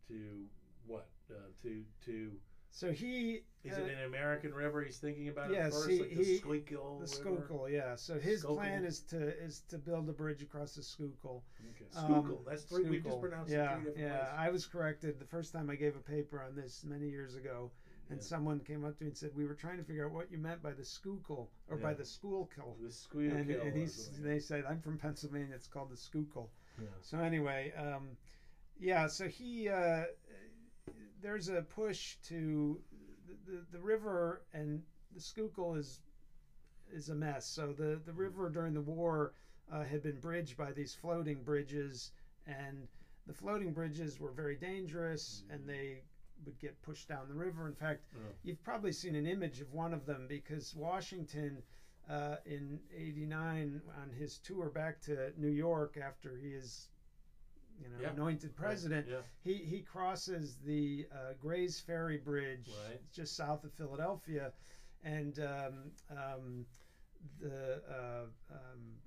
to 0.08 0.46
what? 0.86 1.08
Uh, 1.32 1.36
to 1.64 1.84
to 2.06 2.32
So 2.76 2.92
he 2.92 3.44
is 3.64 3.78
uh, 3.78 3.82
it 3.82 3.92
an 4.00 4.06
American 4.06 4.52
river? 4.52 4.84
He's 4.84 4.98
thinking 4.98 5.30
about 5.30 5.52
yeah, 5.52 5.68
it 5.68 5.74
first, 5.74 5.86
see, 5.86 6.00
like 6.00 6.10
the 6.10 6.24
he- 6.24 6.38
Schuylkill 6.40 6.98
the? 7.02 7.08
Schuylkill, 7.08 7.70
yeah. 7.70 7.96
So 7.96 8.16
his 8.18 8.40
Schuylkill. 8.40 8.64
plan 8.64 8.84
is 8.84 9.02
to 9.02 9.28
is 9.44 9.62
to 9.70 9.78
build 9.78 10.10
a 10.10 10.12
bridge 10.12 10.42
across 10.42 10.74
the 10.74 10.82
Schuylkill. 10.82 11.44
Okay. 11.76 11.86
Um, 11.96 12.06
Schuylkill. 12.06 12.42
That's 12.48 12.64
three. 12.64 12.90
We 12.90 13.00
just 13.00 13.22
pronounced 13.22 13.52
yeah, 13.52 13.78
it 13.78 13.96
yeah. 13.96 14.14
ways. 14.14 14.22
I 14.36 14.50
was 14.50 14.66
corrected 14.66 15.20
the 15.20 15.26
first 15.26 15.54
time 15.54 15.70
I 15.70 15.76
gave 15.76 15.96
a 15.96 16.00
paper 16.00 16.42
on 16.42 16.56
this 16.56 16.84
many 16.84 17.08
years 17.08 17.36
ago, 17.36 17.70
and 18.10 18.18
Yeah. 18.18 18.24
someone 18.26 18.60
came 18.62 18.84
up 18.84 18.98
to 18.98 19.04
me 19.04 19.10
and 19.10 19.18
said 19.18 19.30
we 19.36 19.46
were 19.46 19.54
trying 19.54 19.78
to 19.78 19.84
figure 19.84 20.08
out 20.08 20.12
what 20.12 20.32
you 20.32 20.40
meant 20.40 20.64
by 20.64 20.72
the 20.72 20.84
Schuylkill 20.84 21.52
or 21.70 21.78
by 21.78 21.94
the 21.94 22.06
Schuylkill. 22.06 22.76
The 22.82 22.92
Schuylkill. 22.92 23.38
And, 23.38 23.52
and 23.52 23.78
he's, 23.78 24.06
something. 24.06 24.24
they 24.24 24.40
said 24.40 24.64
I'm 24.68 24.82
from 24.82 24.98
Pennsylvania. 24.98 25.54
It's 25.54 25.68
called 25.68 25.92
the 25.92 25.98
Schuylkill. 25.98 26.50
Yeah. 26.82 26.88
So 27.02 27.20
anyway, 27.20 27.72
um, 27.78 28.18
yeah. 28.80 29.06
So 29.06 29.28
he 29.28 29.70
uh, 29.70 30.06
there's 31.24 31.50
a 31.50 31.62
push 31.62 32.18
to 32.28 32.80
the, 33.28 33.52
the 33.52 33.58
the 33.72 33.80
river 33.80 34.44
and 34.54 34.84
the 35.16 35.22
Schuylkill 35.22 35.76
is 35.76 36.02
is 36.94 37.10
a 37.10 37.16
mess. 37.16 37.48
So 37.48 37.74
the 37.74 38.00
the 38.06 38.14
river 38.14 38.50
during 38.50 38.74
the 38.74 38.82
war 38.82 39.34
uh, 39.72 39.84
had 39.84 40.04
been 40.04 40.20
bridged 40.20 40.58
by 40.58 40.72
these 40.74 40.94
floating 40.94 41.42
bridges, 41.44 42.12
and 42.46 42.88
the 43.26 43.34
floating 43.34 43.72
bridges 43.74 44.20
were 44.20 44.32
very 44.32 44.58
dangerous, 44.58 45.44
and 45.50 45.68
they 45.68 46.04
would 46.46 46.60
get 46.60 46.80
pushed 46.84 47.08
down 47.08 47.28
the 47.30 47.34
river. 47.34 47.68
In 47.68 47.74
fact, 47.76 48.02
Oh. 48.16 48.20
you've 48.44 48.62
probably 48.64 48.92
seen 48.92 49.16
an 49.16 49.26
image 49.26 49.62
of 49.62 49.72
one 49.74 49.94
of 49.94 50.06
them 50.06 50.28
because 50.28 50.76
Washington. 50.76 51.64
Uh, 52.10 52.36
in 52.46 52.82
'89, 52.94 53.82
on 54.02 54.10
his 54.12 54.38
tour 54.40 54.70
back 54.70 55.00
to 55.00 55.32
New 55.38 55.48
York 55.48 55.96
after 55.96 56.36
he 56.36 56.50
is, 56.50 56.90
you 57.82 57.90
know, 57.90 57.98
Yeah. 58.00 58.10
anointed 58.12 58.52
Right. 58.52 58.58
president, 58.68 59.08
Yeah. 59.08 59.22
he 59.42 59.64
he 59.64 59.82
crosses 59.82 60.58
the 60.58 61.06
uh, 61.12 61.34
Grays 61.34 61.80
Ferry 61.80 62.18
Bridge 62.18 62.70
Right. 62.88 63.00
just 63.12 63.36
south 63.36 63.64
of 63.64 63.72
Philadelphia, 63.74 64.52
and 65.02 65.38
um, 65.40 65.92
um, 66.10 66.66
the 67.40 67.82
uh, 67.90 68.26
um, 68.54 69.00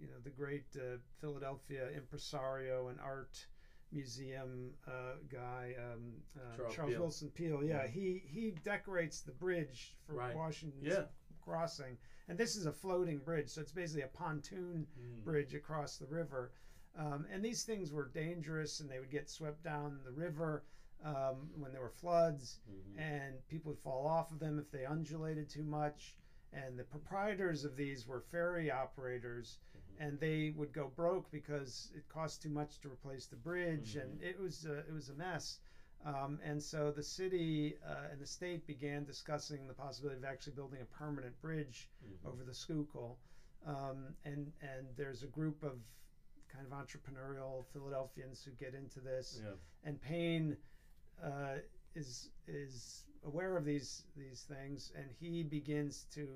you 0.00 0.06
know 0.08 0.18
the 0.22 0.30
great 0.30 0.64
uh, 0.76 0.96
Philadelphia 1.20 1.90
impresario 1.90 2.88
and 2.88 2.98
art 3.00 3.46
museum 3.92 4.72
uh, 4.86 5.14
guy 5.28 5.74
um, 5.78 6.22
uh, 6.36 6.56
Charles 6.56 6.74
Charles, 6.74 6.94
Willson 6.94 7.28
Peale. 7.34 7.62
Yeah, 7.62 7.82
Yeah. 7.82 7.86
he 7.88 8.22
he 8.24 8.50
decorates 8.62 9.20
the 9.20 9.32
bridge 9.32 9.96
for 10.06 10.14
Right. 10.14 10.34
Washington's 10.34 10.86
Yeah. 10.86 11.04
crossing, 11.40 11.98
and 12.28 12.38
this 12.38 12.54
is 12.56 12.66
a 12.66 12.72
floating 12.72 13.20
bridge, 13.20 13.48
so 13.50 13.60
it's 13.60 13.72
basically 13.72 14.02
a 14.02 14.08
pontoon 14.08 14.86
Mm. 14.98 15.24
bridge 15.24 15.54
across 15.54 15.96
the 15.96 16.06
river. 16.06 16.52
Um, 16.96 17.26
and 17.32 17.44
these 17.44 17.62
things 17.62 17.92
were 17.92 18.08
dangerous, 18.08 18.80
and 18.80 18.90
they 18.90 18.98
would 18.98 19.10
get 19.10 19.28
swept 19.30 19.62
down 19.62 20.00
the 20.04 20.10
river 20.10 20.64
um, 21.02 21.48
when 21.56 21.72
there 21.72 21.80
were 21.80 21.88
floods, 21.88 22.60
Mhm. 22.70 22.98
and 22.98 23.48
people 23.48 23.70
would 23.72 23.78
fall 23.80 24.06
off 24.06 24.30
of 24.32 24.38
them 24.38 24.58
if 24.58 24.70
they 24.70 24.84
undulated 24.84 25.48
too 25.48 25.64
much. 25.64 26.18
And 26.52 26.78
the 26.78 26.84
proprietors 26.84 27.64
of 27.64 27.76
these 27.76 28.06
were 28.06 28.20
ferry 28.20 28.70
operators, 28.70 29.58
Mm-hmm. 29.76 30.02
and 30.02 30.20
they 30.20 30.50
would 30.50 30.72
go 30.72 30.88
broke 30.88 31.30
because 31.30 31.90
it 31.94 32.06
cost 32.08 32.42
too 32.42 32.50
much 32.50 32.80
to 32.80 32.88
replace 32.90 33.26
the 33.26 33.36
bridge, 33.36 33.96
and 33.96 34.20
it 34.22 34.38
was 34.38 34.66
a, 34.66 34.78
it 34.80 34.92
was 34.92 35.08
a 35.08 35.14
mess. 35.14 35.60
Um, 36.04 36.38
and 36.42 36.62
so 36.62 36.90
the 36.90 37.02
city 37.02 37.78
uh, 37.86 38.08
and 38.10 38.20
the 38.20 38.26
state 38.26 38.66
began 38.66 39.04
discussing 39.04 39.66
the 39.68 39.74
possibility 39.74 40.18
of 40.18 40.24
actually 40.24 40.54
building 40.54 40.80
a 40.82 40.86
permanent 40.86 41.40
bridge 41.40 41.88
Mhm. 42.04 42.26
over 42.26 42.42
the 42.44 42.54
Schuylkill. 42.54 43.18
Um, 43.64 44.14
and 44.24 44.52
and 44.60 44.86
there's 44.96 45.22
a 45.22 45.28
group 45.28 45.62
of 45.62 45.78
kind 46.52 46.66
of 46.66 46.72
entrepreneurial 46.72 47.64
Philadelphians 47.72 48.42
who 48.44 48.50
get 48.52 48.74
into 48.74 49.00
this. 49.00 49.40
Yeah. 49.42 49.50
And 49.84 50.00
Paine 50.00 50.56
uh, 51.24 51.56
is 51.94 52.30
is 52.48 53.04
aware 53.24 53.56
of 53.56 53.64
these 53.64 54.04
these 54.16 54.42
things, 54.42 54.92
and 54.96 55.06
he 55.18 55.42
begins 55.42 56.06
to 56.14 56.26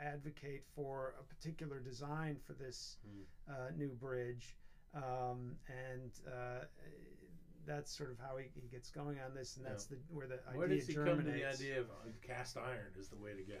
advocate 0.00 0.62
for 0.74 1.14
a 1.20 1.24
particular 1.24 1.80
design 1.80 2.36
for 2.46 2.52
this 2.52 2.96
Mm. 3.06 3.52
uh, 3.52 3.70
new 3.76 3.88
bridge. 3.88 4.56
Um, 4.94 5.56
and 5.68 6.10
uh, 6.26 6.64
that's 7.66 7.94
sort 7.96 8.10
of 8.10 8.18
how 8.18 8.38
he, 8.38 8.46
he 8.54 8.68
gets 8.68 8.90
going 8.90 9.18
on 9.20 9.34
this, 9.34 9.56
and 9.58 9.66
that's 9.66 9.84
the 9.84 9.96
where 10.10 10.26
the 10.26 10.38
idea 10.48 10.58
Where 10.58 10.68
does 10.68 10.86
he 10.86 10.94
germinates. 10.94 11.16
come 11.24 11.32
to 11.32 11.38
the 11.38 11.44
idea 11.48 11.80
of 11.80 11.90
uh, 11.90 12.08
cast 12.22 12.56
iron 12.56 12.92
is 12.98 13.08
the 13.08 13.16
way 13.18 13.34
to 13.34 13.42
go? 13.42 13.58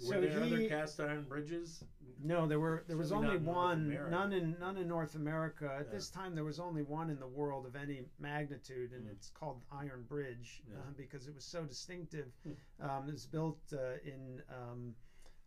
Were 0.00 0.06
So 0.06 0.20
there 0.20 0.42
other 0.42 0.68
cast 0.68 0.98
iron 1.00 1.24
bridges? 1.24 1.84
No, 2.22 2.46
there 2.48 2.58
were 2.58 2.84
there 2.88 2.96
was 2.96 3.12
only 3.12 3.28
not 3.28 3.36
in 3.36 3.44
North 3.44 3.56
one, 3.56 4.10
none 4.10 4.32
in 4.32 4.56
none 4.58 4.76
in 4.76 4.88
North 4.88 5.14
America. 5.14 5.72
At 5.78 5.86
Yeah. 5.86 5.92
this 5.92 6.10
time, 6.10 6.34
there 6.34 6.44
was 6.44 6.58
only 6.58 6.82
one 6.82 7.10
in 7.10 7.18
the 7.20 7.28
world 7.28 7.64
of 7.64 7.76
any 7.76 8.04
magnitude, 8.18 8.92
and 8.92 9.06
Mm. 9.06 9.12
it's 9.12 9.30
called 9.30 9.62
Iron 9.70 10.02
Bridge 10.04 10.62
Yeah. 10.68 10.78
uh, 10.78 10.90
because 10.96 11.28
it 11.28 11.34
was 11.34 11.44
so 11.44 11.64
distinctive. 11.64 12.32
Hmm. 12.42 12.52
Um, 12.80 13.08
it 13.08 13.12
was 13.12 13.26
built 13.26 13.60
uh, 13.72 13.98
in 14.04 14.42
um, 14.48 14.96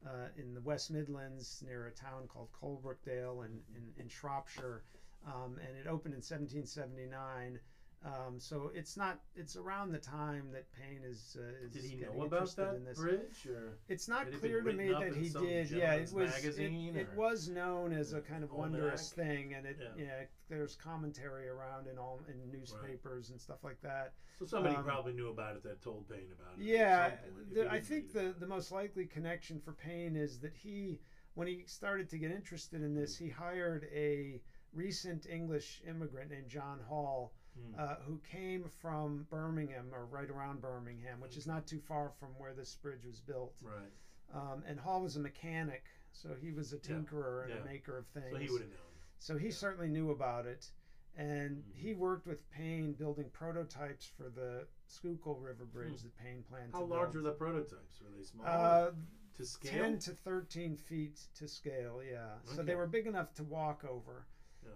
uh, 0.05 0.29
in 0.38 0.53
the 0.53 0.62
West 0.62 0.91
Midlands 0.91 1.62
near 1.65 1.88
a 1.88 1.91
town 1.91 2.27
called 2.27 2.51
Coalbrookdale 2.53 3.45
in, 3.45 3.63
in, 3.75 3.93
in 3.97 4.07
Shropshire, 4.07 4.83
um, 5.25 5.57
and 5.60 5.75
it 5.75 5.88
opened 5.88 6.13
in 6.13 6.21
1779. 6.21 7.60
Um, 8.08 8.39
so 8.39 8.72
it's 8.74 8.96
not 8.96 9.20
it's 9.36 9.58
around 9.58 9.91
the 9.91 9.98
time 9.98 10.50
that 10.54 10.65
Paine 10.72 11.02
is 11.04 11.36
uh, 11.38 11.65
is 11.65 11.74
Did 11.74 11.84
he 11.84 11.96
know 11.98 12.12
about 12.22 12.24
interested 12.24 12.62
that 12.62 12.76
in 12.76 12.86
this. 12.86 12.98
bridge? 12.98 13.48
Or 13.50 13.78
It's 13.89 14.08
not 14.08 14.32
clear 14.39 14.62
to 14.62 14.74
me 14.74 14.89
that 14.89 15.13
he 15.13 15.30
did. 15.30 15.72
Yeah, 15.72 15.93
it 15.96 16.13
was. 16.13 16.32
magazine, 16.32 16.96
it, 16.96 17.02
it 17.02 17.10
was 17.15 17.50
known 17.50 17.91
as 17.91 18.13
a 18.13 18.22
kind 18.22 18.43
of 18.43 18.52
wondrous 18.52 19.12
thing, 19.12 19.54
and 19.56 19.65
it 19.65 19.78
Yeah. 19.82 20.04
yeah. 20.06 20.24
there's 20.50 20.76
commentary 20.76 21.50
around 21.50 21.88
in 21.88 21.98
all 21.98 22.22
in 22.30 22.52
newspapers 22.52 23.30
and 23.30 23.41
stuff 23.41 23.63
like 23.63 23.82
that. 23.82 24.13
so 24.39 24.46
somebody 24.46 24.76
um, 24.76 24.84
probably 24.86 25.13
knew 25.13 25.30
about 25.30 25.56
it 25.58 25.63
that 25.63 25.82
told 25.82 26.08
Paine 26.08 26.32
about 26.32 26.58
it. 26.58 26.63
Yeah, 26.63 27.10
point, 27.10 27.54
the, 27.54 27.72
I 27.72 27.80
think 27.80 28.13
the 28.13 28.28
it. 28.28 28.39
the 28.39 28.48
most 28.48 28.72
likely 28.72 29.06
connection 29.06 29.60
for 29.60 29.74
Paine 29.74 30.15
is 30.15 30.39
that 30.39 30.54
he, 30.54 31.02
when 31.34 31.48
he 31.48 31.63
started 31.65 32.10
to 32.12 32.17
get 32.17 32.32
interested 32.32 32.82
in 32.82 32.93
this, 32.96 33.17
he 33.17 33.28
hired 33.30 33.86
a 33.93 34.41
recent 34.74 35.26
English 35.30 35.82
immigrant 35.88 36.32
named 36.32 36.48
John 36.48 36.80
Hall. 36.88 37.34
Hmm. 37.58 37.80
Uh, 37.80 37.96
who 38.06 38.20
came 38.32 38.65
from 38.82 39.25
Birmingham 39.29 39.88
or 39.94 40.06
right 40.06 40.29
around 40.29 40.62
Birmingham, 40.62 41.19
which 41.19 41.38
is 41.38 41.48
not 41.48 41.65
too 41.67 41.79
far 41.79 42.12
from 42.19 42.29
where 42.38 42.54
this 42.54 42.75
bridge 42.75 43.06
was 43.06 43.19
built. 43.19 43.56
right. 43.62 43.92
Um, 44.34 44.62
and 44.67 44.77
Hall 44.77 45.02
was 45.02 45.15
a 45.15 45.21
mechanic, 45.21 45.86
so 46.12 46.36
he 46.40 46.52
was 46.52 46.73
a 46.73 46.75
Yeah, 46.75 46.96
tinkerer 46.96 47.44
and 47.46 47.54
yeah. 47.54 47.62
a 47.62 47.65
maker 47.65 47.98
of 47.98 48.06
things. 48.08 48.31
So 48.31 48.38
he 48.38 48.50
would 48.50 48.62
have 48.62 48.69
known. 48.71 48.79
So 49.19 49.38
he 49.38 49.48
yeah. 49.48 49.54
certainly 49.54 49.88
knew 49.88 50.12
about 50.12 50.46
it, 50.46 50.69
and 51.15 51.63
Mhm. 51.63 51.73
he 51.73 51.94
worked 51.94 52.27
with 52.27 52.48
Paine 52.50 52.92
building 52.94 53.29
prototypes 53.29 54.06
for 54.06 54.27
the 54.29 54.67
Schuylkill 54.88 55.36
River 55.40 55.63
Bridge 55.65 56.02
that 56.02 56.13
Paine 56.17 56.44
planned 56.44 56.71
Hmm. 56.71 56.75
How 56.77 56.79
to 56.81 56.86
large 56.86 57.15
were 57.15 57.21
the 57.21 57.31
prototypes? 57.31 58.02
Were 58.02 58.10
they 58.10 58.23
small? 58.23 58.46
Uh, 58.46 58.92
to 59.36 59.46
scale? 59.46 59.71
ten 59.71 60.00
to 60.00 60.12
thirteen 60.12 60.75
feet 60.75 61.15
to 61.36 61.48
scale. 61.48 62.04
Yeah, 62.04 62.42
so 62.44 62.63
they 62.63 62.75
were 62.75 62.88
big 62.88 63.08
enough 63.08 63.34
to 63.36 63.44
walk 63.46 63.86
over. 63.86 64.27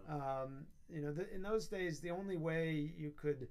Yeah. 0.08 0.16
Um, 0.16 0.66
you 0.90 1.02
know, 1.02 1.12
the, 1.14 1.34
in 1.34 1.42
those 1.42 1.68
days, 1.68 2.00
the 2.00 2.12
only 2.12 2.38
way 2.38 2.92
you 2.98 3.12
could 3.12 3.48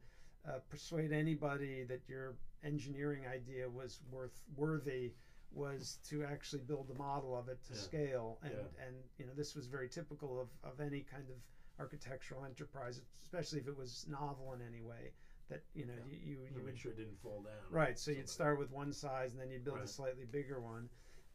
uh, 0.49 0.59
persuade 0.69 1.13
anybody 1.13 1.85
that 1.85 2.01
your 2.09 2.37
engineering 2.65 3.23
idea 3.27 3.69
was 3.69 4.01
worth 4.11 4.43
worthy 4.57 5.13
was 5.53 5.99
to 6.09 6.25
actually 6.25 6.63
build 6.63 6.91
a 6.95 6.99
model 6.99 7.37
of 7.37 7.49
it 7.49 7.63
to 7.65 7.73
Yeah. 7.75 7.79
scale, 7.81 8.39
and 8.43 8.53
Yeah. 8.53 8.87
and 8.87 8.97
you 9.19 9.27
know 9.27 9.33
this 9.35 9.55
was 9.55 9.67
very 9.67 9.89
typical 9.89 10.41
of 10.41 10.49
of 10.63 10.81
any 10.81 11.01
kind 11.01 11.29
of 11.29 11.37
architectural 11.79 12.45
enterprise, 12.45 13.01
especially 13.23 13.59
if 13.61 13.67
it 13.69 13.77
was 13.77 14.07
novel 14.09 14.53
in 14.53 14.61
any 14.63 14.83
way. 14.83 15.13
That 15.49 15.63
you 15.75 15.87
know 15.87 15.95
Yeah. 16.09 16.17
you 16.25 16.39
you, 16.55 16.63
make 16.63 16.77
sure 16.77 16.93
it 16.93 16.97
didn't 16.99 17.19
fall 17.21 17.43
down. 17.43 17.55
Right. 17.71 17.99
So 17.99 18.05
Somebody- 18.13 18.21
you'd 18.21 18.29
start 18.29 18.59
with 18.59 18.71
one 18.71 18.93
size, 18.93 19.33
and 19.33 19.41
then 19.41 19.51
you'd 19.51 19.65
build 19.65 19.81
a 19.81 19.87
slightly 19.89 20.25
bigger 20.27 20.61
one. 20.61 20.89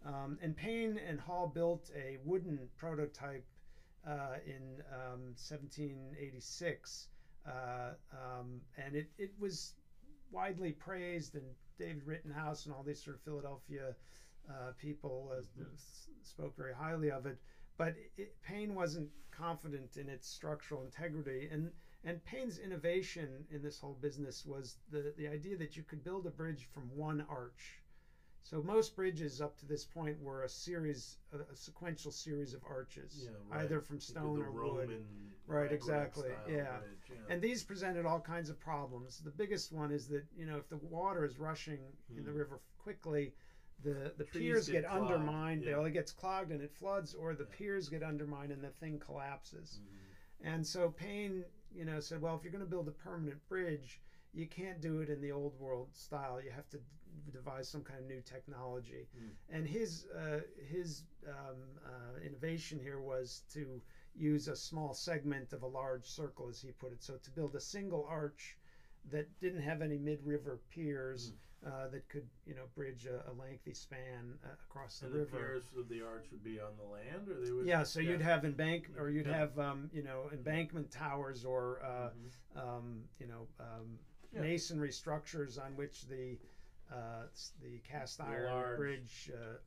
Um, 0.06 0.38
and 0.42 0.56
Paine 0.56 0.98
and 1.00 1.20
Hall 1.20 1.48
built 1.48 1.90
a 1.96 2.18
wooden 2.24 2.70
prototype 2.78 3.46
uh, 4.08 4.38
in 4.46 4.82
um, 4.92 5.34
1786, 5.36 7.08
uh, 7.46 7.92
um, 8.12 8.62
and 8.78 8.96
it, 8.96 9.08
it 9.18 9.32
was 9.40 9.74
widely 10.32 10.72
praised. 10.72 11.36
And 11.36 11.56
David 11.78 12.04
Rittenhouse 12.06 12.66
and 12.66 12.74
all 12.74 12.84
these 12.84 13.02
sort 13.04 13.16
of 13.16 13.22
Philadelphia 13.22 13.96
uh, 14.50 14.72
people 14.78 15.32
uh, 15.34 15.42
Mhm. 15.42 15.78
spoke 16.22 16.56
very 16.56 16.74
highly 16.74 17.10
of 17.12 17.26
it. 17.26 17.38
But 17.78 17.96
it, 18.18 18.40
Paine 18.42 18.74
wasn't 18.76 19.10
confident 19.32 19.98
in 19.98 20.10
its 20.10 20.28
structural 20.28 20.82
integrity, 20.84 21.48
and 21.52 21.72
and 22.04 22.24
Paine's 22.24 22.60
innovation 22.60 23.46
in 23.50 23.62
this 23.64 23.80
whole 23.80 23.96
business 23.96 24.46
was 24.46 24.78
the, 24.92 25.12
the 25.18 25.28
idea 25.28 25.58
that 25.58 25.76
you 25.76 25.82
could 25.84 26.04
build 26.04 26.26
a 26.28 26.30
bridge 26.32 26.66
from 26.72 26.96
one 26.96 27.22
arch. 27.28 27.82
So 28.46 28.62
most 28.62 28.96
bridges 28.96 29.42
up 29.42 29.58
to 29.58 29.66
this 29.66 29.84
point 29.84 30.22
were 30.22 30.44
a 30.44 30.48
series, 30.48 31.18
a, 31.34 31.52
a 31.52 31.56
sequential 31.56 32.12
series 32.12 32.54
of 32.54 32.62
arches, 32.64 33.24
Yeah, 33.24 33.32
right. 33.50 33.62
either 33.62 33.80
from 33.82 34.00
stone 34.00 34.40
or 34.40 34.52
Roman 34.52 34.86
wood. 34.88 35.02
Right, 35.48 35.72
exactly, 35.72 36.30
yeah. 36.48 36.78
bridge, 36.78 37.10
yeah. 37.10 37.16
And 37.28 37.42
these 37.42 37.64
presented 37.64 38.06
all 38.06 38.20
kinds 38.20 38.48
of 38.50 38.60
problems. 38.60 39.18
The 39.18 39.32
biggest 39.32 39.72
one 39.72 39.90
is 39.90 40.08
that 40.10 40.26
you 40.36 40.46
know 40.46 40.58
if 40.58 40.70
the 40.70 40.78
water 40.78 41.26
is 41.26 41.40
rushing 41.40 41.80
in 42.16 42.24
the 42.24 42.30
Mm. 42.32 42.36
river 42.36 42.60
quickly, 42.78 43.34
the 43.82 44.14
the 44.16 44.24
Trees 44.24 44.42
piers 44.42 44.68
get 44.68 44.84
get, 44.84 44.92
undermined. 44.92 45.64
yeah. 45.64 45.84
It 45.84 45.92
gets 45.94 46.12
clogged 46.12 46.52
and 46.52 46.62
it 46.62 46.72
floods, 46.72 47.16
or 47.16 47.34
the 47.34 47.46
Yeah. 47.46 47.50
piers 47.58 47.90
get 47.90 48.04
undermined 48.04 48.52
and 48.52 48.64
the 48.64 48.70
thing 48.70 49.00
collapses. 49.00 49.80
Mhm. 49.82 50.46
And 50.46 50.68
so 50.68 50.90
Paine, 50.90 51.46
you 51.72 51.84
know, 51.86 52.00
said, 52.00 52.22
well, 52.22 52.36
if 52.36 52.44
you're 52.44 52.52
going 52.52 52.60
to 52.70 52.70
build 52.76 52.88
a 52.88 52.92
permanent 52.92 53.40
bridge, 53.48 54.00
you 54.34 54.46
can't 54.46 54.82
do 54.82 55.00
it 55.00 55.10
in 55.10 55.20
the 55.22 55.32
old 55.32 55.56
world 55.58 55.96
style. 55.96 56.40
You 56.42 56.52
have 56.52 56.70
to 56.70 56.80
devise 57.32 57.68
some 57.68 57.84
kind 57.84 58.00
of 58.00 58.06
new 58.06 58.22
technology. 58.22 59.08
Mm. 59.18 59.32
And 59.50 59.68
his 59.68 60.06
uh, 60.16 60.42
his 60.70 61.04
um, 61.28 61.78
uh, 61.86 62.20
innovation 62.26 62.80
here 62.80 63.00
was 63.00 63.44
to 63.54 63.82
use 64.14 64.48
a 64.48 64.56
small 64.56 64.94
segment 64.94 65.54
of 65.54 65.62
a 65.64 65.68
large 65.68 66.06
circle, 66.06 66.48
as 66.48 66.62
he 66.62 66.72
put 66.72 66.92
it. 66.92 67.04
So 67.04 67.16
to 67.16 67.32
build 67.32 67.56
a 67.56 67.60
single 67.60 68.06
arch 68.08 68.56
that 69.12 69.26
didn't 69.40 69.62
have 69.62 69.82
any 69.82 69.98
mid-river 69.98 70.60
piers. 70.70 71.32
Uh, 71.66 71.88
that 71.88 72.08
could, 72.10 72.28
you 72.46 72.54
know, 72.54 72.66
bridge 72.76 73.08
a, 73.08 73.28
a 73.28 73.32
lengthy 73.32 73.74
span 73.74 74.38
uh, 74.44 74.50
across 74.70 75.00
the 75.00 75.08
And 75.08 75.16
the 75.16 75.26
piers 75.26 75.64
of 75.76 75.90
the 75.90 76.02
arch 76.02 76.26
would 76.30 76.44
be 76.44 76.60
on 76.60 76.76
the 76.78 76.84
land, 76.84 77.28
or 77.28 77.40
they 77.40 77.50
would. 77.50 77.66
Yeah, 77.66 77.82
so 77.82 78.00
you'd 78.00 78.22
have 78.22 78.42
embank, 78.42 78.96
or 78.96 79.10
you'd 79.10 79.26
Yeah. 79.26 79.38
have, 79.38 79.58
um, 79.58 79.90
you 79.92 80.04
know, 80.04 80.30
embankment 80.32 80.92
towers 80.92 81.44
or, 81.44 81.82
uh, 81.84 82.10
Mhm. 82.12 82.60
um, 82.62 83.08
you 83.20 83.26
know, 83.26 83.48
um, 83.60 83.98
Yeah. 84.32 84.42
masonry 84.42 84.92
structures 84.92 85.58
on 85.58 85.76
which 85.76 86.04
the 86.04 86.38
uh, 86.92 87.24
s- 87.32 87.54
the 87.62 87.80
cast 87.80 88.22
iron 88.22 88.52
large- 88.52 88.78
bridge. 88.78 89.32
Uh, 89.34 89.58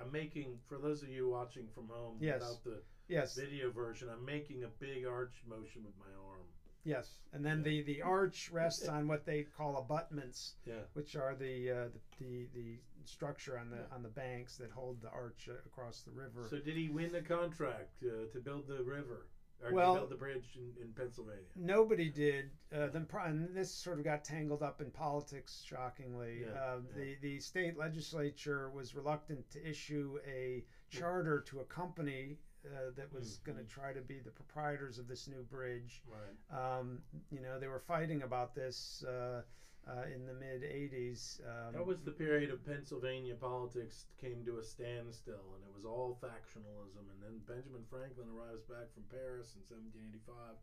I'm 0.00 0.12
making 0.12 0.58
for 0.66 0.78
those 0.78 1.02
of 1.02 1.08
you 1.08 1.28
watching 1.28 1.66
from 1.74 1.88
home 1.88 2.18
Yes. 2.20 2.40
without 2.40 2.64
the 2.64 2.82
yes, 3.08 3.34
video 3.34 3.70
version. 3.70 4.08
I'm 4.08 4.24
making 4.24 4.62
a 4.64 4.68
big 4.68 5.04
arch 5.06 5.42
motion 5.46 5.84
with 5.84 5.96
my 5.98 6.12
arm. 6.28 6.46
yes, 6.84 7.18
and 7.32 7.44
then 7.44 7.58
Yeah. 7.58 7.64
the 7.64 7.82
the 7.82 8.02
arch 8.02 8.50
rests 8.50 8.86
on 8.88 9.08
what 9.08 9.24
they 9.26 9.42
call 9.42 9.76
abutments, 9.78 10.54
Yeah. 10.64 10.82
which 10.94 11.16
are 11.16 11.34
the 11.34 11.70
uh, 11.70 11.88
the, 11.88 12.00
the 12.20 12.46
the 12.54 12.78
structure 13.04 13.58
on 13.58 13.70
the 13.70 13.78
Yeah. 13.78 13.94
on 13.94 14.02
the 14.02 14.08
banks 14.08 14.56
that 14.58 14.70
hold 14.70 15.00
the 15.02 15.10
arch 15.10 15.48
uh, 15.48 15.54
across 15.66 16.02
the 16.02 16.12
river. 16.12 16.46
So 16.48 16.58
did 16.60 16.76
he 16.76 16.88
win 16.88 17.10
the 17.12 17.22
contract 17.22 18.02
uh, 18.04 18.26
to 18.32 18.40
build 18.40 18.68
the 18.68 18.82
river 18.84 19.26
or 19.62 19.72
Well- 19.72 19.94
build 19.94 20.10
the 20.10 20.16
bridge 20.16 20.56
in, 20.56 20.72
in 20.82 20.92
Pennsylvania? 20.92 21.42
Nobody 21.56 22.10
did. 22.10 22.50
Uh, 22.72 22.86
then 22.88 23.06
and 23.24 23.54
this 23.54 23.70
sort 23.72 23.98
of 23.98 24.04
got 24.04 24.24
tangled 24.24 24.62
up 24.62 24.80
in 24.80 24.90
politics. 24.90 25.62
Shockingly, 25.66 26.42
Yeah, 26.42 26.48
uh, 26.52 26.76
yeah. 26.76 26.92
the 26.96 27.14
the 27.20 27.40
state 27.40 27.76
legislature 27.76 28.70
was 28.70 28.94
reluctant 28.94 29.50
to 29.50 29.68
issue 29.68 30.18
a 30.26 30.64
charter 30.88 31.40
to 31.42 31.60
a 31.60 31.64
company 31.64 32.38
uh, 32.66 32.90
that 32.96 33.12
was 33.12 33.38
Mhm. 33.38 33.44
going 33.44 33.58
to 33.58 33.64
try 33.64 33.92
to 33.92 34.00
be 34.00 34.18
the 34.18 34.30
proprietors 34.30 34.98
of 34.98 35.06
this 35.08 35.28
new 35.28 35.42
bridge. 35.44 36.02
Right. 36.06 36.78
Um, 36.78 37.02
you 37.30 37.40
know, 37.40 37.58
they 37.58 37.68
were 37.68 37.78
fighting 37.80 38.22
about 38.22 38.54
this 38.54 39.02
uh, 39.04 39.42
uh, 39.88 40.04
in 40.14 40.26
the 40.26 40.34
mid 40.34 40.62
'80s. 40.62 41.40
Um, 41.46 41.72
That 41.72 41.86
was 41.86 42.00
the 42.02 42.10
period 42.12 42.50
of 42.50 42.64
Pennsylvania 42.64 43.34
politics 43.34 44.06
came 44.20 44.44
to 44.44 44.58
a 44.58 44.64
standstill, 44.64 45.54
and 45.56 45.64
it 45.64 45.74
was 45.74 45.84
all 45.84 46.18
factionalism. 46.22 47.08
And 47.10 47.22
then 47.22 47.40
Benjamin 47.46 47.84
Franklin 47.90 48.28
arrives 48.36 48.62
back 48.64 48.92
from 48.94 49.04
Paris 49.10 49.56
in 49.56 49.62
1785, 49.64 50.56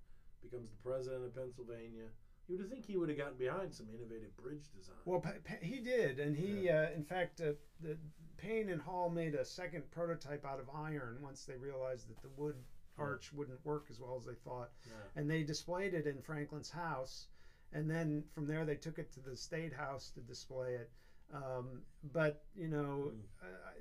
becomes 0.43 0.69
the 0.69 0.81
president 0.89 1.25
of 1.25 1.35
Pennsylvania. 1.35 2.07
You 2.47 2.57
would 2.57 2.69
think 2.69 2.85
he 2.85 2.95
would 2.95 3.09
have 3.09 3.17
gotten 3.17 3.37
behind 3.37 3.73
some 3.73 3.87
innovative 3.89 4.35
bridge 4.37 4.69
design. 4.77 4.95
Well, 5.05 5.19
Pa- 5.19 5.41
Pa- 5.43 5.61
he 5.61 5.79
did, 5.79 6.19
and 6.19 6.37
he, 6.37 6.69
uh, 6.69 6.91
in 6.91 7.03
fact, 7.03 7.41
uh, 7.41 7.53
the 7.81 7.97
Paine 8.37 8.69
and 8.69 8.79
Hall 8.79 9.09
made 9.09 9.33
a 9.33 9.43
second 9.43 9.89
prototype 9.89 10.45
out 10.45 10.59
of 10.59 10.69
iron 10.69 11.17
once 11.23 11.45
they 11.45 11.55
realized 11.57 12.07
that 12.09 12.21
the 12.21 12.29
wood 12.37 12.55
arch 12.99 13.33
wouldn't 13.33 13.65
work 13.65 13.87
as 13.89 13.99
well 13.99 14.15
as 14.15 14.25
they 14.25 14.35
thought, 14.35 14.69
yeah. 14.85 14.93
and 15.19 15.29
they 15.29 15.41
displayed 15.43 15.93
it 15.95 16.05
in 16.05 16.21
Franklin's 16.21 16.69
house, 16.69 17.27
and 17.75 17.89
then 17.89 18.23
from 18.33 18.47
there 18.47 18.65
they 18.65 18.75
took 18.75 18.97
it 18.99 19.11
to 19.13 19.19
the 19.19 19.35
state 19.35 19.73
house 19.73 20.09
to 20.15 20.21
display 20.21 20.73
it. 20.75 20.89
Um, 21.33 21.81
but 22.13 22.43
you 22.55 22.67
know, 22.69 23.11
Mm. 23.13 23.21
uh, 23.43 23.71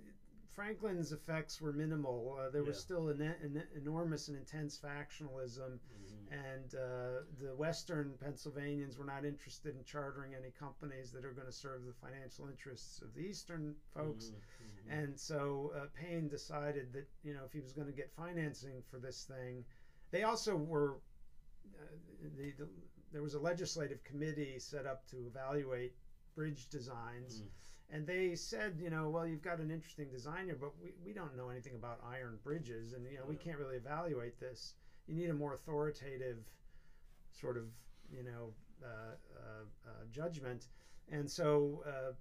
Franklin's 0.48 1.10
effects 1.12 1.60
were 1.60 1.72
minimal. 1.72 2.36
Uh, 2.38 2.48
there 2.50 2.62
was 2.62 2.78
still 2.78 3.08
an, 3.08 3.20
an 3.20 3.62
enormous 3.74 4.28
and 4.28 4.36
intense 4.36 4.78
factionalism 4.78 5.78
Mhm. 5.80 6.32
and 6.32 6.74
uh, 6.76 7.22
the 7.40 7.54
Western 7.56 8.16
Pennsylvanians 8.18 8.96
were 8.96 9.04
not 9.04 9.24
interested 9.24 9.74
in 9.76 9.82
chartering 9.84 10.34
any 10.34 10.50
companies 10.52 11.10
that 11.12 11.24
are 11.24 11.32
going 11.32 11.46
to 11.46 11.52
serve 11.52 11.84
the 11.84 11.92
financial 11.92 12.48
interests 12.48 13.02
of 13.02 13.12
the 13.14 13.20
Eastern 13.22 13.74
folks. 13.94 14.26
Mhm. 14.26 14.34
Mhm. 14.34 15.02
And 15.02 15.20
so 15.20 15.72
uh, 15.76 15.86
Paine 15.94 16.28
decided 16.28 16.92
that 16.92 17.08
you 17.24 17.34
know 17.34 17.44
if 17.44 17.52
he 17.52 17.60
was 17.60 17.72
going 17.72 17.88
to 17.88 17.92
get 18.02 18.10
financing 18.12 18.80
for 18.82 18.98
this 18.98 19.24
thing, 19.24 19.64
they 20.12 20.22
also 20.22 20.54
were 20.56 21.00
uh, 21.80 21.86
the, 22.36 22.52
the 22.52 22.68
there 23.14 23.22
was 23.22 23.34
a 23.34 23.38
legislative 23.38 24.02
committee 24.02 24.58
set 24.58 24.86
up 24.86 25.06
to 25.06 25.24
evaluate 25.28 25.94
bridge 26.34 26.68
designs. 26.68 27.42
Mm. 27.42 27.94
And 27.94 28.06
they 28.06 28.34
said, 28.34 28.74
you 28.80 28.90
know, 28.90 29.08
well, 29.08 29.24
you've 29.24 29.40
got 29.40 29.60
an 29.60 29.70
interesting 29.70 30.10
design 30.10 30.46
here, 30.46 30.58
but 30.60 30.72
we, 30.82 30.94
we 31.06 31.12
don't 31.12 31.36
know 31.36 31.48
anything 31.48 31.76
about 31.76 32.00
iron 32.04 32.38
bridges, 32.42 32.92
and 32.92 33.06
you 33.08 33.18
know, 33.18 33.24
we 33.24 33.36
can't 33.36 33.58
really 33.58 33.76
evaluate 33.76 34.40
this. 34.40 34.74
You 35.06 35.14
need 35.14 35.30
a 35.30 35.34
more 35.34 35.54
authoritative 35.54 36.38
sort 37.30 37.56
of, 37.56 37.66
you 38.10 38.24
know, 38.24 38.52
uh, 38.82 39.14
uh, 39.36 39.88
uh, 39.88 39.90
judgment. 40.10 40.66
And 41.12 41.30
so, 41.30 41.84
uh, 41.86 42.14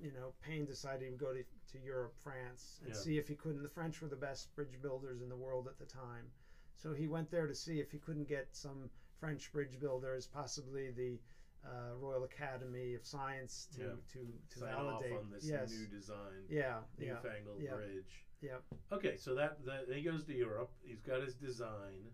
you 0.00 0.12
know, 0.12 0.32
Paine 0.40 0.64
decided 0.64 1.02
he 1.02 1.10
would 1.10 1.18
go 1.18 1.32
to, 1.32 1.42
to 1.72 1.78
Europe, 1.84 2.14
France, 2.22 2.78
and 2.84 2.94
Yeah. 2.94 3.00
see 3.00 3.18
if 3.18 3.26
he 3.26 3.34
couldn't. 3.34 3.64
The 3.64 3.68
French 3.68 4.00
were 4.00 4.08
the 4.08 4.14
best 4.14 4.54
bridge 4.54 4.80
builders 4.80 5.22
in 5.22 5.28
the 5.28 5.36
world 5.36 5.66
at 5.66 5.76
the 5.76 5.86
time. 5.86 6.30
So 6.76 6.92
he 6.92 7.08
went 7.08 7.30
there 7.32 7.48
to 7.48 7.54
see 7.54 7.80
if 7.80 7.90
he 7.90 7.98
couldn't 7.98 8.28
get 8.28 8.54
some 8.54 8.90
French 9.18 9.52
bridge 9.52 9.78
builders, 9.80 10.26
possibly 10.26 10.90
the 10.90 11.18
uh, 11.64 11.94
Royal 11.98 12.24
Academy 12.24 12.94
of 12.94 13.04
Science, 13.04 13.68
to 13.76 13.80
Yeah. 13.82 13.86
to, 14.12 14.18
to 14.54 14.58
Sign 14.60 14.68
validate. 14.74 15.12
off 15.12 15.18
on 15.20 15.30
this 15.30 15.44
yes. 15.44 15.70
new 15.72 15.86
design, 15.86 16.44
yeah. 16.48 16.78
Newfangled 16.98 17.60
yeah. 17.60 17.74
bridge. 17.74 18.24
Yeah. 18.42 18.56
Okay, 18.92 19.16
so 19.16 19.34
that, 19.34 19.64
that 19.64 19.86
he 19.92 20.02
goes 20.02 20.24
to 20.24 20.34
Europe. 20.34 20.70
He's 20.84 21.00
got 21.00 21.22
his 21.22 21.34
design. 21.34 22.10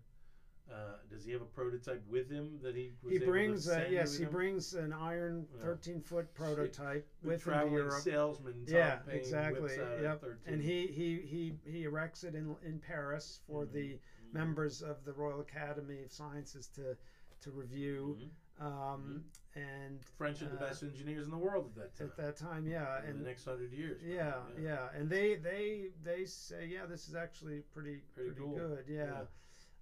Uh, 0.71 0.95
does 1.11 1.25
he 1.25 1.31
have 1.33 1.41
a 1.41 1.45
prototype 1.45 2.01
with 2.07 2.31
him 2.31 2.57
that 2.63 2.73
he 2.73 2.93
was 3.03 3.11
He 3.11 3.19
brings 3.19 3.67
uh, 3.67 3.85
yes, 3.91 4.15
he 4.17 4.23
him? 4.23 4.31
brings 4.31 4.73
an 4.73 4.93
iron 4.93 5.45
13 5.61 5.99
foot 5.99 6.33
prototype 6.33 7.05
The 7.21 7.27
with 7.27 7.43
him 7.45 7.67
to 7.67 7.69
Europe. 7.75 8.01
salesman. 8.01 8.63
Yeah, 8.65 8.99
exactly. 9.09 9.61
whips 9.61 9.77
out 9.77 9.99
a 9.99 10.01
Yep. 10.03 10.23
And 10.47 10.61
he, 10.61 10.87
he 10.87 11.19
he 11.19 11.53
he 11.69 11.83
erects 11.83 12.23
it 12.23 12.33
in 12.33 12.55
in 12.65 12.79
Paris 12.79 13.41
for 13.45 13.65
Mhm. 13.65 13.71
the. 13.73 13.99
Members 14.33 14.81
of 14.81 15.03
the 15.05 15.13
Royal 15.13 15.39
Academy 15.41 16.01
of 16.03 16.11
Sciences 16.11 16.67
to 16.75 16.95
to 17.41 17.51
review. 17.51 18.17
Mhm. 18.19 18.29
Um, 18.59 19.25
and 19.55 20.03
French 20.17 20.41
are 20.43 20.47
the 20.47 20.57
uh, 20.57 20.67
best 20.69 20.83
engineers 20.83 21.25
in 21.25 21.31
the 21.31 21.37
world 21.37 21.65
at 21.69 21.75
that 21.75 21.95
time. 21.95 22.07
at 22.07 22.15
that 22.17 22.37
time, 22.37 22.67
yeah, 22.67 23.01
in 23.03 23.09
and 23.09 23.19
the 23.19 23.23
next 23.25 23.45
hundred 23.45 23.71
years. 23.73 23.99
probably, 24.01 24.63
yeah, 24.63 24.85
yeah, 24.93 24.99
and 24.99 25.09
they 25.09 25.35
they 25.35 25.89
they 26.03 26.25
say, 26.25 26.67
yeah, 26.67 26.85
this 26.85 27.07
is 27.09 27.15
actually 27.15 27.61
pretty 27.73 28.01
Pretty 28.15 28.29
pretty, 28.31 28.41
cool. 28.41 28.55
good, 28.55 28.85
yeah. 28.87 29.25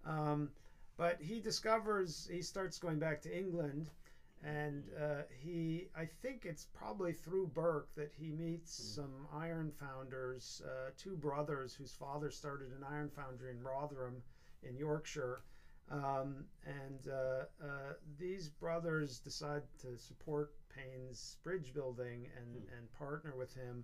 Um, 0.06 0.52
but 0.98 1.22
he 1.22 1.40
discovers 1.42 2.28
he 2.32 2.42
starts 2.42 2.80
going 2.80 2.98
back 2.98 3.22
to 3.24 3.38
England, 3.38 3.90
and 4.44 4.84
uh, 5.00 5.24
he 5.30 5.90
I 5.96 6.06
think 6.06 6.46
it's 6.46 6.66
probably 6.66 7.12
through 7.14 7.48
Burke 7.48 7.94
that 7.96 8.12
he 8.18 8.32
meets 8.32 8.80
Mm. 8.80 8.96
some 8.96 9.28
iron 9.34 9.72
founders, 9.72 10.62
uh, 10.66 10.92
two 10.98 11.16
brothers 11.18 11.76
whose 11.76 11.92
father 11.94 12.32
started 12.32 12.72
an 12.72 12.84
iron 12.90 13.10
foundry 13.10 13.52
in 13.52 13.62
Rotherham, 13.62 14.24
in 14.64 14.78
Yorkshire. 14.78 15.44
Um, 15.90 16.46
and 16.66 17.08
uh, 17.08 17.46
uh, 17.62 17.94
these 18.18 18.48
brothers 18.50 19.20
decide 19.20 19.64
to 19.82 19.98
support 19.98 20.54
Paine's 20.70 21.38
bridge 21.44 21.74
building 21.74 22.28
and, 22.38 22.64
Hmm. 22.64 22.74
and 22.78 22.94
partner 22.94 23.36
with 23.36 23.54
him. 23.54 23.84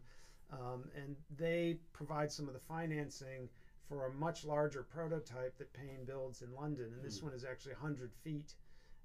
um, 0.49 0.89
and 0.95 1.17
they 1.37 1.77
provide 1.91 2.31
some 2.31 2.47
of 2.47 2.53
the 2.53 2.59
financing 2.61 3.49
for 3.89 4.05
a 4.05 4.11
much 4.13 4.45
larger 4.45 4.81
prototype 4.81 5.57
that 5.57 5.73
Paine 5.73 6.05
builds 6.05 6.41
in 6.41 6.53
London, 6.53 6.93
and 6.93 7.03
this 7.03 7.19
Hmm. 7.19 7.25
one 7.25 7.35
is 7.35 7.43
actually 7.43 7.73
100 7.73 8.13
feet. 8.23 8.55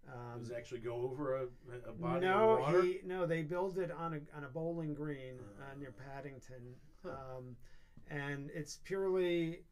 Um, 0.07 0.39
Does 0.39 0.51
it 0.51 0.55
actually 0.57 0.83
go 0.83 0.95
over 1.03 1.39
a, 1.39 1.49
a 1.89 1.93
body 1.93 2.27
no, 2.27 2.51
of 2.55 2.61
water? 2.61 2.83
he 2.83 3.01
no. 3.05 3.27
They 3.27 3.43
build 3.43 3.79
it 3.79 3.91
on 3.91 4.15
a 4.15 4.37
on 4.37 4.45
a 4.45 4.49
bowling 4.49 4.95
green 4.95 5.41
uh, 5.61 5.75
near 5.81 5.91
Paddington, 5.91 6.77
Huh. 7.03 7.11
um, 7.11 7.57
and 8.09 8.49
it's 8.55 8.77
purely 8.77 9.65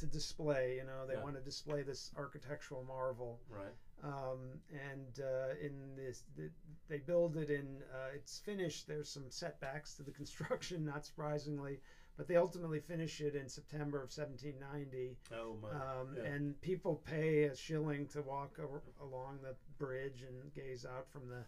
to 0.00 0.06
display. 0.06 0.76
You 0.76 0.84
know, 0.84 1.06
they 1.06 1.14
Yeah. 1.14 1.22
want 1.22 1.36
to 1.36 1.42
display 1.42 1.82
this 1.82 2.10
architectural 2.16 2.84
marvel. 2.84 3.40
Right. 3.48 3.74
Um, 4.02 4.60
and 4.72 5.20
uh, 5.20 5.54
in 5.60 5.94
this, 5.96 6.24
the, 6.36 6.50
they 6.88 6.98
build 6.98 7.36
it 7.36 7.50
in. 7.50 7.82
Uh, 7.92 8.08
it's 8.14 8.38
finished. 8.38 8.86
There's 8.86 9.08
some 9.08 9.30
setbacks 9.30 9.94
to 9.96 10.02
the 10.02 10.10
construction, 10.20 10.84
not 10.84 11.04
surprisingly, 11.04 11.80
but 12.16 12.26
they 12.26 12.36
ultimately 12.36 12.80
finish 12.80 13.20
it 13.20 13.34
in 13.34 13.48
September 13.48 13.98
of 14.02 14.10
1790. 14.10 15.16
Oh 15.34 15.56
my. 15.62 15.68
Um, 15.70 16.16
yeah. 16.16 16.24
And 16.32 16.60
people 16.62 17.02
pay 17.06 17.44
a 17.44 17.54
shilling 17.56 18.06
to 18.08 18.22
walk 18.22 18.58
a- 18.58 19.04
along 19.04 19.38
the 19.42 19.54
bridge 19.78 20.22
and 20.22 20.52
gaze 20.54 20.84
out 20.86 21.08
from 21.10 21.28
the, 21.28 21.44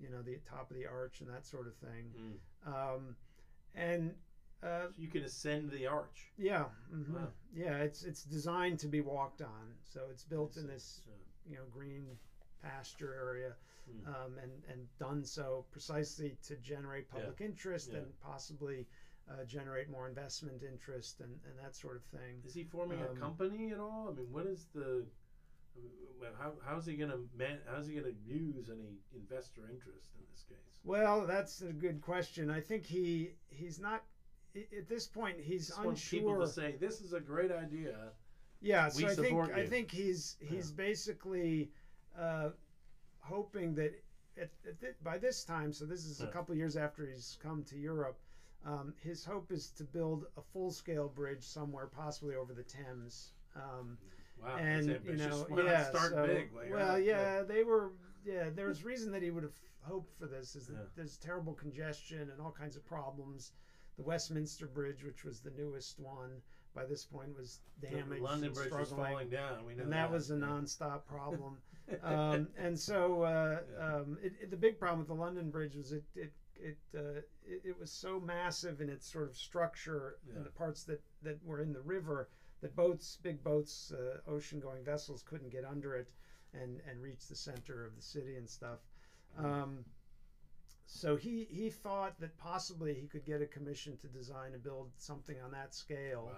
you 0.00 0.08
know, 0.08 0.22
the 0.22 0.38
top 0.48 0.70
of 0.70 0.76
the 0.76 0.86
arch 0.86 1.20
and 1.20 1.28
that 1.30 1.46
sort 1.46 1.66
of 1.66 1.74
thing. 1.76 2.12
Mm. 2.16 2.94
Um, 2.96 3.16
and 3.74 4.14
uh, 4.62 4.88
So 4.88 4.94
you 4.98 5.08
can 5.08 5.24
ascend 5.24 5.70
the 5.70 5.86
arch. 5.86 6.32
yeah, 6.36 6.66
mhm. 6.92 7.10
Wow. 7.14 7.28
yeah, 7.54 7.78
it's 7.78 8.02
it's 8.04 8.22
designed 8.24 8.78
to 8.80 8.88
be 8.88 9.00
walked 9.00 9.42
on. 9.42 9.74
So 9.84 10.00
it's 10.10 10.24
built 10.24 10.56
in 10.56 10.66
this 10.66 11.02
you 11.48 11.56
know 11.56 11.64
green 11.70 12.18
pasture 12.62 13.14
area, 13.14 13.54
Hmm. 13.90 14.08
um, 14.14 14.38
and 14.42 14.52
and 14.70 14.88
done 14.98 15.24
so 15.24 15.64
precisely 15.70 16.36
to 16.42 16.56
generate 16.56 17.08
public 17.08 17.40
interest 17.40 17.90
Yeah. 17.92 17.98
and 17.98 18.20
possibly. 18.20 18.86
Uh, 19.30 19.44
generate 19.44 19.90
more 19.90 20.08
investment 20.08 20.62
interest 20.62 21.20
and, 21.20 21.38
and 21.46 21.58
that 21.62 21.76
sort 21.76 21.96
of 21.96 22.02
thing. 22.04 22.40
Is 22.46 22.54
he 22.54 22.64
forming 22.64 22.98
Um, 23.02 23.14
a 23.14 23.20
company 23.20 23.72
at 23.72 23.78
all? 23.78 24.08
I 24.08 24.12
mean, 24.14 24.32
what 24.32 24.46
is 24.46 24.68
the? 24.74 25.04
How, 26.38 26.52
how's 26.64 26.86
he 26.86 26.96
gonna 26.96 27.18
man? 27.36 27.58
How's 27.66 27.86
he 27.86 27.94
gonna 27.94 28.14
use 28.24 28.70
any 28.70 28.96
investor 29.14 29.68
interest 29.70 30.08
in 30.18 30.24
this 30.32 30.44
case? 30.48 30.80
Well, 30.82 31.26
that's 31.26 31.60
a 31.60 31.74
good 31.74 32.00
question. 32.00 32.50
I 32.50 32.60
think 32.62 32.86
he 32.86 33.34
he's 33.50 33.78
not 33.78 34.02
at 34.76 34.88
this 34.88 35.06
point. 35.06 35.38
He's 35.40 35.68
Just 35.68 35.84
want 35.84 35.98
people 35.98 36.30
unsure. 36.30 36.46
to 36.46 36.52
say 36.52 36.76
this 36.78 37.00
is 37.00 37.12
a 37.12 37.20
great 37.20 37.50
idea. 37.52 38.12
yeah, 38.60 38.88
so 38.88 38.98
"We 38.98 39.04
I 39.04 39.14
think 39.14 39.26
support 39.28 39.50
I 39.54 39.66
think 39.66 39.90
he's 39.90 40.36
he's 40.40 40.70
basically 40.70 41.70
uh, 42.18 42.50
hoping 43.20 43.74
that 43.74 43.92
at, 44.36 44.50
at 44.66 44.80
thi- 44.80 44.96
by 45.02 45.18
this 45.18 45.44
time. 45.44 45.72
So 45.72 45.84
this 45.84 46.04
is 46.04 46.20
a 46.20 46.24
Yeah. 46.24 46.30
couple 46.30 46.54
years 46.54 46.76
after 46.76 47.06
he's 47.06 47.38
come 47.42 47.62
to 47.64 47.76
Europe. 47.76 48.18
Um, 48.64 48.94
his 49.02 49.24
hope 49.24 49.52
is 49.52 49.70
to 49.72 49.84
build 49.84 50.26
a 50.36 50.42
full 50.42 50.70
scale 50.70 51.08
bridge 51.08 51.44
somewhere, 51.44 51.86
possibly 51.86 52.34
over 52.34 52.52
the 52.54 52.64
Thames. 52.64 53.32
Um, 53.54 53.98
Wow, 54.40 54.56
and 54.56 54.88
that's 54.88 55.04
you 55.04 55.16
know, 55.16 55.44
Why 55.48 55.62
yeah. 55.64 55.82
start 55.90 56.12
so- 56.12 56.24
big. 56.24 56.52
Like, 56.54 56.70
well, 56.70 56.96
yeah, 56.96 57.42
they 57.42 57.64
were. 57.64 57.90
Yeah, 58.24 58.50
there's 58.50 58.84
reason 58.84 59.10
that 59.10 59.20
he 59.22 59.30
would 59.32 59.42
have 59.42 59.58
hoped 59.80 60.12
for 60.16 60.26
this. 60.26 60.54
Is 60.54 60.68
that 60.68 60.74
Yeah. 60.74 60.84
there's 60.94 61.16
terrible 61.16 61.54
congestion 61.54 62.30
and 62.30 62.40
all 62.40 62.52
kinds 62.52 62.76
of 62.76 62.84
problems. 62.84 63.52
The 63.98 64.04
Westminster 64.04 64.66
Bridge, 64.66 65.04
which 65.04 65.24
was 65.24 65.40
the 65.40 65.50
newest 65.50 65.98
one, 65.98 66.30
by 66.74 66.84
this 66.84 67.04
point 67.04 67.36
was 67.36 67.58
damaged. 67.82 68.10
The 68.10 68.24
London 68.24 68.46
and 68.46 68.54
Bridge 68.54 68.72
was 68.72 68.90
falling 68.90 69.28
down. 69.28 69.64
We 69.66 69.74
know 69.74 69.82
and 69.82 69.92
that 69.92 70.10
was 70.10 70.30
a 70.30 70.36
nonstop 70.36 71.04
problem. 71.06 71.58
um, 72.02 72.46
and 72.56 72.78
so 72.78 73.22
uh, 73.22 73.60
Yeah. 73.76 73.94
um, 73.96 74.18
it, 74.22 74.34
it- 74.40 74.50
the 74.50 74.56
big 74.56 74.78
problem 74.78 75.00
with 75.00 75.08
the 75.08 75.14
London 75.14 75.50
Bridge 75.50 75.74
was 75.74 75.92
it 75.92 76.04
it 76.14 76.32
it, 76.60 76.78
uh, 76.96 77.20
it 77.46 77.62
it 77.64 77.78
was 77.78 77.90
so 77.90 78.20
massive 78.20 78.80
in 78.80 78.88
its 78.88 79.10
sort 79.10 79.28
of 79.28 79.36
structure 79.36 80.18
Yeah. 80.28 80.36
and 80.36 80.46
the 80.46 80.50
parts 80.50 80.84
that 80.84 81.00
that 81.22 81.44
were 81.44 81.60
in 81.60 81.72
the 81.72 81.80
river 81.80 82.28
that 82.60 82.74
boats, 82.76 83.18
big 83.22 83.42
boats, 83.42 83.92
uh, 83.92 84.18
ocean 84.30 84.60
going 84.60 84.84
vessels 84.84 85.22
couldn't 85.22 85.50
get 85.50 85.64
under 85.64 85.96
it 85.96 86.08
and 86.52 86.80
and 86.88 87.00
reach 87.02 87.26
the 87.26 87.34
center 87.36 87.84
of 87.84 87.96
the 87.96 88.02
city 88.02 88.36
and 88.36 88.48
stuff. 88.48 88.78
Um, 89.36 89.84
so 90.90 91.16
he 91.16 91.46
he 91.50 91.68
thought 91.68 92.18
that 92.20 92.36
possibly 92.38 92.94
he 92.94 93.06
could 93.06 93.24
get 93.26 93.42
a 93.42 93.46
commission 93.46 93.96
to 93.98 94.06
design 94.08 94.54
and 94.54 94.62
build 94.62 94.90
something 94.96 95.36
on 95.44 95.50
that 95.50 95.74
scale. 95.74 96.32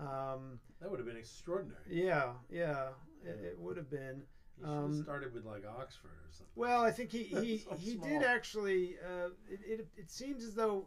wow, 0.00 0.34
Um, 0.34 0.58
that 0.80 0.90
would 0.90 0.98
have 0.98 1.06
been 1.06 1.16
extraordinary. 1.18 1.82
yeah, 1.88 2.32
yeah, 2.48 2.88
it, 3.22 3.38
Yeah. 3.40 3.48
it 3.50 3.58
would 3.58 3.76
have 3.76 3.90
been. 3.90 4.22
He 4.56 4.62
should 4.62 4.70
have 4.70 4.84
Um, 4.84 5.02
started 5.02 5.34
with 5.34 5.44
like 5.44 5.66
Oxford 5.66 6.08
or 6.26 6.30
something. 6.30 6.52
Well, 6.56 6.82
I 6.82 6.90
think 6.90 7.10
he 7.10 7.22
he, 7.44 7.58
So 7.58 7.74
he 7.74 7.92
small. 7.96 8.08
did 8.08 8.22
actually. 8.22 8.98
Uh, 8.98 9.28
it, 9.48 9.60
it 9.64 9.88
it 9.96 10.10
seems 10.10 10.42
as 10.44 10.54
though 10.54 10.86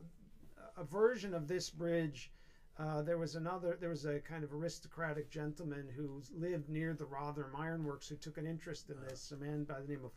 a 0.75 0.83
version 0.83 1.33
of 1.35 1.47
this 1.47 1.69
bridge. 1.69 2.31
Uh, 2.77 3.01
there 3.03 3.17
was 3.19 3.35
another. 3.35 3.75
There 3.79 3.89
was 3.89 4.05
a 4.05 4.19
kind 4.21 4.43
of 4.43 4.51
aristocratic 4.53 5.29
gentleman 5.29 5.89
who 5.95 6.23
lived 6.33 6.69
near 6.69 6.93
the 6.95 7.05
Rotherham 7.05 7.55
Ironworks 7.55 8.07
who 8.07 8.15
took 8.15 8.37
an 8.39 8.47
interest 8.47 8.89
in 8.89 8.99
this. 9.01 9.31
A 9.31 9.37
man 9.37 9.65
by 9.65 9.79
the 9.81 9.87
name 9.87 10.05
of 10.05 10.13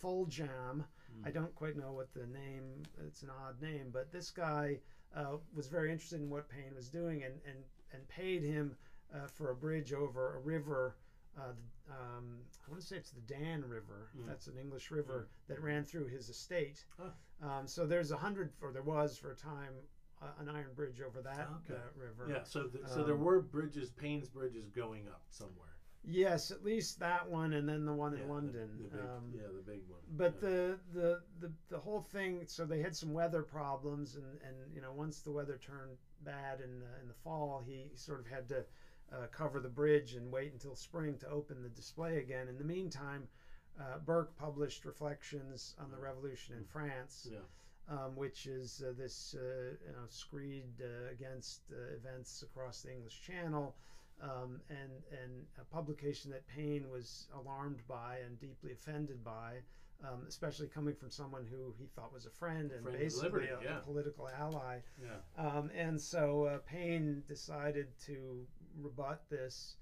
Foljambe. 0.00 0.84
I 1.24 1.30
don't 1.30 1.54
quite 1.54 1.76
know 1.76 1.92
what 1.92 2.12
the 2.14 2.26
name. 2.26 2.82
It's 3.06 3.22
an 3.22 3.30
odd 3.30 3.60
name, 3.60 3.90
but 3.92 4.10
this 4.10 4.30
guy 4.30 4.78
uh, 5.14 5.36
was 5.54 5.68
very 5.68 5.92
interested 5.92 6.20
in 6.20 6.30
what 6.30 6.48
Paine 6.48 6.74
was 6.74 6.88
doing 6.88 7.22
and 7.24 7.34
and 7.46 7.58
and 7.92 8.08
paid 8.08 8.42
him 8.42 8.76
uh, 9.14 9.26
for 9.28 9.50
a 9.50 9.54
bridge 9.54 9.92
over 9.92 10.36
a 10.36 10.40
river. 10.40 10.96
Uh, 11.36 11.52
um, 11.90 12.38
I 12.66 12.70
want 12.70 12.80
to 12.80 12.86
say 12.86 12.96
it's 12.96 13.10
the 13.10 13.20
Dan 13.22 13.62
River. 13.66 14.10
Mm. 14.16 14.26
That's 14.26 14.46
an 14.46 14.56
English 14.56 14.90
river 14.90 15.28
that 15.48 15.60
ran 15.60 15.84
through 15.84 16.06
his 16.06 16.28
estate. 16.28 16.84
Ah. 17.00 17.58
Um, 17.58 17.66
so 17.66 17.86
there's 17.86 18.12
a 18.12 18.16
hundred, 18.16 18.52
or 18.62 18.72
there 18.72 18.82
was 18.84 19.18
for 19.18 19.32
a 19.32 19.36
time, 19.36 19.72
uh, 20.22 20.26
an 20.38 20.48
iron 20.48 20.72
bridge 20.74 21.00
over 21.00 21.20
that 21.22 21.48
Okay. 21.68 21.74
uh, 21.74 21.90
river. 21.96 22.28
Yeah, 22.30 22.44
so 22.44 22.68
th- 22.68 22.86
so 22.86 23.02
there 23.02 23.16
Um, 23.16 23.24
were 23.24 23.40
bridges, 23.42 23.90
Paine's 23.90 24.28
bridges 24.28 24.70
going 24.70 25.08
up 25.08 25.22
somewhere. 25.28 25.73
Yes, 26.06 26.50
at 26.50 26.62
least 26.64 27.00
that 27.00 27.28
one, 27.30 27.54
and 27.54 27.66
then 27.68 27.84
the 27.86 27.92
one 27.92 28.12
in 28.12 28.20
Yeah, 28.20 28.26
the- 28.26 28.32
London. 28.32 28.68
The, 28.90 28.96
big, 28.96 29.06
um, 29.06 29.32
yeah, 29.34 29.42
the 29.46 29.62
big 29.72 29.80
one. 29.88 30.00
but 30.16 30.34
yeah. 30.34 30.48
the, 30.48 30.78
the 30.92 31.20
the 31.40 31.52
the 31.70 31.78
whole 31.78 32.00
thing 32.02 32.42
so 32.46 32.64
they 32.66 32.80
had 32.82 32.94
some 32.94 33.12
weather 33.12 33.42
problems 33.42 34.16
and 34.16 34.24
and 34.46 34.56
you 34.74 34.80
know 34.82 34.92
once 34.92 35.20
the 35.20 35.30
weather 35.32 35.56
turned 35.56 35.96
bad 36.22 36.60
in 36.60 36.80
the, 36.80 36.86
in 37.00 37.08
the 37.08 37.14
fall 37.14 37.62
he 37.66 37.90
sort 37.94 38.20
of 38.20 38.26
had 38.26 38.48
to 38.50 38.64
uh, 39.12 39.26
cover 39.32 39.60
the 39.60 39.68
bridge 39.68 40.14
and 40.14 40.30
wait 40.30 40.52
until 40.52 40.74
spring 40.74 41.16
to 41.18 41.28
open 41.28 41.62
the 41.62 41.68
display 41.70 42.18
again 42.18 42.48
in 42.48 42.58
the 42.58 42.64
meantime 42.64 43.26
uh, 43.80 43.98
Burke 44.04 44.36
published 44.36 44.84
reflections 44.84 45.74
on 45.80 45.90
the 45.90 45.98
revolution 45.98 46.54
in 46.56 46.64
France 46.64 47.28
yeah, 47.30 47.38
um, 47.88 48.14
which 48.14 48.46
is 48.46 48.82
uh, 48.86 48.92
this 48.96 49.34
uh, 49.38 49.70
you 49.86 49.92
know 49.92 50.06
screed 50.08 50.64
uh, 50.82 51.10
against 51.10 51.62
uh, 51.72 51.94
events 51.96 52.42
across 52.42 52.82
the 52.82 52.92
English 52.92 53.20
Channel, 53.22 53.74
um, 54.22 54.60
and 54.68 54.92
and 55.22 55.46
a 55.60 55.64
publication 55.64 56.30
that 56.30 56.46
Paine 56.46 56.88
was 56.90 57.28
alarmed 57.34 57.80
by 57.88 58.18
and 58.24 58.38
deeply 58.40 58.72
offended 58.72 59.24
by, 59.24 59.56
um, 60.02 60.24
especially 60.28 60.68
coming 60.68 60.94
from 60.94 61.10
someone 61.10 61.44
who 61.50 61.74
he 61.78 61.86
thought 61.94 62.12
was 62.12 62.26
a 62.26 62.30
friend 62.30 62.70
and 62.72 62.82
Friend 62.82 62.98
basically 62.98 63.28
liberty, 63.28 63.48
a, 63.66 63.78
a 63.78 63.80
political 63.80 64.28
ally. 64.28 64.78
yeah. 65.02 65.46
Um, 65.46 65.70
and 65.76 66.00
so 66.00 66.44
uh, 66.44 66.58
Paine 66.66 67.22
decided 67.28 67.88
to 68.06 68.46
rebut 68.80 69.22
this, 69.30 69.76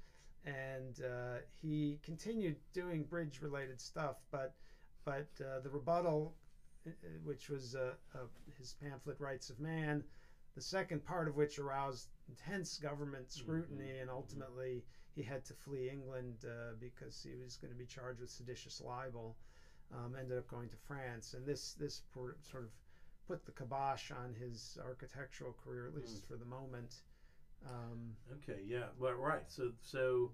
and 0.44 1.00
uh, 1.04 1.38
he 1.60 1.98
continued 2.02 2.56
doing 2.72 3.04
bridge-related 3.04 3.80
stuff. 3.80 4.16
But 4.30 4.54
but 5.04 5.28
uh, 5.40 5.60
the 5.60 5.70
rebuttal, 5.70 6.34
uh, 6.86 6.90
uh, 6.90 7.08
which 7.24 7.48
was 7.48 7.74
uh, 7.74 7.92
uh, 8.14 8.18
his 8.58 8.74
pamphlet 8.82 9.20
"Rights 9.20 9.50
of 9.50 9.60
Man," 9.60 10.04
the 10.54 10.60
second 10.60 11.04
part 11.04 11.28
of 11.28 11.36
which 11.36 11.58
aroused 11.58 12.08
intense 12.28 12.78
government 12.78 13.30
scrutiny, 13.32 13.98
and 14.00 14.10
ultimately 14.10 14.84
he 15.14 15.22
had 15.22 15.44
to 15.44 15.54
flee 15.54 15.88
England 15.90 16.44
uh, 16.44 16.74
because 16.80 17.26
he 17.28 17.34
was 17.42 17.56
going 17.56 17.72
to 17.72 17.78
be 17.78 17.86
charged 17.86 18.20
with 18.20 18.30
seditious 18.30 18.80
libel. 18.80 19.36
Um, 19.94 20.14
ended 20.18 20.38
up 20.38 20.48
going 20.48 20.70
to 20.70 20.76
France, 20.86 21.34
and 21.34 21.46
this 21.46 21.74
this 21.74 22.00
sort 22.10 22.64
of 22.64 22.70
put 23.28 23.44
the 23.44 23.52
kibosh 23.52 24.10
on 24.10 24.34
his 24.34 24.78
architectural 24.82 25.54
career, 25.62 25.86
at 25.86 25.94
least 25.94 26.26
for 26.26 26.36
the 26.36 26.44
moment. 26.46 26.96
Um, 27.66 28.16
Okay, 28.32 28.60
yeah, 28.66 28.86
well, 28.98 29.14
right. 29.14 29.44
So, 29.48 29.72
so 29.82 30.32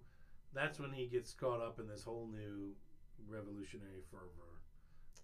that's 0.55 0.79
when 0.79 0.93
he 0.93 1.07
gets 1.07 1.35
caught 1.35 1.61
up 1.61 1.79
in 1.81 1.89
this 1.89 2.05
whole 2.05 2.29
new 2.33 2.73
revolutionary 3.29 4.03
fervor. 4.11 4.63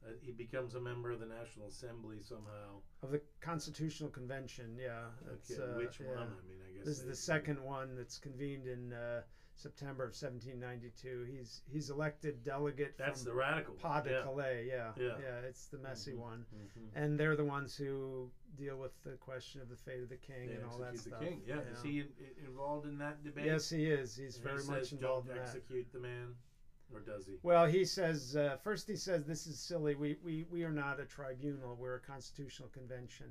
Uh, 0.06 0.10
he 0.20 0.32
becomes 0.32 0.74
a 0.74 0.80
member 0.80 1.10
of 1.10 1.20
the 1.20 1.26
National 1.26 1.66
Assembly 1.68 2.18
somehow. 2.20 2.80
of 3.02 3.10
the 3.10 3.20
Constitutional 3.40 4.10
Convention, 4.10 4.76
yeah. 4.78 5.04
Okay, 5.32 5.62
uh, 5.62 5.76
which 5.78 6.00
yeah. 6.00 6.08
one? 6.08 6.18
I 6.18 6.48
mean, 6.48 6.58
I 6.68 6.76
guess 6.76 6.84
This 6.86 6.98
is 6.98 7.04
the 7.06 7.16
second 7.16 7.62
one 7.62 7.96
that's 7.96 8.18
convened 8.18 8.66
in 8.66 8.92
uh, 8.92 9.22
September 9.54 10.04
of 10.04 10.08
1792. 10.10 11.24
He's 11.30 11.62
he's 11.70 11.88
elected 11.88 12.42
delegate 12.44 12.98
That's 12.98 13.22
from 13.22 13.32
the 13.32 13.36
radical. 13.38 13.74
Pas 13.74 14.02
de 14.04 14.10
yeah. 14.10 14.22
Calais, 14.22 14.66
yeah, 14.68 14.92
Yeah. 14.98 15.38
It's 15.48 15.66
the 15.68 15.78
messy 15.78 16.12
Mhm, 16.12 16.18
one, 16.18 16.44
mhm. 16.54 16.88
and 16.94 17.18
they're 17.18 17.36
the 17.36 17.44
ones 17.44 17.74
who 17.76 18.30
deal 18.56 18.76
with 18.76 18.92
the 19.04 19.12
question 19.12 19.60
of 19.60 19.68
the 19.68 19.76
fate 19.76 20.02
of 20.02 20.08
the 20.08 20.16
king 20.16 20.48
They 20.48 20.54
and 20.56 20.64
all 20.66 20.78
that 20.78 20.98
stuff. 20.98 21.20
the 21.20 21.26
king. 21.26 21.42
Yeah. 21.46 21.60
Is 21.72 21.82
he 21.82 22.00
in, 22.00 22.08
in- 22.18 22.46
involved 22.46 22.86
in 22.86 22.98
that 22.98 23.22
debate? 23.24 23.46
Yes, 23.46 23.70
he 23.70 23.86
is. 23.86 24.16
He's 24.16 24.34
And 24.36 24.44
very 24.44 24.62
he 24.62 24.68
much 24.70 24.78
says, 24.80 24.92
involved 24.92 25.28
Don't 25.28 25.36
in 25.36 25.42
that. 25.42 25.48
execute 25.48 25.90
the 25.92 26.00
man, 26.00 26.34
or 26.92 27.00
does 27.00 27.26
he? 27.26 27.34
Well, 27.42 27.66
he 27.66 27.84
says 27.84 28.36
uh, 28.36 28.56
first 28.62 28.88
he 28.88 28.96
says 28.96 29.24
this 29.24 29.46
is 29.46 29.58
silly. 29.58 29.94
We, 29.94 30.16
we 30.22 30.44
we 30.50 30.62
are 30.64 30.72
not 30.72 31.00
a 31.00 31.04
tribunal. 31.04 31.76
We're 31.76 31.96
a 31.96 32.00
constitutional 32.00 32.68
convention. 32.68 33.26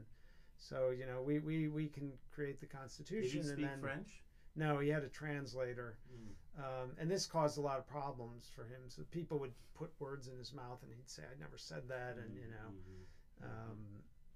So 0.58 0.91
you 0.91 1.06
know, 1.06 1.22
we, 1.22 1.39
we, 1.39 1.68
we 1.68 1.88
can 1.88 2.14
create 2.34 2.60
the 2.60 2.66
Did 2.68 2.78
Constitution, 2.78 3.32
he 3.32 3.38
and 3.39 3.47
speak 3.47 3.66
then 3.66 3.80
French? 3.82 4.22
no, 4.56 4.80
he 4.80 4.88
had 4.89 5.04
a 5.04 5.10
translator, 5.10 5.97
Mm. 6.14 6.64
um, 6.64 6.89
and 6.99 7.10
this 7.10 7.26
caused 7.26 7.58
a 7.58 7.62
lot 7.62 7.80
of 7.80 7.88
problems 7.88 8.49
for 8.56 8.64
him. 8.64 8.82
So 8.88 9.01
people 9.12 9.39
would 9.39 9.54
put 9.74 9.91
words 9.99 10.28
in 10.28 10.38
his 10.38 10.54
mouth, 10.54 10.80
and 10.84 10.91
he'd 10.93 11.10
say, 11.10 11.24
"I 11.24 11.38
never 11.39 11.58
said 11.58 11.88
that," 11.89 12.18
and 12.18 12.36
you 12.36 12.47
know, 12.47 12.70
Mhm. 12.72 13.45
um, 13.45 13.78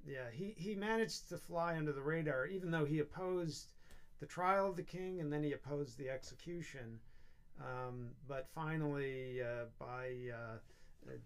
yeah, 0.05 0.30
he 0.32 0.53
he 0.57 0.76
managed 0.76 1.30
to 1.30 1.38
fly 1.38 1.78
under 1.78 1.93
the 1.93 2.01
radar, 2.01 2.45
even 2.47 2.72
though 2.72 2.86
he 2.86 2.99
opposed 2.99 3.68
the 4.20 4.26
trial 4.26 4.68
of 4.68 4.76
the 4.76 4.84
king, 4.84 5.22
and 5.22 5.32
then 5.32 5.43
he 5.43 5.53
opposed 5.53 5.97
the 5.97 6.09
execution. 6.09 6.99
Um, 7.60 8.10
but 8.28 8.47
finally, 8.53 9.41
uh, 9.41 9.66
by 9.80 10.14
uh, 10.32 10.58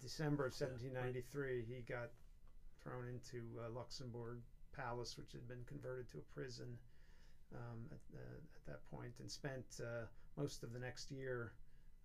December 0.02 0.46
of 0.46 0.54
1793, 0.54 1.66
he 1.68 1.82
got 1.82 2.10
thrown 2.82 3.08
into 3.08 3.44
uh, 3.60 3.70
Luxembourg 3.70 4.40
Palace, 4.76 5.18
which 5.18 5.34
had 5.34 5.48
been 5.48 5.64
converted 5.68 6.10
to 6.12 6.20
a 6.20 6.34
prison 6.34 6.78
um, 7.54 7.86
at, 7.92 8.00
uh, 8.16 8.38
at 8.56 8.66
that 8.66 8.92
point, 8.92 9.14
and 9.20 9.30
spent 9.30 9.66
uh, 9.82 10.06
most 10.38 10.64
of 10.64 10.72
the 10.74 10.80
next 10.80 11.12
year 11.12 11.54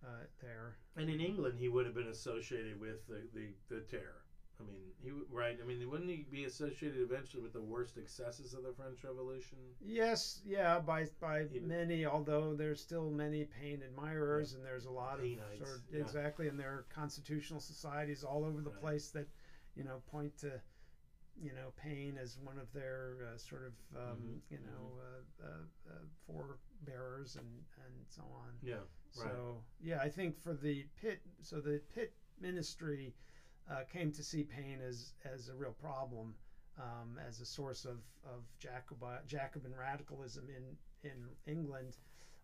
uh, 0.03 0.25
there. 0.41 0.77
And 0.95 1.09
in 1.09 1.21
England, 1.21 1.57
he 1.57 1.69
would 1.69 1.85
have 1.85 1.95
been 1.95 2.09
associated 2.09 2.79
with 2.79 3.07
the, 3.07 3.21
the, 3.33 3.47
the 3.69 3.81
terror. 3.81 4.23
I 4.59 4.63
mean, 4.63 4.81
he 5.03 5.11
right. 5.29 5.57
I 5.61 5.65
mean, 5.65 5.87
wouldn't 5.89 6.09
he 6.09 6.25
be 6.29 6.45
associated 6.45 6.99
eventually 6.99 7.43
with 7.43 7.53
the 7.53 7.61
worst 7.61 7.97
excesses 7.97 8.53
of 8.53 8.63
the 8.63 8.71
French 8.73 9.03
Revolution? 9.03 9.57
Yes, 9.79 10.41
yeah, 10.45 10.79
by 10.79 11.05
by 11.19 11.45
He- 11.51 11.59
many, 11.59 12.05
although 12.05 12.53
there's 12.55 12.81
still 12.81 13.09
many 13.11 13.45
Paine 13.45 13.81
admirers, 13.83 14.53
and 14.53 14.65
there's 14.65 14.85
a 14.85 14.91
lot 14.91 15.19
Painites, 15.19 15.61
of 15.61 15.67
sort 15.67 15.79
of, 15.79 15.83
yeah. 15.91 16.01
exactly, 16.01 16.47
and 16.47 16.59
there 16.59 16.71
are 16.73 16.85
constitutional 16.89 17.59
societies 17.59 18.23
all 18.23 18.43
over 18.43 18.61
the 18.61 18.69
Right. 18.71 18.79
place 18.79 19.09
that, 19.11 19.27
you 19.75 19.83
know, 19.83 20.01
point 20.07 20.35
to, 20.39 20.59
you 21.39 21.53
know, 21.53 21.71
Paine 21.75 22.17
as 22.17 22.37
one 22.39 22.57
of 22.57 22.71
their 22.73 23.27
uh, 23.33 23.37
sort 23.37 23.63
of, 23.63 23.73
um, 23.95 24.41
Mhm, 24.49 24.51
you 24.51 24.59
know, 24.59 24.99
uh, 24.99 25.45
uh, 25.45 25.91
uh, 25.93 26.05
forebearers 26.25 27.35
and 27.35 27.63
and 27.85 28.07
so 28.09 28.23
on. 28.23 28.57
Yeah, 28.61 28.77
right. 29.15 29.31
So 29.31 29.63
yeah, 29.79 29.99
I 30.01 30.09
think 30.09 30.39
for 30.39 30.53
the 30.55 30.85
Pitt, 30.95 31.21
so 31.41 31.61
the 31.61 31.79
Pitt 31.93 32.13
ministry 32.39 33.13
uh, 33.69 33.83
came 33.83 34.11
to 34.11 34.23
see 34.23 34.43
Paine 34.43 34.81
as 34.81 35.13
as 35.25 35.49
a 35.49 35.55
real 35.55 35.73
problem, 35.73 36.35
um, 36.77 37.19
as 37.27 37.39
a 37.41 37.45
source 37.45 37.85
of 37.85 37.99
of 38.23 38.43
Jacobi, 38.59 39.25
Jacobin 39.25 39.75
radicalism 39.75 40.49
in 40.49 41.09
in 41.09 41.35
England, 41.45 41.97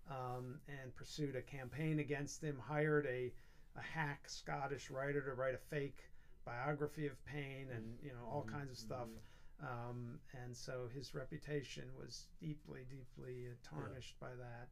um, 0.10 0.60
and 0.68 0.96
pursued 0.96 1.36
a 1.36 1.42
campaign 1.42 2.00
against 2.00 2.44
him. 2.44 2.60
Hired 2.60 3.06
a 3.06 3.32
a 3.76 3.82
hack 3.82 4.30
Scottish 4.30 4.90
writer 4.92 5.22
to 5.22 5.34
write 5.34 5.56
a 5.56 5.58
fake 5.58 6.12
biography 6.46 7.08
of 7.08 7.24
Paine, 7.26 7.70
and 7.72 7.98
you 8.02 8.12
know 8.14 8.26
all 8.30 8.44
Mhm, 8.44 8.52
kinds 8.52 8.72
of 8.72 8.78
stuff. 8.78 9.08
mhm. 9.08 9.20
Um, 9.62 10.20
and 10.34 10.56
so 10.56 10.88
his 10.94 11.14
reputation 11.14 11.96
was 11.96 12.28
deeply, 12.40 12.84
deeply 12.90 13.48
uh, 13.48 13.54
tarnished 13.64 14.20
by 14.20 14.36
that. 14.36 14.70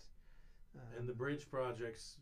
Um, 0.76 0.98
And 0.98 1.08
the 1.08 1.14
bridge 1.14 1.50
projects. 1.50 2.18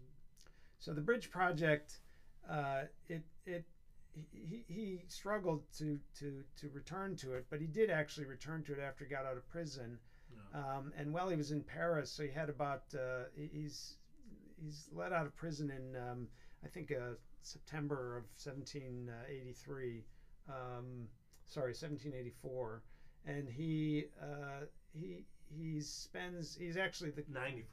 so 0.77 0.93
the 0.93 1.01
bridge 1.01 1.29
project, 1.31 1.99
uh, 2.47 2.83
it 3.07 3.23
it 3.45 3.65
he, 4.13 4.63
he 4.67 5.01
struggled 5.07 5.61
to, 5.77 5.99
to 6.19 6.43
to 6.57 6.69
return 6.69 7.15
to 7.17 7.33
it, 7.33 7.45
but 7.49 7.59
he 7.61 7.67
did 7.67 7.89
actually 7.89 8.25
return 8.25 8.63
to 8.63 8.73
it 8.73 8.79
after 8.79 9.03
he 9.05 9.09
got 9.09 9.25
out 9.25 9.37
of 9.37 9.47
prison. 9.49 9.97
No. 10.53 10.59
Um, 10.59 10.93
and 10.97 11.13
while 11.13 11.29
he 11.29 11.35
was 11.35 11.51
in 11.51 11.61
Paris, 11.63 12.11
so 12.11 12.23
he 12.23 12.29
had 12.29 12.49
about 12.49 12.83
uh, 12.95 13.23
he's 13.35 13.95
he's 14.61 14.89
let 14.93 15.11
out 15.13 15.25
of 15.25 15.35
prison 15.35 15.71
in 15.71 15.95
um, 15.95 16.27
I 16.63 16.67
think 16.67 16.91
uh, 16.91 17.13
September 17.41 18.17
of 18.17 18.23
1783. 18.43 20.03
Um, 20.49 21.07
sorry, 21.45 21.69
1784, 21.73 22.81
and 23.25 23.47
he 23.49 24.05
uh, 24.21 24.65
he 24.93 25.25
he 25.57 25.81
spends 25.81 26.55
he's 26.55 26.77
actually 26.77 27.11
the 27.11 27.23
94. 27.31 27.63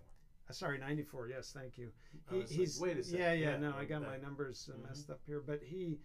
uh, 0.49 0.53
sorry 0.53 0.78
94 0.78 1.28
yes 1.28 1.53
thank 1.55 1.76
you 1.76 1.91
he, 2.30 2.39
like, 2.39 2.49
he's 2.49 2.80
wait 2.80 2.97
a 2.97 3.03
second. 3.03 3.18
yeah 3.20 3.32
yeah 3.34 3.57
no 3.59 3.74
I 3.78 3.84
got 3.84 4.01
that. 4.01 4.09
my 4.09 4.16
numbers 4.16 4.70
uh, 4.72 4.76
Mhm. 4.78 4.89
messed 4.89 5.11
up 5.11 5.20
here 5.26 5.43
but 5.47 5.61
he 5.62 5.99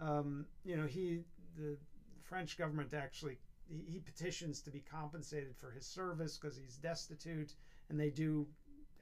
um, 0.00 0.44
you 0.64 0.76
know 0.76 0.86
he 0.86 1.20
the 1.56 1.76
French 2.22 2.56
government 2.56 2.92
actually 2.94 3.36
he, 3.68 3.82
he 3.86 3.98
petitions 3.98 4.60
to 4.60 4.70
be 4.70 4.80
compensated 4.80 5.54
for 5.56 5.70
his 5.70 5.84
service 5.84 6.36
because 6.36 6.56
he's 6.56 6.76
destitute 6.76 7.54
and 7.88 7.98
they 7.98 8.10
do 8.10 8.46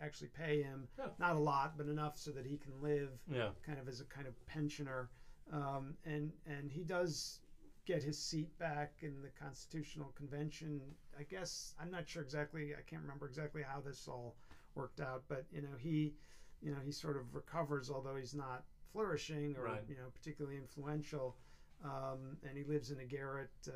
actually 0.01 0.29
pay 0.29 0.61
him 0.63 0.87
Yeah. 0.99 1.07
not 1.19 1.35
a 1.37 1.39
lot 1.39 1.77
but 1.77 1.87
enough 1.87 2.17
so 2.17 2.31
that 2.33 2.45
he 2.45 2.57
can 2.57 2.81
live 2.81 3.11
Yeah. 3.31 3.51
kind 3.65 3.79
of 3.79 3.89
as 3.89 4.01
a 4.01 4.05
kind 4.05 4.27
of 4.27 4.35
pensioner 4.47 5.09
um, 5.53 5.95
and 6.05 6.33
and 6.47 6.71
he 6.71 6.83
does 6.83 7.41
get 7.85 8.03
his 8.03 8.17
seat 8.17 8.49
back 8.59 8.91
in 9.01 9.23
the 9.23 9.29
constitutional 9.31 10.13
convention 10.17 10.81
i 11.19 11.23
guess 11.25 11.75
i'm 11.81 11.91
not 11.91 12.07
sure 12.09 12.23
exactly 12.23 12.75
i 12.77 12.81
can't 12.83 13.03
remember 13.03 13.27
exactly 13.27 13.63
how 13.63 13.81
this 13.81 14.07
all 14.07 14.35
worked 14.75 15.01
out 15.01 15.23
but 15.29 15.45
you 15.51 15.61
know 15.61 15.75
he 15.77 16.13
you 16.61 16.71
know 16.71 16.79
he 16.85 16.93
sort 16.93 17.17
of 17.17 17.35
recovers 17.35 17.91
although 17.91 18.15
he's 18.17 18.35
not 18.35 18.63
flourishing 18.93 19.57
or 19.57 19.65
Right. 19.65 19.83
you 19.89 19.97
know 19.97 20.09
particularly 20.15 20.57
influential 20.59 21.37
um, 21.85 22.37
and 22.47 22.57
he 22.57 22.63
lives 22.65 22.91
in 22.91 23.01
a 23.01 23.05
garret 23.05 23.51
uh, 23.69 23.73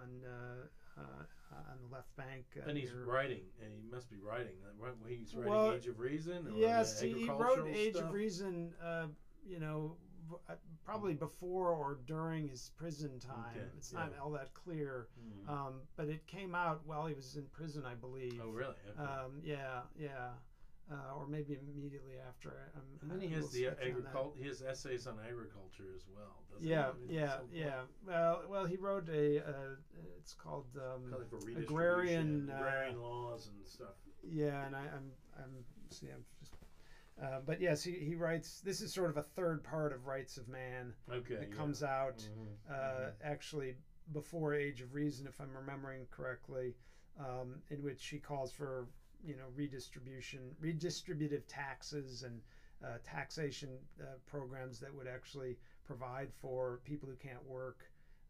on 0.00 0.08
uh, 0.24 1.00
uh, 1.00 1.70
on 1.72 1.78
the 1.88 1.94
left 1.94 2.14
bank 2.16 2.44
uh, 2.56 2.68
And 2.68 2.76
he's 2.78 2.92
near- 2.92 3.04
writing, 3.04 3.42
and 3.62 3.72
he 3.74 3.82
must 3.90 4.08
be 4.10 4.16
writing. 4.18 4.54
uh, 4.64 4.86
He's 5.08 5.34
writing 5.34 5.50
Well, 5.52 5.72
Age 5.72 5.86
of 5.86 5.98
Reason. 5.98 6.46
Or 6.46 6.50
Yes, 6.50 7.00
he, 7.00 7.28
wrote 7.28 7.66
Age 7.68 7.94
stuff? 7.94 8.06
of 8.06 8.12
Reason. 8.12 8.72
Uh, 8.82 9.06
you 9.46 9.58
know, 9.60 9.96
uh, 10.48 10.54
probably 10.84 11.14
before 11.14 11.70
or 11.70 11.98
during 12.06 12.48
his 12.48 12.70
prison 12.76 13.18
time. 13.18 13.56
Okay, 13.56 13.66
It's 13.76 13.92
not 13.92 14.10
yeah. 14.14 14.20
all 14.22 14.30
that 14.32 14.52
clear, 14.54 15.08
Mhm. 15.18 15.48
um, 15.48 15.80
but 15.96 16.08
it 16.08 16.26
came 16.26 16.54
out 16.54 16.86
while 16.86 17.06
he 17.06 17.14
was 17.14 17.36
in 17.36 17.46
prison, 17.46 17.84
I 17.84 17.94
believe. 17.94 18.40
Oh, 18.42 18.50
really? 18.50 18.74
Okay. 18.90 19.00
Um, 19.02 19.40
yeah, 19.42 19.82
yeah, 19.98 20.30
uh, 20.90 21.14
or 21.16 21.26
maybe 21.26 21.56
immediately 21.60 22.14
after. 22.26 22.70
Um, 22.76 22.82
and 23.00 23.10
then 23.10 23.20
he 23.20 23.28
has 23.34 23.50
the 23.50 23.60
sketch 23.60 23.70
on 23.70 23.76
that. 23.76 23.86
agriculture. 23.86 24.42
His 24.42 24.62
essays 24.62 25.06
on 25.06 25.18
agriculture 25.26 25.88
as 25.94 26.02
well. 26.12 26.42
doesn't 26.50 26.66
he? 26.66 26.70
Yeah, 26.70 26.90
yeah, 27.08 27.36
yeah. 27.52 27.80
Well, 28.06 28.42
well, 28.48 28.64
he 28.64 28.76
wrote 28.76 29.08
a. 29.08 29.38
Uh, 29.38 29.74
it's 30.18 30.34
called. 30.34 30.66
Um, 30.76 31.10
Kind 31.10 31.22
of 31.22 31.56
Agrarian, 31.62 32.50
uh, 32.50 32.56
agrarian 32.56 33.00
laws 33.00 33.48
and 33.48 33.66
stuff. 33.66 33.94
Yeah, 34.22 34.66
and 34.66 34.74
I, 34.76 34.80
I'm 34.80 35.10
I'm 35.38 35.64
see 35.90 36.08
I'm 36.08 36.24
just. 36.38 36.54
Uh, 37.22 37.40
but 37.44 37.60
yes, 37.60 37.82
he, 37.82 37.92
he 37.92 38.14
writes. 38.14 38.60
This 38.60 38.80
is 38.80 38.92
sort 38.92 39.10
of 39.10 39.16
a 39.16 39.22
third 39.22 39.62
part 39.62 39.92
of 39.92 40.06
Rights 40.06 40.36
of 40.36 40.48
Man 40.48 40.94
Okay. 41.12 41.36
that 41.36 41.48
yeah. 41.50 41.56
comes 41.56 41.82
out 41.82 42.18
Mhm, 42.18 42.72
uh, 42.72 42.74
mhm. 42.74 43.12
actually 43.22 43.74
before 44.12 44.54
Age 44.54 44.80
of 44.80 44.92
Reason, 44.94 45.26
if 45.26 45.40
I'm 45.40 45.54
remembering 45.56 46.06
correctly, 46.10 46.74
um, 47.18 47.62
in 47.70 47.82
which 47.82 48.04
he 48.06 48.18
calls 48.18 48.52
for 48.52 48.88
you 49.24 49.36
know 49.36 49.46
redistribution, 49.54 50.40
redistributive 50.62 51.42
taxes 51.48 52.22
and 52.22 52.40
uh, 52.84 52.98
taxation 53.04 53.68
uh, 54.00 54.04
programs 54.26 54.80
that 54.80 54.94
would 54.94 55.06
actually 55.06 55.56
provide 55.84 56.32
for 56.40 56.80
people 56.84 57.08
who 57.08 57.16
can't 57.16 57.44
work, 57.46 57.84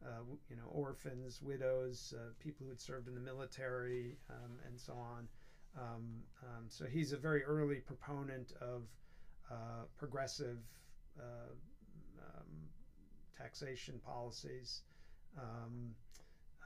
uh, 0.04 0.22
you 0.48 0.56
know, 0.56 0.66
orphans, 0.72 1.40
widows, 1.42 2.14
uh, 2.16 2.30
people 2.40 2.64
who 2.64 2.70
had 2.70 2.80
served 2.80 3.06
in 3.06 3.14
the 3.14 3.20
military, 3.20 4.16
um, 4.28 4.58
and 4.66 4.78
so 4.78 4.94
on. 4.94 5.28
Um, 5.78 6.22
um, 6.42 6.64
so 6.68 6.84
he's 6.84 7.12
a 7.12 7.16
very 7.16 7.44
early 7.44 7.76
proponent 7.76 8.52
of 8.60 8.82
uh, 9.50 9.84
progressive 9.96 10.58
uh, 11.18 11.52
um, 12.20 12.46
taxation 13.36 14.00
policies. 14.04 14.82
Um, 15.38 15.94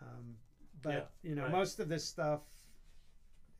um, 0.00 0.36
but 0.82 1.12
Yeah, 1.22 1.30
you 1.30 1.34
know, 1.34 1.42
right. 1.42 1.52
most 1.52 1.80
of 1.80 1.88
this 1.88 2.04
stuff 2.04 2.40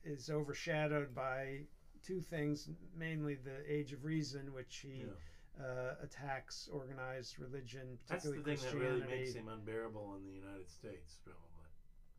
is 0.05 0.31
overshadowed 0.31 1.15
by 1.15 1.67
two 2.03 2.21
things, 2.21 2.69
mainly 2.97 3.35
the 3.35 3.71
Age 3.73 3.93
of 3.93 4.05
Reason, 4.05 4.53
which 4.53 4.77
he 4.77 5.05
Yeah. 5.07 5.65
uh, 5.65 5.97
attacks 6.03 6.69
organized 6.69 7.39
religion, 7.39 7.99
That's 8.09 8.25
the 8.25 8.33
thing 8.43 8.57
that 8.57 8.75
really 8.75 9.07
makes 9.07 9.35
him 9.35 9.49
unbearable 9.49 10.17
in 10.17 10.25
the 10.27 10.33
United 10.33 10.69
States, 10.69 11.17
probably. 11.25 11.41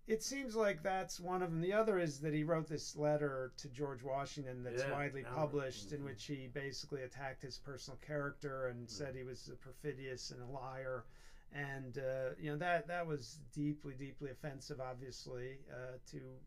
It 0.07 0.21
seems 0.21 0.55
like 0.55 0.83
that's 0.83 1.19
one 1.19 1.41
of 1.41 1.49
them. 1.49 1.61
The 1.61 1.73
other 1.73 1.97
is 1.97 2.19
that 2.21 2.33
he 2.33 2.43
wrote 2.43 2.67
this 2.67 2.95
letter 2.95 3.51
to 3.57 3.67
George 3.69 4.03
Washington 4.03 4.63
that's 4.63 4.83
Yeah, 4.83 4.91
widely 4.91 5.23
published, 5.23 5.91
in 5.91 6.01
mhm. 6.01 6.05
which 6.05 6.25
he 6.25 6.47
basically 6.47 7.01
attacked 7.01 7.41
his 7.41 7.57
personal 7.57 7.97
character 7.97 8.67
and 8.67 8.87
said 8.89 9.15
he 9.15 9.23
was 9.23 9.49
a 9.49 9.55
perfidious 9.55 10.29
and 10.31 10.41
a 10.43 10.45
liar. 10.45 11.05
And 11.51 11.97
uh, 11.97 12.35
you 12.37 12.51
know 12.51 12.57
that 12.57 12.87
that 12.87 13.05
was 13.07 13.39
deeply, 13.51 13.95
deeply 13.95 14.29
offensive, 14.29 14.79
obviously, 14.79 15.59
uh, 15.71 15.97
to 16.11 16.39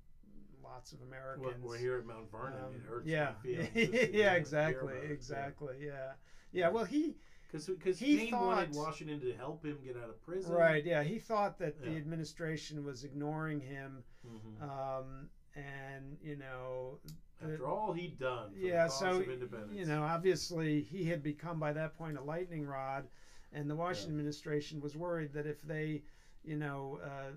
lots 0.62 0.92
of 0.92 1.00
Well, 1.00 1.08
Americans. 1.08 1.64
we're 1.64 1.78
here 1.78 1.98
at 1.98 2.06
Mount 2.06 2.30
Vernon. 2.30 2.58
Um, 2.64 2.74
it 2.74 2.82
hurts 2.88 3.06
yeah, 3.06 3.32
my 3.44 3.64
feelings. 3.66 4.10
yeah, 4.14 4.32
exactly, 4.34 4.94
it. 4.94 5.10
exactly, 5.10 5.76
yeah, 5.80 6.12
yeah. 6.52 6.68
Well, 6.68 6.84
he 6.84 7.16
Because 7.50 7.98
He 7.98 8.16
Paine 8.30 8.32
wanted 8.38 8.74
thought- 8.74 8.84
Washington 8.86 9.20
to 9.20 9.32
help 9.34 9.64
him 9.64 9.78
get 9.84 9.96
out 9.96 10.10
of 10.10 10.22
prison. 10.22 10.52
right, 10.52 10.84
yeah, 10.84 11.02
he 11.02 11.18
thought 11.18 11.58
that 11.58 11.80
the 11.80 11.96
administration 11.96 12.84
was 12.84 13.04
ignoring 13.04 13.60
him, 13.60 14.04
Mhm. 14.26 14.62
um, 14.62 15.28
and 15.54 16.18
you 16.22 16.36
know, 16.36 16.98
After 17.42 17.66
all 17.66 17.92
he'd 17.92 18.18
done 18.18 18.52
for 18.52 18.58
yeah, 18.58 18.84
the 18.84 18.88
cause 18.90 18.98
so 18.98 19.20
of 19.20 19.28
independence. 19.28 19.72
you 19.72 19.86
know, 19.86 20.02
obviously 20.02 20.82
he 20.82 21.04
had 21.04 21.22
become 21.22 21.58
by 21.58 21.72
that 21.72 21.94
point 21.96 22.18
a 22.18 22.22
lightning 22.22 22.66
rod, 22.66 23.08
and 23.52 23.68
the 23.70 23.74
Washington 23.76 24.12
administration 24.18 24.80
was 24.80 24.96
worried 24.96 25.32
that 25.32 25.46
if 25.46 25.62
they, 25.62 26.02
you 26.44 26.56
know, 26.56 27.00
uh, 27.02 27.30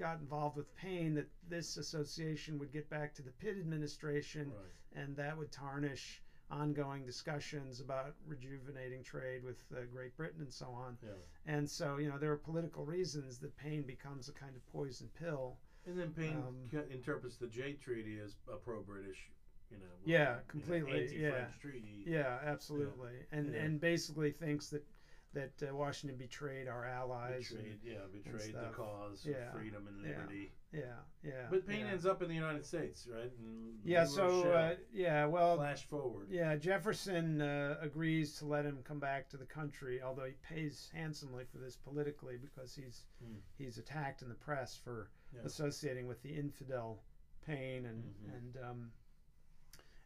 got 0.00 0.18
involved 0.18 0.56
with 0.56 0.74
Paine, 0.74 1.14
that 1.14 1.28
this 1.48 1.76
association 1.76 2.58
would 2.58 2.72
get 2.72 2.88
back 2.90 3.14
to 3.14 3.22
the 3.22 3.30
Pitt 3.32 3.56
administration, 3.58 4.50
Right. 4.50 5.02
and 5.02 5.14
that 5.16 5.36
would 5.36 5.52
tarnish 5.52 6.22
ongoing 6.50 7.06
discussions 7.06 7.80
about 7.80 8.16
rejuvenating 8.26 9.04
trade 9.04 9.44
with 9.44 9.62
uh, 9.72 9.82
Great 9.92 10.16
Britain 10.16 10.40
and 10.40 10.52
so 10.52 10.66
on. 10.66 10.98
Yeah. 11.02 11.10
And 11.46 11.68
so, 11.70 11.98
you 11.98 12.08
know, 12.08 12.18
there 12.18 12.32
are 12.32 12.36
political 12.38 12.84
reasons 12.84 13.38
that 13.38 13.56
Paine 13.56 13.82
becomes 13.82 14.28
a 14.28 14.32
kind 14.32 14.56
of 14.56 14.66
poison 14.72 15.08
pill. 15.16 15.58
And 15.86 15.96
then 15.98 16.12
Paine 16.12 16.36
Um, 16.36 16.68
interprets 16.90 17.36
the 17.36 17.46
Jay 17.46 17.74
Treaty 17.74 18.18
as 18.18 18.34
a 18.52 18.56
pro-British, 18.56 19.30
you 19.70 19.78
know. 19.78 19.84
Yeah, 20.04 20.18
you 20.18 20.24
know, 20.36 20.40
completely, 20.48 21.16
yeah. 21.22 21.46
treaty. 21.60 22.02
Yeah, 22.06 22.38
absolutely. 22.42 23.26
And 23.30 23.52
Yeah. 23.54 23.60
and 23.62 23.80
basically 23.80 24.32
thinks 24.32 24.70
that 24.70 24.84
that 25.32 25.52
uh, 25.62 25.74
Washington 25.74 26.18
betrayed 26.18 26.66
our 26.66 26.84
allies. 26.84 27.52
and- 27.52 27.78
yeah, 27.84 27.98
betrayed 28.12 28.54
the 28.54 28.70
cause 28.74 29.24
Yeah, 29.24 29.36
of 29.48 29.52
freedom 29.54 29.86
and 29.86 30.02
liberty. 30.02 30.50
yeah, 30.72 30.80
yeah. 31.22 31.46
But 31.48 31.66
Paine 31.68 31.86
yeah. 31.86 31.92
ends 31.92 32.04
up 32.04 32.20
in 32.20 32.28
the 32.28 32.34
United 32.34 32.66
States, 32.66 33.06
right? 33.12 33.30
In 33.38 33.78
Yeah, 33.84 34.04
so 34.06 34.50
uh, 34.50 34.74
yeah, 34.92 35.26
well, 35.26 35.56
flash 35.56 35.84
forward. 35.86 36.26
yeah, 36.30 36.56
Jefferson 36.56 37.40
uh, 37.40 37.76
agrees 37.80 38.36
to 38.38 38.46
let 38.46 38.64
him 38.64 38.78
come 38.82 38.98
back 38.98 39.28
to 39.30 39.36
the 39.36 39.44
country, 39.46 40.02
although 40.02 40.24
he 40.24 40.34
pays 40.42 40.90
handsomely 40.92 41.44
for 41.44 41.58
this 41.58 41.76
politically 41.76 42.36
because 42.36 42.74
he's 42.74 43.04
Hmm. 43.22 43.36
he's 43.56 43.78
attacked 43.78 44.22
in 44.22 44.28
the 44.28 44.34
press 44.34 44.76
for 44.76 45.10
Yeah. 45.32 45.42
associating 45.44 46.08
with 46.08 46.20
the 46.22 46.34
infidel 46.36 47.04
Paine, 47.46 47.86
and 47.86 48.02
Mhm. 48.04 48.36
and 48.36 48.56
um, 48.64 48.92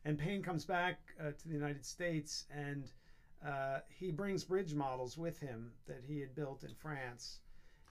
and 0.05 0.19
Paine 0.19 0.43
comes 0.43 0.65
back 0.67 1.01
uh, 1.19 1.33
to 1.33 1.49
the 1.49 1.55
United 1.55 1.85
States, 1.85 2.47
and 2.51 2.91
uh, 3.45 3.81
he 3.89 4.11
brings 4.11 4.43
bridge 4.45 4.75
models 4.75 5.17
with 5.19 5.39
him 5.41 5.73
that 5.87 6.03
he 6.07 6.21
had 6.21 6.35
built 6.35 6.65
in 6.65 6.75
France, 6.75 7.41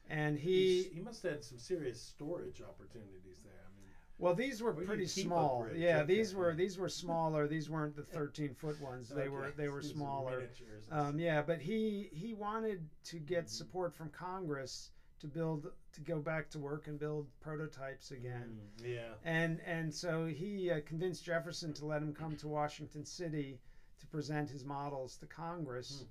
and 0.10 0.38
he 0.38 0.82
He's- 0.82 0.94
he 0.94 1.00
must 1.00 1.24
have 1.24 1.34
had 1.34 1.44
some 1.44 1.60
serious 1.60 2.02
storage 2.02 2.62
opportunities 2.62 3.44
there. 3.44 3.54
I 3.66 3.70
mean, 3.80 3.90
Well, 4.18 4.34
these 4.36 4.62
were 4.62 4.80
you 4.80 4.86
pretty 4.86 5.06
small. 5.08 5.64
bridge, 5.64 5.78
yeah, 5.78 5.98
okay, 6.02 6.06
these 6.16 6.34
were 6.36 6.54
these 6.56 6.78
were 6.78 6.90
smaller. 6.90 7.48
These 7.48 7.70
weren't 7.70 7.96
the 7.96 8.04
13 8.04 8.54
foot 8.56 8.80
ones. 8.82 9.10
They 9.10 9.30
were 9.30 9.52
they 9.52 9.70
were 9.70 9.82
smaller. 9.82 10.50
Um, 10.92 11.20
yeah, 11.20 11.42
but 11.42 11.60
he 11.62 12.10
he 12.14 12.34
wanted 12.34 12.90
to 13.06 13.20
get 13.20 13.46
Mhm. 13.46 13.50
support 13.50 13.94
from 13.94 14.10
Congress 14.10 14.92
to 15.20 15.28
build 15.28 15.72
to 15.94 16.02
go 16.02 16.20
back 16.20 16.50
to 16.52 16.60
work 16.60 16.88
and 16.88 17.00
build 17.00 17.28
prototypes 17.40 18.12
again. 18.12 18.60
Mm, 18.80 18.86
yeah. 18.86 19.14
And 19.24 19.62
and 19.62 19.94
so 19.94 20.26
he 20.26 20.70
uh, 20.72 20.82
convinced 20.82 21.24
Jefferson 21.24 21.74
to 21.76 21.86
let 21.86 22.02
him 22.02 22.14
come 22.14 22.36
to 22.38 22.48
Washington 22.48 23.06
City 23.06 23.60
to 24.04 24.08
present 24.08 24.50
his 24.50 24.66
models 24.66 25.18
to 25.18 25.26
Congress. 25.26 26.06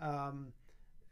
Um, 0.00 0.48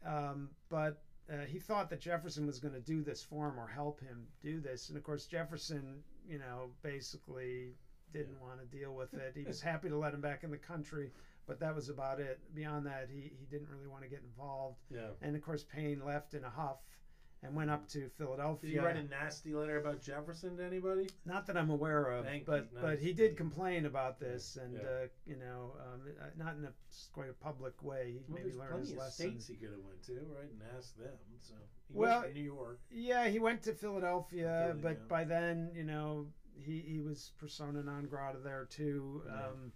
um, 0.05 0.49
but 0.69 1.01
uh, 1.31 1.45
he 1.47 1.57
thought 1.57 1.89
that 1.89 1.99
Jefferson 1.99 2.45
was 2.45 2.59
going 2.59 2.73
to 2.73 2.79
do 2.79 3.01
this 3.01 3.23
for 3.23 3.47
him 3.47 3.59
or 3.59 3.67
help 3.67 4.01
him 4.01 4.27
do 4.43 4.59
this. 4.59 4.89
And 4.89 4.97
of 4.97 5.03
course, 5.03 5.25
Jefferson, 5.25 6.03
you 6.27 6.37
know, 6.37 6.69
basically 6.83 7.73
didn't 8.13 8.39
want 8.41 8.59
to 8.59 8.77
deal 8.77 8.93
with 8.93 9.13
it. 9.25 9.33
He 9.35 9.43
was 9.43 9.61
happy 9.61 9.89
to 9.89 9.97
let 9.97 10.13
him 10.13 10.21
back 10.21 10.43
in 10.43 10.51
the 10.51 10.57
country, 10.57 11.11
but 11.47 11.59
that 11.59 11.73
was 11.73 11.89
about 11.89 12.19
it. 12.19 12.39
Beyond 12.53 12.85
that, 12.85 13.07
he, 13.09 13.31
he 13.39 13.45
didn't 13.49 13.69
really 13.69 13.87
want 13.87 14.03
to 14.03 14.09
get 14.09 14.21
involved. 14.23 14.77
Yeah. 14.93 15.09
And 15.21 15.35
of 15.35 15.41
course, 15.41 15.63
Paine 15.63 16.01
left 16.05 16.33
in 16.33 16.43
a 16.43 16.49
huff 16.49 16.77
and 17.45 17.55
went 17.55 17.69
up 17.69 17.87
to 17.89 18.09
Philadelphia. 18.17 18.69
Did 18.69 18.79
he 18.79 18.85
write 18.85 18.95
a 18.97 19.03
nasty 19.03 19.53
letter 19.53 19.77
about 19.79 20.01
Jefferson 20.01 20.57
to 20.57 20.63
anybody? 20.63 21.07
Not 21.25 21.45
that 21.47 21.57
I'm 21.57 21.69
aware 21.69 22.07
of, 22.11 22.25
Thank 22.25 22.45
but 22.45 22.67
you. 22.73 22.79
but 22.81 22.99
he 22.99 23.13
did 23.13 23.37
complain 23.37 23.85
about 23.85 24.19
this, 24.19 24.57
and 24.57 24.73
Yeah. 24.73 24.81
uh, 24.81 25.07
you 25.25 25.35
know, 25.37 25.75
um, 25.79 26.01
uh, 26.21 26.25
not 26.37 26.55
in 26.55 26.65
a 26.65 26.73
quite 27.13 27.29
a 27.29 27.33
public 27.33 27.81
way. 27.83 28.13
He 28.13 28.33
Well, 28.33 28.43
maybe 28.43 28.55
learned 28.55 28.79
his 28.79 28.91
of 28.91 28.97
lesson. 28.97 29.31
states 29.31 29.47
he 29.47 29.55
could 29.55 29.71
have 29.71 29.83
went 29.83 30.01
to, 30.03 30.13
right, 30.37 30.49
and 30.51 30.61
asked 30.77 30.97
them. 30.97 31.17
So 31.41 31.53
he 31.89 31.93
Well, 31.97 32.21
went 32.21 32.33
to 32.33 32.39
New 32.39 32.45
York. 32.45 32.79
Yeah, 32.89 33.27
he 33.27 33.39
went 33.39 33.61
to 33.63 33.73
Philadelphia, 33.73 34.67
Philly, 34.69 34.81
but 34.81 34.97
yeah. 34.97 35.07
by 35.07 35.23
then, 35.23 35.71
you 35.73 35.83
know, 35.83 36.27
he, 36.57 36.79
he 36.79 36.99
was 36.99 37.31
persona 37.37 37.83
non 37.83 38.05
grata 38.07 38.39
there 38.39 38.65
too. 38.65 39.23
Yeah. 39.25 39.47
Um, 39.47 39.71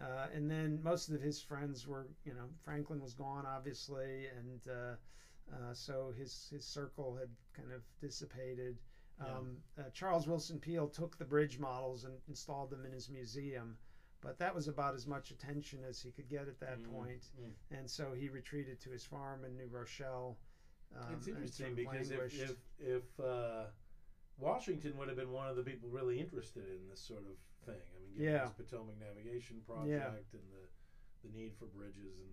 uh, 0.00 0.26
and 0.32 0.48
then 0.50 0.80
most 0.82 1.08
of 1.08 1.20
his 1.20 1.40
friends 1.42 1.86
were, 1.86 2.06
you 2.24 2.32
know, 2.34 2.48
Franklin 2.64 3.00
was 3.00 3.14
gone, 3.14 3.44
obviously, 3.46 4.26
and 4.36 4.60
uh, 4.68 4.94
uh, 5.52 5.72
so 5.72 6.12
his 6.16 6.48
his 6.50 6.64
circle 6.64 7.14
had 7.16 7.28
kind 7.54 7.72
of 7.72 7.82
dissipated. 8.00 8.78
Yeah. 9.20 9.36
Um, 9.36 9.56
uh, 9.78 9.90
Charles 9.92 10.26
Willson 10.26 10.60
Peale 10.60 10.88
took 10.88 11.18
the 11.18 11.24
bridge 11.24 11.58
models 11.58 12.04
and 12.04 12.14
installed 12.28 12.70
them 12.70 12.84
in 12.84 12.92
his 12.92 13.08
museum, 13.10 13.76
but 14.20 14.38
that 14.38 14.54
was 14.54 14.68
about 14.68 14.94
as 14.94 15.06
much 15.06 15.30
attention 15.32 15.80
as 15.88 16.00
he 16.00 16.10
could 16.12 16.28
get 16.28 16.46
at 16.46 16.60
that 16.60 16.78
Mm, 16.78 16.92
point. 16.92 17.30
mm. 17.40 17.52
And 17.76 17.90
so 17.90 18.12
he 18.14 18.28
retreated 18.28 18.78
to 18.80 18.90
his 18.90 19.04
farm 19.04 19.44
in 19.44 19.56
New 19.56 19.66
Rochelle. 19.66 20.38
Um, 20.96 21.14
it's 21.14 21.26
interesting 21.26 21.74
because 21.74 22.10
if 22.10 22.18
languished. 22.18 22.42
if, 22.42 22.56
if 22.78 23.20
uh, 23.20 23.64
Washington 24.38 24.96
would 24.96 25.08
have 25.08 25.16
been 25.16 25.32
one 25.32 25.48
of 25.48 25.56
the 25.56 25.62
people 25.64 25.88
really 25.88 26.20
interested 26.20 26.64
in 26.68 26.88
this 26.88 27.00
sort 27.00 27.24
of 27.26 27.36
thing. 27.66 27.74
I 27.96 28.00
mean, 28.00 28.12
given 28.14 28.32
Yeah. 28.34 28.42
his 28.44 28.52
Potomac 28.52 28.98
Navigation 29.00 29.60
Project 29.66 30.32
and 30.34 30.42
the 30.52 30.68
the 31.24 31.36
need 31.36 31.56
for 31.58 31.66
bridges 31.66 32.20
and 32.20 32.30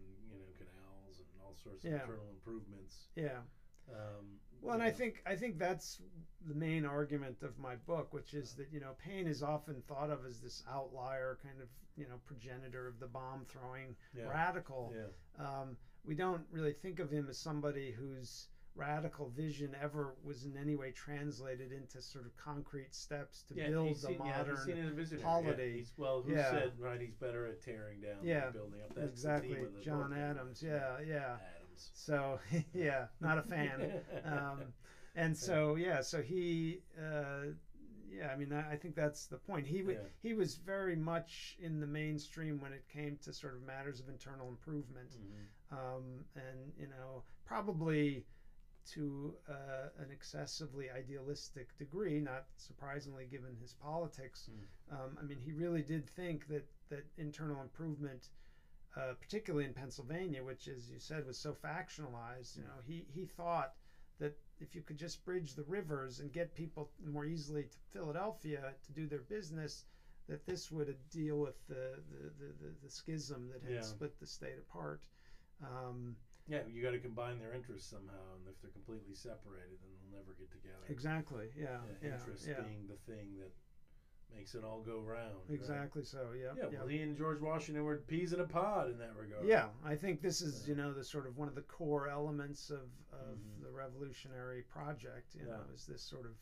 sorts 1.64 1.84
of 1.84 1.92
Yeah. 1.92 2.02
internal 2.02 2.30
improvements. 2.30 3.08
yeah. 3.16 3.42
Um, 3.90 4.40
Well, 4.62 4.74
and 4.74 4.84
I 4.84 4.90
think 4.92 5.22
I 5.28 5.36
think 5.36 5.60
that's 5.60 6.02
the 6.48 6.56
main 6.56 6.86
argument 6.86 7.44
of 7.44 7.58
my 7.60 7.76
book, 7.76 8.14
which 8.14 8.34
is 8.34 8.56
that 8.56 8.72
you 8.72 8.80
know 8.80 8.94
Paine 8.98 9.28
is 9.28 9.44
often 9.44 9.82
thought 9.84 10.10
of 10.10 10.26
as 10.26 10.42
this 10.42 10.64
outlier, 10.68 11.38
kind 11.44 11.62
of 11.62 11.68
you 11.96 12.08
know 12.08 12.20
progenitor 12.26 12.88
of 12.88 13.00
the 13.00 13.08
bomb 13.08 13.46
throwing 13.46 13.96
yeah, 14.14 14.24
radical. 14.28 14.92
yeah, 14.96 15.10
Um, 15.46 15.78
we 16.04 16.16
don't 16.16 16.46
really 16.52 16.74
think 16.74 17.00
of 17.00 17.12
him 17.12 17.28
as 17.30 17.38
somebody 17.38 17.92
whose 17.92 18.48
radical 18.76 19.30
vision 19.30 19.76
ever 19.82 20.16
was 20.24 20.44
in 20.46 20.58
any 20.58 20.76
way 20.76 20.92
translated 20.92 21.72
into 21.72 22.02
sort 22.02 22.26
of 22.26 22.36
concrete 22.38 22.94
steps 22.94 23.44
to 23.44 23.54
yeah, 23.56 23.70
build 23.70 24.02
the 24.02 24.12
yeah, 24.12 24.18
modern. 24.18 24.58
seen 24.58 24.78
it 24.78 24.86
as 24.86 24.92
a 24.92 24.94
visionary. 24.96 25.24
polity. 25.24 25.74
Yeah, 25.78 25.84
well, 25.98 26.22
who 26.22 26.34
Yeah. 26.34 26.52
said 26.52 26.72
right? 26.80 27.00
He's 27.00 27.16
better 27.16 27.46
at 27.48 27.62
tearing 27.62 28.02
down 28.02 28.20
Yeah, 28.22 28.46
than 28.46 28.54
building 28.54 28.82
up. 28.82 28.94
That's 28.96 29.12
exactly, 29.12 29.58
John 29.82 30.14
Adams. 30.14 30.62
Yeah, 30.62 31.00
yeah. 31.08 31.38
Adams. 31.58 31.92
So 31.94 32.40
yeah, 32.74 33.08
not 33.22 33.38
a 33.38 33.44
fan. 33.44 34.02
um, 34.26 34.74
and 35.16 35.36
so 35.38 35.76
yeah, 35.76 36.02
so 36.02 36.22
he, 36.22 36.82
uh, 37.00 37.54
yeah, 38.12 38.30
I 38.32 38.36
mean, 38.36 38.52
I, 38.54 38.74
I 38.74 38.76
think 38.78 38.96
that's 38.96 39.26
the 39.28 39.38
point. 39.38 39.66
He 39.68 39.80
w- 39.80 39.98
Yeah. 39.98 40.08
he 40.22 40.34
was 40.34 40.56
very 40.56 40.96
much 40.96 41.56
in 41.60 41.80
the 41.80 41.88
mainstream 41.88 42.60
when 42.60 42.74
it 42.74 42.84
came 42.92 43.18
to 43.24 43.32
sort 43.34 43.56
of 43.56 43.64
matters 43.64 44.00
of 44.00 44.10
internal 44.10 44.50
improvement, 44.50 45.16
Mhm. 45.16 45.78
um, 45.78 46.26
and 46.36 46.74
you 46.78 46.88
know, 46.88 47.24
probably 47.46 48.26
to 48.94 49.34
uh, 49.50 49.90
an 50.00 50.12
excessively 50.12 50.90
idealistic 50.90 51.76
degree, 51.78 52.20
not 52.20 52.46
surprisingly 52.58 53.26
given 53.26 53.56
his 53.62 53.74
politics. 53.74 54.50
Um, 54.92 55.18
I 55.20 55.24
mean, 55.24 55.40
he 55.44 55.52
really 55.52 55.82
did 55.82 56.08
think 56.10 56.48
that 56.48 56.66
that 56.90 57.06
internal 57.18 57.62
improvement. 57.62 58.30
Uh, 58.98 59.14
particularly 59.20 59.66
in 59.66 59.74
Pennsylvania, 59.74 60.42
which, 60.42 60.70
as 60.70 60.90
you 60.90 61.00
said, 61.00 61.26
was 61.28 61.38
so 61.38 61.52
factionalized. 61.52 62.56
You 62.56 62.64
know, 62.64 62.80
he, 62.88 63.04
he 63.14 63.26
thought 63.26 63.74
that 64.20 64.38
if 64.62 64.74
you 64.74 64.82
could 64.82 64.98
just 64.98 65.26
bridge 65.26 65.54
the 65.54 65.64
rivers 65.64 66.22
and 66.22 66.32
get 66.32 66.56
people 66.56 66.90
more 67.06 67.26
easily 67.26 67.64
to 67.64 67.78
Philadelphia 67.92 68.74
to 68.86 68.92
do 68.94 69.06
their 69.06 69.20
business, 69.20 69.84
that 70.30 70.46
this 70.46 70.72
would 70.72 70.88
uh, 70.88 70.94
deal 71.12 71.40
with 71.40 71.56
the, 71.68 72.00
the, 72.10 72.30
the, 72.40 72.54
the, 72.62 72.74
the 72.84 72.90
schism 72.90 73.50
that 73.52 73.62
had 73.64 73.74
Yeah. 73.76 73.82
split 73.82 74.18
the 74.22 74.26
state 74.28 74.60
apart. 74.60 75.02
Um, 75.62 76.16
Yeah, 76.48 76.60
you 76.70 76.84
got 76.84 76.92
to 76.92 77.00
combine 77.00 77.40
their 77.40 77.54
interests 77.54 77.90
somehow, 77.90 78.36
and 78.38 78.48
if 78.48 78.62
they're 78.62 78.72
completely 78.72 79.16
separated, 79.16 79.78
then 79.82 79.90
they'll 80.12 80.20
never 80.20 80.34
get 80.38 80.52
together. 80.52 80.86
exactly. 80.90 81.50
Yeah. 81.58 81.80
Yeah, 82.02 82.10
Yeah. 82.10 82.14
interest 82.16 82.48
Yeah. 82.48 82.62
being 82.62 82.88
the 82.88 82.98
thing 83.12 83.38
that 83.40 83.52
makes 84.36 84.54
it 84.54 84.64
all 84.64 84.82
go 84.84 85.00
round. 85.02 85.36
right? 85.50 85.56
Exactly. 85.56 86.04
So. 86.04 86.34
Yeah. 86.34 86.54
Yeah, 86.56 86.66
well, 86.80 86.88
he 86.88 87.02
and 87.02 87.18
George 87.18 87.40
Washington 87.42 87.84
were 87.84 87.98
peas 87.98 88.32
in 88.34 88.42
a 88.42 88.46
pod 88.48 88.92
in 88.92 88.98
that 89.00 89.16
regard. 89.16 89.46
Yeah, 89.48 89.70
I 89.84 89.96
think 89.96 90.22
this 90.22 90.42
is 90.42 90.68
you 90.68 90.76
know 90.76 90.94
the 90.94 91.04
sort 91.04 91.26
of 91.26 91.36
one 91.38 91.48
of 91.48 91.56
the 91.56 91.62
core 91.64 92.08
elements 92.10 92.70
of, 92.70 92.90
of 93.12 93.38
Mhm. 93.40 93.64
the 93.64 93.72
revolutionary 93.72 94.62
project. 94.64 95.34
You 95.36 95.46
know, 95.46 95.64
Yeah. 95.68 95.74
is 95.74 95.86
this 95.88 96.02
sort 96.04 96.26
of 96.28 96.36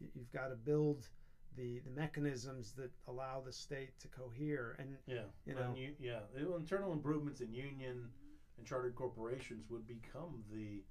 you- 0.00 0.10
you've 0.14 0.32
got 0.32 0.48
to 0.48 0.56
build 0.56 1.08
the 1.56 1.80
the 1.80 1.90
mechanisms 1.90 2.72
that 2.74 2.90
allow 3.06 3.40
the 3.40 3.52
state 3.52 3.98
to 4.00 4.08
cohere 4.08 4.72
and 4.78 4.96
yeah, 5.06 5.26
You 5.44 5.54
know. 5.54 5.62
and 5.68 5.76
you, 5.76 5.94
yeah. 5.98 6.22
Internal 6.34 6.92
improvements 6.92 7.40
in 7.42 7.52
union 7.52 8.10
and 8.58 8.66
chartered 8.66 8.94
corporations 8.94 9.64
would 9.70 9.86
become 9.86 10.42
the. 10.52 10.82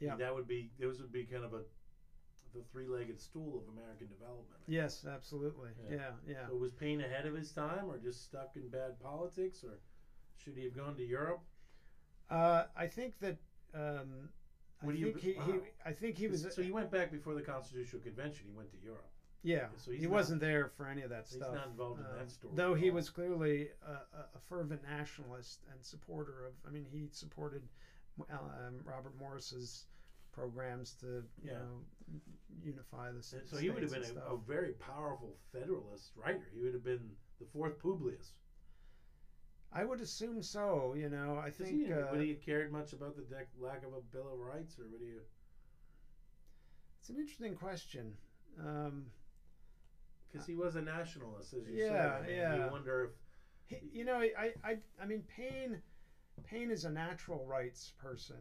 Yeah. 0.00 0.16
That 0.16 0.34
would 0.34 0.48
be 0.48 0.70
those 0.80 0.98
would 1.00 1.12
be 1.12 1.24
kind 1.24 1.44
of 1.44 1.52
a, 1.52 1.60
the 2.54 2.62
three-legged 2.72 3.20
stool 3.20 3.62
of 3.62 3.70
American 3.76 4.08
development. 4.08 4.62
Yes, 4.66 5.04
absolutely, 5.04 5.70
Yeah. 5.90 5.96
yeah, 5.96 6.10
yeah. 6.26 6.46
So 6.48 6.54
was 6.56 6.72
Paine 6.72 7.02
ahead 7.02 7.26
of 7.26 7.34
his 7.34 7.52
time, 7.52 7.84
or 7.86 7.98
just 7.98 8.24
stuck 8.24 8.52
in 8.56 8.68
bad 8.68 8.98
politics, 8.98 9.62
or 9.62 9.78
should 10.42 10.56
he 10.56 10.64
have 10.64 10.74
gone 10.74 10.96
to 10.96 11.04
Europe? 11.04 11.40
Uh, 12.30 12.64
I 12.74 12.86
think 12.86 13.18
that 13.20 13.36
um, 13.74 14.30
I 14.82 14.86
do 14.86 14.92
you- 14.94 15.12
think 15.12 15.18
he, 15.20 15.32
he. 15.34 15.58
I 15.84 15.92
think 15.92 16.16
he 16.16 16.28
was 16.28 16.46
so 16.54 16.62
he 16.62 16.70
went 16.70 16.90
back 16.90 17.12
before 17.12 17.34
the 17.34 17.42
Constitutional 17.42 18.00
Convention. 18.02 18.46
He 18.48 18.56
went 18.56 18.70
to 18.70 18.78
Europe. 18.82 19.09
Yeah 19.42 19.66
so 19.76 19.90
he 19.90 20.02
not- 20.02 20.10
wasn't 20.10 20.40
there 20.40 20.68
for 20.76 20.86
any 20.86 21.02
of 21.02 21.10
that 21.10 21.26
stuff. 21.26 21.48
He's 21.48 21.54
not 21.56 21.68
involved 21.68 22.00
in 22.00 22.06
Um, 22.06 22.12
that 22.18 22.30
story. 22.30 22.52
Though 22.56 22.74
he 22.74 22.90
was 22.90 23.08
clearly 23.08 23.70
a, 23.86 23.92
a, 23.92 24.38
fervent 24.48 24.82
nationalist 24.82 25.60
and 25.72 25.82
supporter 25.84 26.46
of, 26.46 26.52
I 26.66 26.70
mean, 26.70 26.84
he 26.90 27.08
supported 27.10 27.62
um, 28.30 28.80
Robert 28.84 29.16
Morris's 29.18 29.86
programs 30.32 30.94
to 31.00 31.06
you 31.06 31.50
Yeah. 31.50 31.58
know 31.58 32.20
unify 32.62 33.10
the 33.12 33.22
so 33.22 33.56
he 33.56 33.70
would 33.70 33.82
have 33.82 33.92
been 33.92 34.04
a, 34.04 34.34
a 34.34 34.36
very 34.36 34.72
powerful 34.72 35.36
Federalist 35.52 36.12
writer. 36.16 36.50
He 36.54 36.60
would 36.60 36.74
have 36.74 36.84
been 36.84 37.10
the 37.38 37.46
fourth 37.46 37.78
Publius. 37.78 38.32
I 39.72 39.84
would 39.84 40.00
assume 40.00 40.42
so. 40.42 40.94
You 40.96 41.08
know, 41.08 41.40
I 41.42 41.50
think 41.50 41.70
he, 41.86 41.92
uh, 41.92 42.10
would 42.10 42.20
he 42.20 42.30
have 42.30 42.42
cared 42.42 42.72
much 42.72 42.92
about 42.92 43.16
the 43.16 43.24
lack 43.58 43.84
of 43.84 43.94
a 43.94 44.00
Bill 44.12 44.32
of 44.32 44.40
Rights, 44.40 44.78
or 44.78 44.84
would 44.90 45.00
he? 45.00 45.14
It's 46.98 47.08
an 47.08 47.16
interesting 47.16 47.54
question. 47.54 48.12
Um, 48.58 49.06
because 50.30 50.46
he 50.46 50.54
was 50.54 50.76
a 50.76 50.80
nationalist, 50.82 51.52
as 51.54 51.66
you 51.66 51.74
Yeah, 51.76 51.88
said. 51.88 52.10
I 52.10 52.26
mean, 52.26 52.36
yeah. 52.36 52.64
You 52.66 52.70
wonder 52.70 53.04
if 53.04 53.10
he, 53.80 53.86
you 53.98 54.04
know, 54.04 54.18
I, 54.20 54.52
I, 54.64 54.76
I 55.00 55.04
mean, 55.06 55.22
Paine, 55.34 55.78
Paine 56.44 56.70
is 56.70 56.84
a 56.84 56.90
natural 56.90 57.44
rights 57.44 57.92
person. 57.98 58.36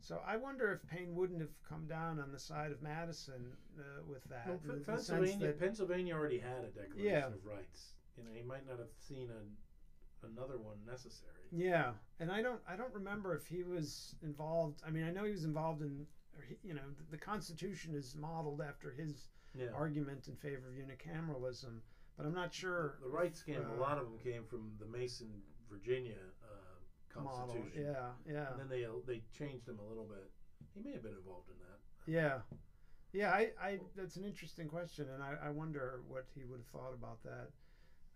So 0.00 0.20
I 0.26 0.36
wonder 0.36 0.72
if 0.72 0.86
Paine 0.88 1.14
wouldn't 1.14 1.40
have 1.40 1.50
come 1.68 1.86
down 1.86 2.18
on 2.18 2.32
the 2.32 2.38
side 2.38 2.72
of 2.72 2.80
Madison 2.80 3.52
uh, 3.78 4.02
with 4.06 4.24
that. 4.30 4.46
well, 4.46 4.60
in 4.64 4.70
P- 4.70 4.78
the 4.78 4.84
sense 4.84 5.08
Pennsylvania, 5.08 5.46
that- 5.48 5.58
Pennsylvania 5.58 6.14
already 6.14 6.38
had 6.38 6.64
a 6.64 6.68
Declaration 6.68 7.04
Yeah. 7.04 7.26
of 7.26 7.44
Rights. 7.44 7.92
You 8.16 8.24
know, 8.24 8.30
he 8.34 8.42
might 8.42 8.66
not 8.66 8.78
have 8.78 8.88
seen 8.98 9.28
a, 9.30 10.26
another 10.26 10.58
one 10.58 10.76
necessary. 10.86 11.30
Yeah, 11.52 11.92
and 12.18 12.30
I 12.30 12.40
don't 12.42 12.60
I 12.68 12.76
don't 12.76 12.92
remember 12.92 13.34
if 13.34 13.46
he 13.46 13.62
was 13.62 14.14
involved. 14.22 14.82
I 14.86 14.90
mean, 14.90 15.04
I 15.04 15.10
know 15.10 15.24
he 15.24 15.32
was 15.32 15.44
involved 15.44 15.82
in, 15.82 16.06
he, 16.48 16.56
you 16.62 16.74
know, 16.74 16.82
the, 16.96 17.04
the 17.10 17.16
Constitution 17.16 17.94
is 17.94 18.14
modeled 18.14 18.60
after 18.60 18.90
his 18.90 19.28
Yeah. 19.54 19.66
argument 19.74 20.28
in 20.28 20.36
favor 20.36 20.68
of 20.68 20.74
unicameralism, 20.74 21.80
but 22.16 22.24
I'm 22.26 22.34
not 22.34 22.54
sure 22.54 22.98
The 23.02 23.08
rights 23.08 23.42
came. 23.42 23.56
Uh, 23.56 23.74
a 23.76 23.80
lot 23.80 23.98
of 23.98 24.04
them 24.04 24.18
came 24.22 24.44
from 24.44 24.72
the 24.78 24.86
Mason, 24.86 25.28
Virginia 25.70 26.14
uh, 26.42 27.20
model. 27.20 27.48
Constitution. 27.54 27.82
Yeah, 27.92 28.32
yeah, 28.32 28.50
And 28.52 28.60
then 28.60 28.68
they 28.68 28.86
they 29.06 29.22
changed 29.36 29.66
them 29.66 29.78
a 29.80 29.88
little 29.88 30.04
bit. 30.04 30.30
He 30.74 30.80
may 30.80 30.92
have 30.92 31.02
been 31.02 31.16
involved 31.16 31.48
in 31.50 31.56
that. 31.58 31.78
yeah, 32.06 32.38
yeah. 33.12 33.30
I, 33.32 33.50
I 33.60 33.80
that's 33.96 34.16
an 34.16 34.24
interesting 34.24 34.68
question, 34.68 35.08
and 35.12 35.22
I, 35.22 35.34
I 35.46 35.50
wonder 35.50 36.02
what 36.06 36.26
he 36.34 36.44
would 36.44 36.60
have 36.60 36.68
thought 36.68 36.94
about 36.94 37.22
that. 37.24 37.48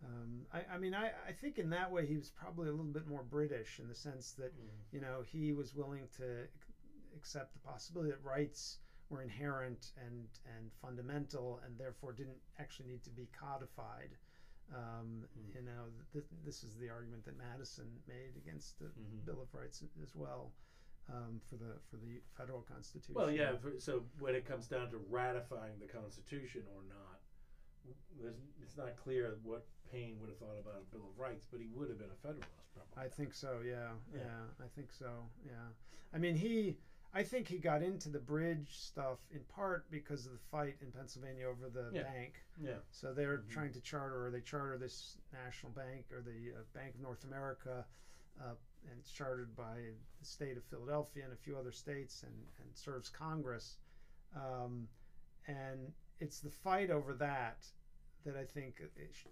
Um, 0.04 0.42
I, 0.52 0.74
I 0.74 0.78
mean, 0.78 0.94
I, 0.94 1.06
I 1.28 1.32
think 1.32 1.58
in 1.58 1.70
that 1.70 1.90
way 1.90 2.06
he 2.06 2.16
was 2.16 2.30
probably 2.30 2.68
a 2.68 2.72
little 2.72 2.92
bit 2.92 3.06
more 3.06 3.22
British 3.22 3.80
in 3.80 3.88
the 3.88 3.94
sense 3.94 4.32
that 4.32 4.52
you 4.92 5.00
know 5.00 5.22
he 5.26 5.52
was 5.52 5.74
willing 5.74 6.06
to 6.18 6.46
accept 7.16 7.52
the 7.54 7.60
possibility 7.60 8.10
that 8.10 8.22
rights 8.22 8.78
were 9.10 9.22
inherent 9.22 9.92
and 10.06 10.26
and 10.56 10.70
fundamental 10.82 11.60
and 11.64 11.78
therefore 11.78 12.12
didn't 12.12 12.40
actually 12.58 12.86
need 12.88 13.02
to 13.04 13.10
be 13.10 13.28
codified 13.38 14.10
um, 14.74 15.24
Mm. 15.38 15.54
you 15.54 15.62
know 15.62 15.84
th- 16.12 16.24
this 16.44 16.64
is 16.64 16.76
the 16.78 16.88
argument 16.88 17.24
that 17.26 17.36
Madison 17.36 17.86
made 18.08 18.34
against 18.36 18.78
the 18.78 18.86
Mhm. 18.86 19.24
Bill 19.26 19.42
of 19.42 19.52
Rights 19.54 19.82
as 20.02 20.14
well 20.14 20.52
um, 21.10 21.40
for 21.44 21.56
the 21.56 21.78
for 21.90 21.96
the 21.96 22.22
federal 22.36 22.62
constitution 22.62 23.14
Well, 23.14 23.30
yeah. 23.30 23.56
For, 23.56 23.78
so 23.78 24.04
when 24.18 24.34
it 24.34 24.46
comes 24.46 24.66
down 24.66 24.90
to 24.92 24.96
ratifying 24.96 25.78
the 25.78 25.86
Constitution 25.86 26.62
or 26.74 26.82
not, 26.88 27.20
there's, 28.18 28.40
it's 28.62 28.78
not 28.78 28.96
clear 28.96 29.36
what 29.42 29.66
Paine 29.92 30.18
would 30.20 30.30
have 30.30 30.38
thought 30.38 30.58
about 30.58 30.76
a 30.80 30.96
Bill 30.96 31.04
of 31.10 31.18
Rights, 31.18 31.46
but 31.50 31.60
he 31.60 31.66
would 31.74 31.90
have 31.90 31.98
been 31.98 32.08
a 32.10 32.14
Federalist, 32.26 32.48
probably. 32.72 33.04
I 33.04 33.08
think 33.08 33.34
so. 33.34 33.60
Yeah, 33.60 33.92
Yeah. 34.14 34.20
yeah, 34.20 34.64
I 34.64 34.68
think 34.68 34.90
so. 34.90 35.28
Yeah, 35.44 35.68
I 36.14 36.18
mean 36.18 36.34
he. 36.36 36.78
I 37.16 37.22
think 37.22 37.46
he 37.46 37.58
got 37.58 37.80
into 37.80 38.08
the 38.08 38.18
bridge 38.18 38.76
stuff 38.76 39.18
in 39.30 39.44
part 39.44 39.88
because 39.88 40.26
of 40.26 40.32
the 40.32 40.38
fight 40.50 40.74
in 40.80 40.90
Pennsylvania 40.90 41.46
over 41.46 41.68
the 41.68 41.90
Yeah. 41.92 42.02
bank. 42.02 42.44
yeah. 42.56 42.80
So 42.90 43.12
they're 43.12 43.38
Mhm. 43.38 43.48
trying 43.50 43.72
to 43.72 43.80
charter, 43.80 44.26
or 44.26 44.30
they 44.30 44.40
charter 44.40 44.76
this 44.76 45.16
national 45.32 45.70
bank, 45.72 46.10
or 46.10 46.20
the 46.20 46.52
uh, 46.52 46.62
Bank 46.72 46.96
of 46.96 47.00
North 47.00 47.22
America, 47.22 47.86
uh, 48.40 48.56
and 48.88 48.98
it's 48.98 49.12
chartered 49.12 49.54
by 49.54 49.94
the 50.18 50.24
state 50.24 50.56
of 50.56 50.64
Philadelphia 50.64 51.22
and 51.24 51.32
a 51.32 51.36
few 51.36 51.56
other 51.56 51.70
states, 51.70 52.24
and, 52.24 52.48
and 52.58 52.76
serves 52.76 53.08
Congress. 53.10 53.78
Um, 54.34 54.88
and 55.46 55.92
it's 56.18 56.40
the 56.40 56.50
fight 56.50 56.90
over 56.90 57.14
that 57.14 57.70
that 58.24 58.36
I 58.36 58.44
think 58.44 58.82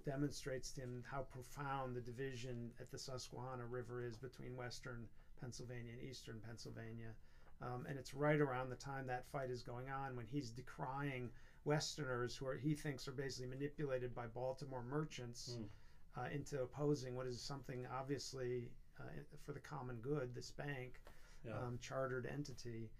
demonstrates 0.04 0.70
to 0.72 0.82
him 0.82 1.02
how 1.04 1.22
profound 1.22 1.96
the 1.96 2.00
division 2.02 2.74
at 2.78 2.90
the 2.90 2.98
Susquehanna 2.98 3.64
River 3.66 4.02
is 4.04 4.18
between 4.18 4.54
Western 4.54 5.08
Pennsylvania 5.40 5.94
and 5.94 6.02
Eastern 6.02 6.40
Pennsylvania. 6.40 7.16
Um, 7.62 7.86
and 7.88 7.96
it's 7.98 8.12
right 8.12 8.40
around 8.40 8.70
the 8.70 8.76
time 8.76 9.06
that 9.06 9.24
fight 9.30 9.48
is 9.50 9.62
going 9.62 9.88
on 9.88 10.16
when 10.16 10.26
he's 10.26 10.50
decrying 10.50 11.30
Westerners 11.64 12.34
who 12.36 12.46
are, 12.46 12.56
he 12.56 12.74
thinks 12.74 13.06
are 13.06 13.12
basically 13.12 13.46
manipulated 13.48 14.14
by 14.14 14.26
Baltimore 14.26 14.82
merchants 14.82 15.56
Mm. 15.56 15.68
uh, 16.16 16.28
into 16.34 16.60
opposing 16.62 17.14
what 17.14 17.26
is 17.26 17.40
something 17.40 17.86
obviously 17.86 18.72
uh, 18.98 19.04
for 19.44 19.52
the 19.52 19.60
common 19.60 19.96
good, 20.00 20.34
this 20.34 20.50
bank, 20.50 21.00
Yeah. 21.44 21.56
um, 21.58 21.78
chartered 21.80 22.26
entity. 22.26 22.90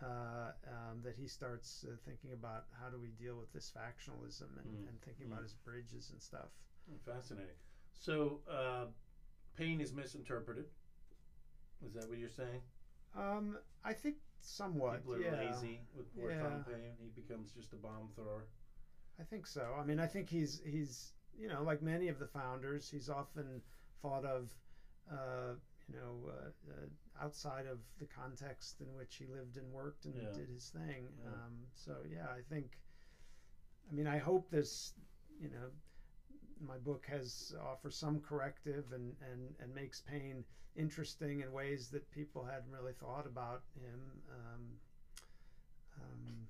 Uh, 0.00 0.50
um, 0.66 1.00
that 1.02 1.14
he 1.14 1.28
starts 1.28 1.84
uh, 1.84 1.94
thinking 2.04 2.32
about 2.32 2.64
how 2.80 2.88
do 2.90 2.98
we 2.98 3.10
deal 3.10 3.36
with 3.38 3.52
this 3.52 3.70
factionalism 3.70 4.48
and, 4.58 4.66
Mm. 4.84 4.88
and 4.88 5.00
thinking 5.02 5.26
Mm. 5.28 5.32
about 5.32 5.42
his 5.44 5.54
bridges 5.54 6.10
and 6.10 6.20
stuff. 6.20 6.48
Oh, 6.90 6.98
Fascinating. 7.04 7.54
So 7.92 8.40
uh, 8.48 8.86
Paine 9.54 9.80
is 9.80 9.92
misinterpreted. 9.92 10.68
Is 11.84 11.92
that 11.94 12.08
what 12.08 12.18
you're 12.18 12.30
saying? 12.30 12.62
Um, 13.16 13.58
I 13.84 13.92
think 13.92 14.16
somewhat. 14.40 15.00
People 15.00 15.14
are 15.14 15.20
yeah, 15.20 15.46
lazy 15.48 15.80
with 15.96 16.14
poor 16.14 16.30
Yeah. 16.30 16.40
Tom 16.40 16.64
Paine. 16.64 16.94
He 17.00 17.08
becomes 17.08 17.52
just 17.52 17.72
a 17.72 17.76
bomb 17.76 18.08
thrower. 18.14 18.46
I 19.20 19.22
think 19.24 19.46
so. 19.46 19.76
I 19.78 19.84
mean, 19.84 19.98
I 20.00 20.06
think 20.06 20.28
he's 20.28 20.60
he's 20.64 21.12
you 21.38 21.48
know 21.48 21.62
like 21.62 21.82
many 21.82 22.08
of 22.08 22.18
the 22.18 22.26
founders, 22.26 22.90
he's 22.90 23.08
often 23.08 23.62
thought 24.00 24.24
of, 24.24 24.50
uh, 25.10 25.54
you 25.88 25.94
know, 25.94 26.28
uh, 26.28 26.48
uh, 26.72 27.24
outside 27.24 27.66
of 27.66 27.78
the 27.98 28.06
context 28.06 28.80
in 28.80 28.94
which 28.94 29.16
he 29.16 29.26
lived 29.26 29.56
and 29.56 29.70
worked 29.72 30.06
and 30.06 30.14
Yeah. 30.14 30.32
did 30.34 30.48
his 30.48 30.68
thing. 30.70 31.08
Um, 31.26 31.66
so 31.74 31.92
yeah, 32.10 32.26
I 32.36 32.40
think. 32.40 32.78
I 33.90 33.94
mean, 33.94 34.06
I 34.06 34.18
hope 34.18 34.48
this, 34.50 34.94
you 35.40 35.48
know, 35.50 35.68
my 36.66 36.78
book 36.78 37.04
has 37.08 37.54
offers 37.64 37.96
some 37.96 38.20
corrective 38.20 38.84
and 38.92 39.14
and 39.30 39.54
and 39.60 39.74
makes 39.74 40.00
Paine 40.00 40.44
interesting 40.76 41.40
in 41.40 41.52
ways 41.52 41.88
that 41.88 42.10
people 42.10 42.44
hadn't 42.44 42.70
really 42.72 42.94
thought 42.94 43.26
about 43.26 43.62
him. 43.74 44.00
Um, 44.30 44.62
um, 46.00 46.46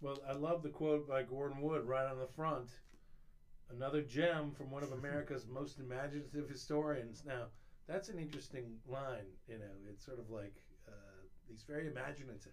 Well, 0.00 0.18
I 0.28 0.32
love 0.32 0.62
the 0.62 0.70
quote 0.70 1.08
by 1.08 1.22
Gordon 1.22 1.60
Wood 1.60 1.84
right 1.86 2.06
on 2.06 2.18
the 2.18 2.26
front. 2.26 2.70
Another 3.70 4.00
gem 4.00 4.52
from 4.52 4.70
one 4.70 4.82
of 4.82 4.92
America's 5.00 5.46
most 5.46 5.78
imaginative 5.78 6.48
historians. 6.48 7.22
Now, 7.26 7.44
that's 7.86 8.08
an 8.08 8.18
interesting 8.18 8.78
line. 8.88 9.26
You 9.46 9.58
know, 9.58 9.74
it's 9.90 10.04
sort 10.04 10.18
of 10.18 10.30
like 10.30 10.54
uh, 10.88 10.92
he's 11.48 11.62
very 11.64 11.86
imaginative. 11.86 12.52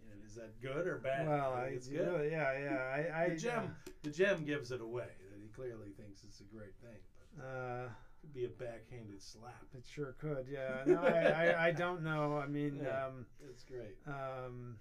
You 0.00 0.10
know, 0.10 0.26
is 0.26 0.34
that 0.34 0.60
good 0.60 0.86
or 0.86 0.98
bad? 0.98 1.26
well, 1.26 1.54
I 1.54 1.66
it's 1.74 1.88
good. 1.88 2.06
know, 2.06 2.22
yeah, 2.22 2.52
yeah. 2.58 3.12
I, 3.16 3.24
I 3.24 3.28
the 3.30 3.36
gem, 3.36 3.74
the 4.02 4.10
gem 4.10 4.44
gives 4.44 4.70
it 4.70 4.80
away. 4.80 5.08
Clearly 5.54 5.90
thinks 5.96 6.24
it's 6.24 6.40
a 6.40 6.44
great 6.44 6.74
thing, 6.82 6.98
but 7.36 7.44
Uh, 7.44 7.84
it 7.86 8.20
could 8.20 8.34
be 8.34 8.44
a 8.44 8.48
backhanded 8.48 9.22
slap. 9.22 9.62
it 9.74 9.84
sure 9.86 10.12
could. 10.18 10.46
Yeah. 10.48 10.82
No, 10.86 11.00
I, 11.02 11.46
I, 11.52 11.66
I 11.66 11.70
don't 11.72 12.02
know. 12.02 12.36
I 12.38 12.46
mean, 12.46 12.80
Yeah. 12.82 13.06
um, 13.06 13.26
It's 13.48 13.62
great. 13.62 13.96
um, 14.06 14.76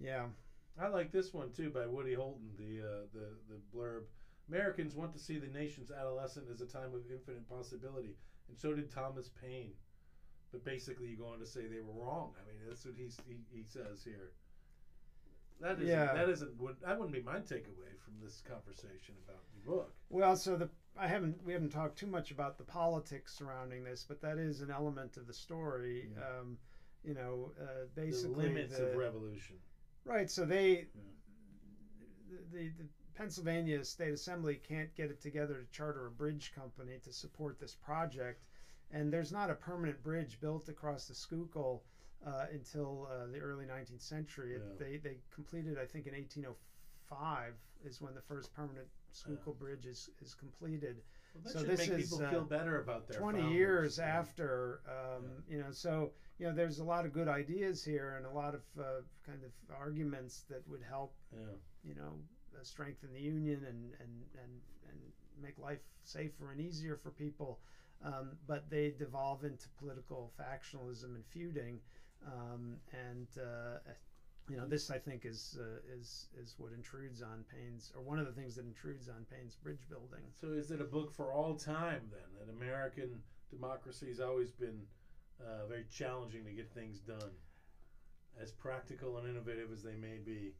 yeah. 0.00 0.26
I 0.80 0.86
like 0.88 1.10
this 1.12 1.34
one 1.34 1.50
too 1.52 1.70
by 1.70 1.86
Woody 1.86 2.14
Holton. 2.14 2.50
The 2.56 2.80
uh, 2.80 3.00
the 3.12 3.26
the 3.48 3.60
blurb. 3.76 4.04
Americans 4.48 4.94
want 4.94 5.12
to 5.12 5.18
see 5.18 5.38
the 5.38 5.48
nation's 5.48 5.90
adolescent 5.90 6.46
as 6.50 6.62
a 6.62 6.66
time 6.66 6.94
of 6.94 7.02
infinite 7.10 7.46
possibility, 7.50 8.14
and 8.48 8.56
so 8.56 8.72
did 8.72 8.90
Thomas 8.90 9.28
Paine. 9.42 9.74
But 10.52 10.64
basically, 10.64 11.08
you 11.08 11.18
go 11.18 11.26
on 11.26 11.40
to 11.40 11.46
say 11.46 11.66
they 11.66 11.80
were 11.80 11.92
wrong. 11.92 12.32
I 12.40 12.46
mean, 12.48 12.56
that's 12.66 12.84
what 12.86 12.94
he's, 12.96 13.18
he 13.26 13.36
he 13.52 13.64
says 13.64 14.02
here. 14.02 14.30
That 15.60 15.76
isn't 15.80 15.86
Yeah. 15.88 16.14
that 16.14 16.28
isn't 16.28 16.56
would 16.60 16.76
that 16.80 16.98
wouldn't 16.98 17.14
be 17.14 17.22
my 17.22 17.38
takeaway 17.40 17.96
from 18.04 18.14
this 18.22 18.42
conversation 18.48 19.14
about 19.26 19.42
the 19.52 19.70
book. 19.70 19.92
Well, 20.08 20.36
so 20.36 20.56
the 20.56 20.70
I 20.96 21.06
haven't 21.08 21.42
we 21.44 21.52
haven't 21.52 21.70
talked 21.70 21.98
too 21.98 22.06
much 22.06 22.30
about 22.30 22.58
the 22.58 22.64
politics 22.64 23.34
surrounding 23.36 23.84
this, 23.84 24.04
but 24.04 24.20
that 24.22 24.38
is 24.38 24.60
an 24.60 24.70
element 24.70 25.16
of 25.16 25.26
the 25.26 25.32
story. 25.34 26.10
Yeah. 26.14 26.38
Um, 26.40 26.58
you 27.04 27.14
know, 27.14 27.52
uh, 27.60 27.64
The 27.94 28.00
basically 28.02 28.48
limits 28.48 28.76
the- 28.76 28.90
of 28.90 28.96
revolution. 28.96 29.56
Right. 30.04 30.30
So 30.30 30.44
they, 30.44 30.70
Yeah. 30.94 31.02
the, 32.30 32.36
the, 32.58 32.68
the 32.70 32.88
Pennsylvania 33.14 33.84
State 33.84 34.12
Assembly 34.12 34.56
can't 34.56 34.94
get 34.94 35.10
it 35.10 35.20
together 35.20 35.54
to 35.62 35.70
charter 35.70 36.06
a 36.06 36.10
bridge 36.10 36.52
company 36.54 36.98
to 37.04 37.12
support 37.12 37.58
this 37.58 37.74
project, 37.74 38.44
and 38.90 39.12
there's 39.12 39.32
not 39.32 39.50
a 39.50 39.54
permanent 39.54 40.02
bridge 40.02 40.40
built 40.40 40.68
across 40.68 41.08
the 41.08 41.14
Schuylkill 41.14 41.82
uh, 42.26 42.46
until 42.52 43.08
uh, 43.10 43.26
the 43.32 43.38
early 43.38 43.64
19th 43.64 44.02
century. 44.02 44.54
It, 44.54 44.62
Yeah. 44.64 44.74
They 44.78 44.96
they 44.96 45.16
completed, 45.34 45.78
I 45.78 45.86
think, 45.86 46.06
in 46.06 46.14
1805 46.14 47.54
is 47.84 48.00
when 48.00 48.14
the 48.14 48.20
first 48.20 48.52
permanent 48.52 48.88
Schuylkill 49.12 49.54
Bridge 49.54 49.86
is 49.86 50.10
is 50.20 50.34
completed. 50.34 51.02
Well, 51.34 51.52
So 51.52 51.62
this 51.62 51.80
make 51.80 51.98
is, 51.98 52.10
people 52.10 52.24
uh, 52.26 52.30
feel 52.30 52.44
better 52.44 52.80
about 52.80 53.06
their 53.06 53.20
20 53.20 53.38
founders, 53.38 53.54
years 53.54 53.98
yeah. 53.98 54.06
after 54.18 54.80
um, 54.88 55.24
you 55.48 55.58
know 55.58 55.70
so 55.70 56.12
you 56.38 56.46
know 56.46 56.54
there's 56.54 56.78
a 56.78 56.84
lot 56.84 57.04
of 57.06 57.12
good 57.12 57.28
ideas 57.28 57.84
here 57.84 58.14
and 58.16 58.26
a 58.26 58.30
lot 58.30 58.54
of 58.54 58.62
uh, 58.78 58.84
kind 59.24 59.42
of 59.44 59.50
arguments 59.76 60.44
that 60.50 60.66
would 60.68 60.82
help 60.82 61.14
Yeah. 61.32 61.38
you 61.84 61.94
know 61.94 62.12
uh, 62.56 62.64
strengthen 62.64 63.12
the 63.12 63.20
union 63.20 63.64
and 63.68 63.92
and 64.00 64.24
and 64.42 64.52
and 64.90 64.98
make 65.40 65.58
life 65.58 65.82
safer 66.02 66.50
and 66.50 66.60
easier 66.60 66.96
for 66.96 67.10
people 67.10 67.60
um, 68.04 68.30
but 68.46 68.68
they 68.70 68.90
devolve 68.98 69.44
into 69.44 69.68
political 69.78 70.32
factionalism 70.40 71.14
and 71.16 71.24
feuding. 71.26 71.80
Um, 72.26 72.76
and 72.92 73.28
uh, 73.38 73.78
you 74.48 74.56
know, 74.56 74.66
this 74.66 74.90
I 74.90 74.98
think 74.98 75.24
is 75.24 75.58
uh, 75.60 75.94
is 75.98 76.26
is 76.40 76.54
what 76.58 76.72
intrudes 76.72 77.22
on 77.22 77.44
Paine's, 77.52 77.92
or 77.94 78.02
one 78.02 78.18
of 78.18 78.26
the 78.26 78.32
things 78.32 78.56
that 78.56 78.64
intrudes 78.64 79.08
on 79.08 79.26
Paine's 79.30 79.54
bridge 79.54 79.88
building. 79.88 80.24
So, 80.32 80.48
is 80.48 80.70
it 80.70 80.80
a 80.80 80.84
book 80.84 81.14
for 81.14 81.32
all 81.32 81.54
time 81.54 82.02
then? 82.10 82.28
That 82.38 82.50
American 82.52 83.20
democracy 83.50 84.08
has 84.08 84.20
always 84.20 84.50
been 84.50 84.82
uh, 85.40 85.66
very 85.66 85.84
challenging 85.90 86.44
to 86.44 86.52
get 86.52 86.72
things 86.72 86.98
done, 87.00 87.30
as 88.40 88.50
practical 88.50 89.18
and 89.18 89.28
innovative 89.28 89.70
as 89.72 89.82
they 89.82 89.94
may 89.94 90.18
be, 90.24 90.52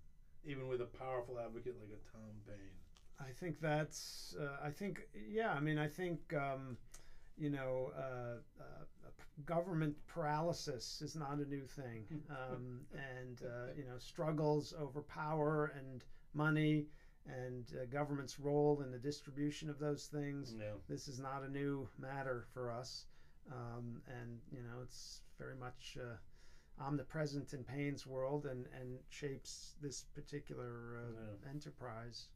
even 0.45 0.69
with 0.69 0.81
a 0.81 0.87
powerful 0.99 1.39
advocate 1.39 1.77
like 1.81 1.91
a 1.91 2.13
Tom 2.13 2.31
Paine. 2.47 2.79
I 3.21 3.33
think 3.33 3.61
that's. 3.61 4.37
Uh, 4.39 4.65
I 4.65 4.71
think 4.71 5.09
yeah. 5.29 5.53
I 5.53 5.61
mean, 5.61 5.79
I 5.79 5.89
think. 5.89 6.35
Um, 6.35 6.77
you 7.39 7.51
know, 7.51 7.93
uh, 7.97 8.41
uh, 8.61 8.85
government 9.45 9.95
paralysis 10.07 11.01
is 11.03 11.17
not 11.17 11.39
a 11.39 11.49
new 11.49 11.67
thing, 11.67 12.05
um, 12.31 12.81
and 12.93 13.43
uh, 13.45 13.73
you 13.77 13.85
know, 13.85 13.99
struggles 13.99 14.75
over 14.79 15.03
power 15.03 15.73
and 15.77 16.05
money 16.35 16.87
and 17.27 17.73
uh, 17.75 17.85
government's 17.87 18.41
role 18.41 18.81
in 18.83 18.91
the 18.91 18.99
distribution 18.99 19.69
of 19.69 19.79
those 19.79 20.07
things. 20.07 20.55
Yeah. 20.59 20.73
This 20.89 21.09
is 21.09 21.19
not 21.19 21.43
a 21.43 21.51
new 21.51 21.89
matter 21.99 22.47
for 22.55 22.73
us, 22.73 23.05
um, 23.53 24.01
and 24.21 24.39
you 24.51 24.63
know, 24.63 24.83
it's 24.83 25.21
very 25.39 25.57
much 25.57 25.99
uh, 26.01 26.17
omnipresent 26.83 27.53
in 27.53 27.65
Paine's 27.65 28.07
world 28.07 28.47
and 28.47 28.67
and 28.81 28.99
shapes 29.11 29.75
this 29.83 30.05
particular 30.15 31.01
uh, 31.03 31.51
enterprise. 31.51 32.29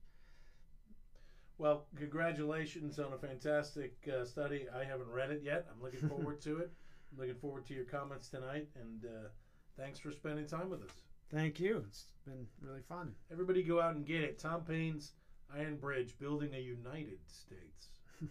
Well, 1.59 1.86
congratulations 1.96 2.98
on 2.98 3.12
a 3.12 3.18
fantastic 3.18 3.94
uh, 4.12 4.24
study. 4.24 4.66
I 4.74 4.84
haven't 4.84 5.11
read 5.11 5.30
it 5.30 5.42
yet. 5.44 5.66
I'm 5.70 5.82
looking 5.82 6.09
forward 6.09 6.40
to 6.42 6.59
it. 6.59 6.72
I'm 7.12 7.18
looking 7.18 7.34
forward 7.34 7.66
to 7.66 7.74
your 7.74 7.84
comments 7.84 8.28
tonight, 8.28 8.68
and 8.80 9.04
uh, 9.04 9.28
thanks 9.76 9.98
for 9.98 10.10
spending 10.10 10.46
time 10.46 10.70
with 10.70 10.82
us. 10.82 10.90
Thank 11.30 11.60
you. 11.60 11.84
It's 11.88 12.06
been 12.26 12.46
really 12.60 12.82
fun. 12.88 13.12
Everybody 13.30 13.62
go 13.62 13.80
out 13.80 13.94
and 13.94 14.06
get 14.06 14.22
it. 14.22 14.38
Tom 14.38 14.62
Paine's 14.62 15.12
Iron 15.54 15.76
Bridge, 15.76 16.18
Building 16.18 16.54
a 16.54 16.58
United 16.58 17.20
States. 17.26 17.88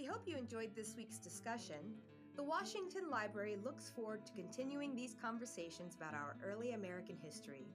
We 0.00 0.06
hope 0.06 0.22
you 0.24 0.38
enjoyed 0.38 0.74
this 0.74 0.94
week's 0.96 1.18
discussion. 1.18 1.76
The 2.34 2.42
Washington 2.42 3.10
Library 3.10 3.58
looks 3.62 3.90
forward 3.90 4.24
to 4.24 4.32
continuing 4.32 4.94
these 4.94 5.14
conversations 5.20 5.94
about 5.94 6.14
our 6.14 6.36
early 6.42 6.72
American 6.72 7.18
history. 7.22 7.66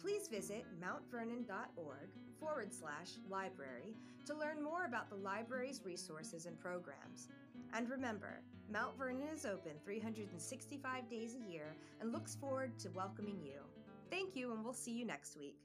Please 0.00 0.28
visit 0.28 0.66
mountvernon.org 0.80 2.10
forward 2.44 2.74
slash 2.74 3.16
library 3.30 3.94
to 4.26 4.34
learn 4.34 4.62
more 4.62 4.84
about 4.84 5.08
the 5.08 5.16
library's 5.16 5.80
resources 5.82 6.44
and 6.44 6.60
programs. 6.60 7.28
And 7.72 7.88
remember, 7.88 8.42
Mount 8.70 8.98
Vernon 8.98 9.28
is 9.34 9.46
open 9.46 9.72
365 9.82 11.08
days 11.08 11.34
a 11.34 11.50
year 11.50 11.74
and 12.00 12.12
looks 12.12 12.34
forward 12.34 12.78
to 12.80 12.90
welcoming 12.90 13.40
you. 13.42 13.60
Thank 14.10 14.36
you, 14.36 14.52
and 14.52 14.62
we'll 14.62 14.74
see 14.74 14.92
you 14.92 15.06
next 15.06 15.38
week. 15.38 15.56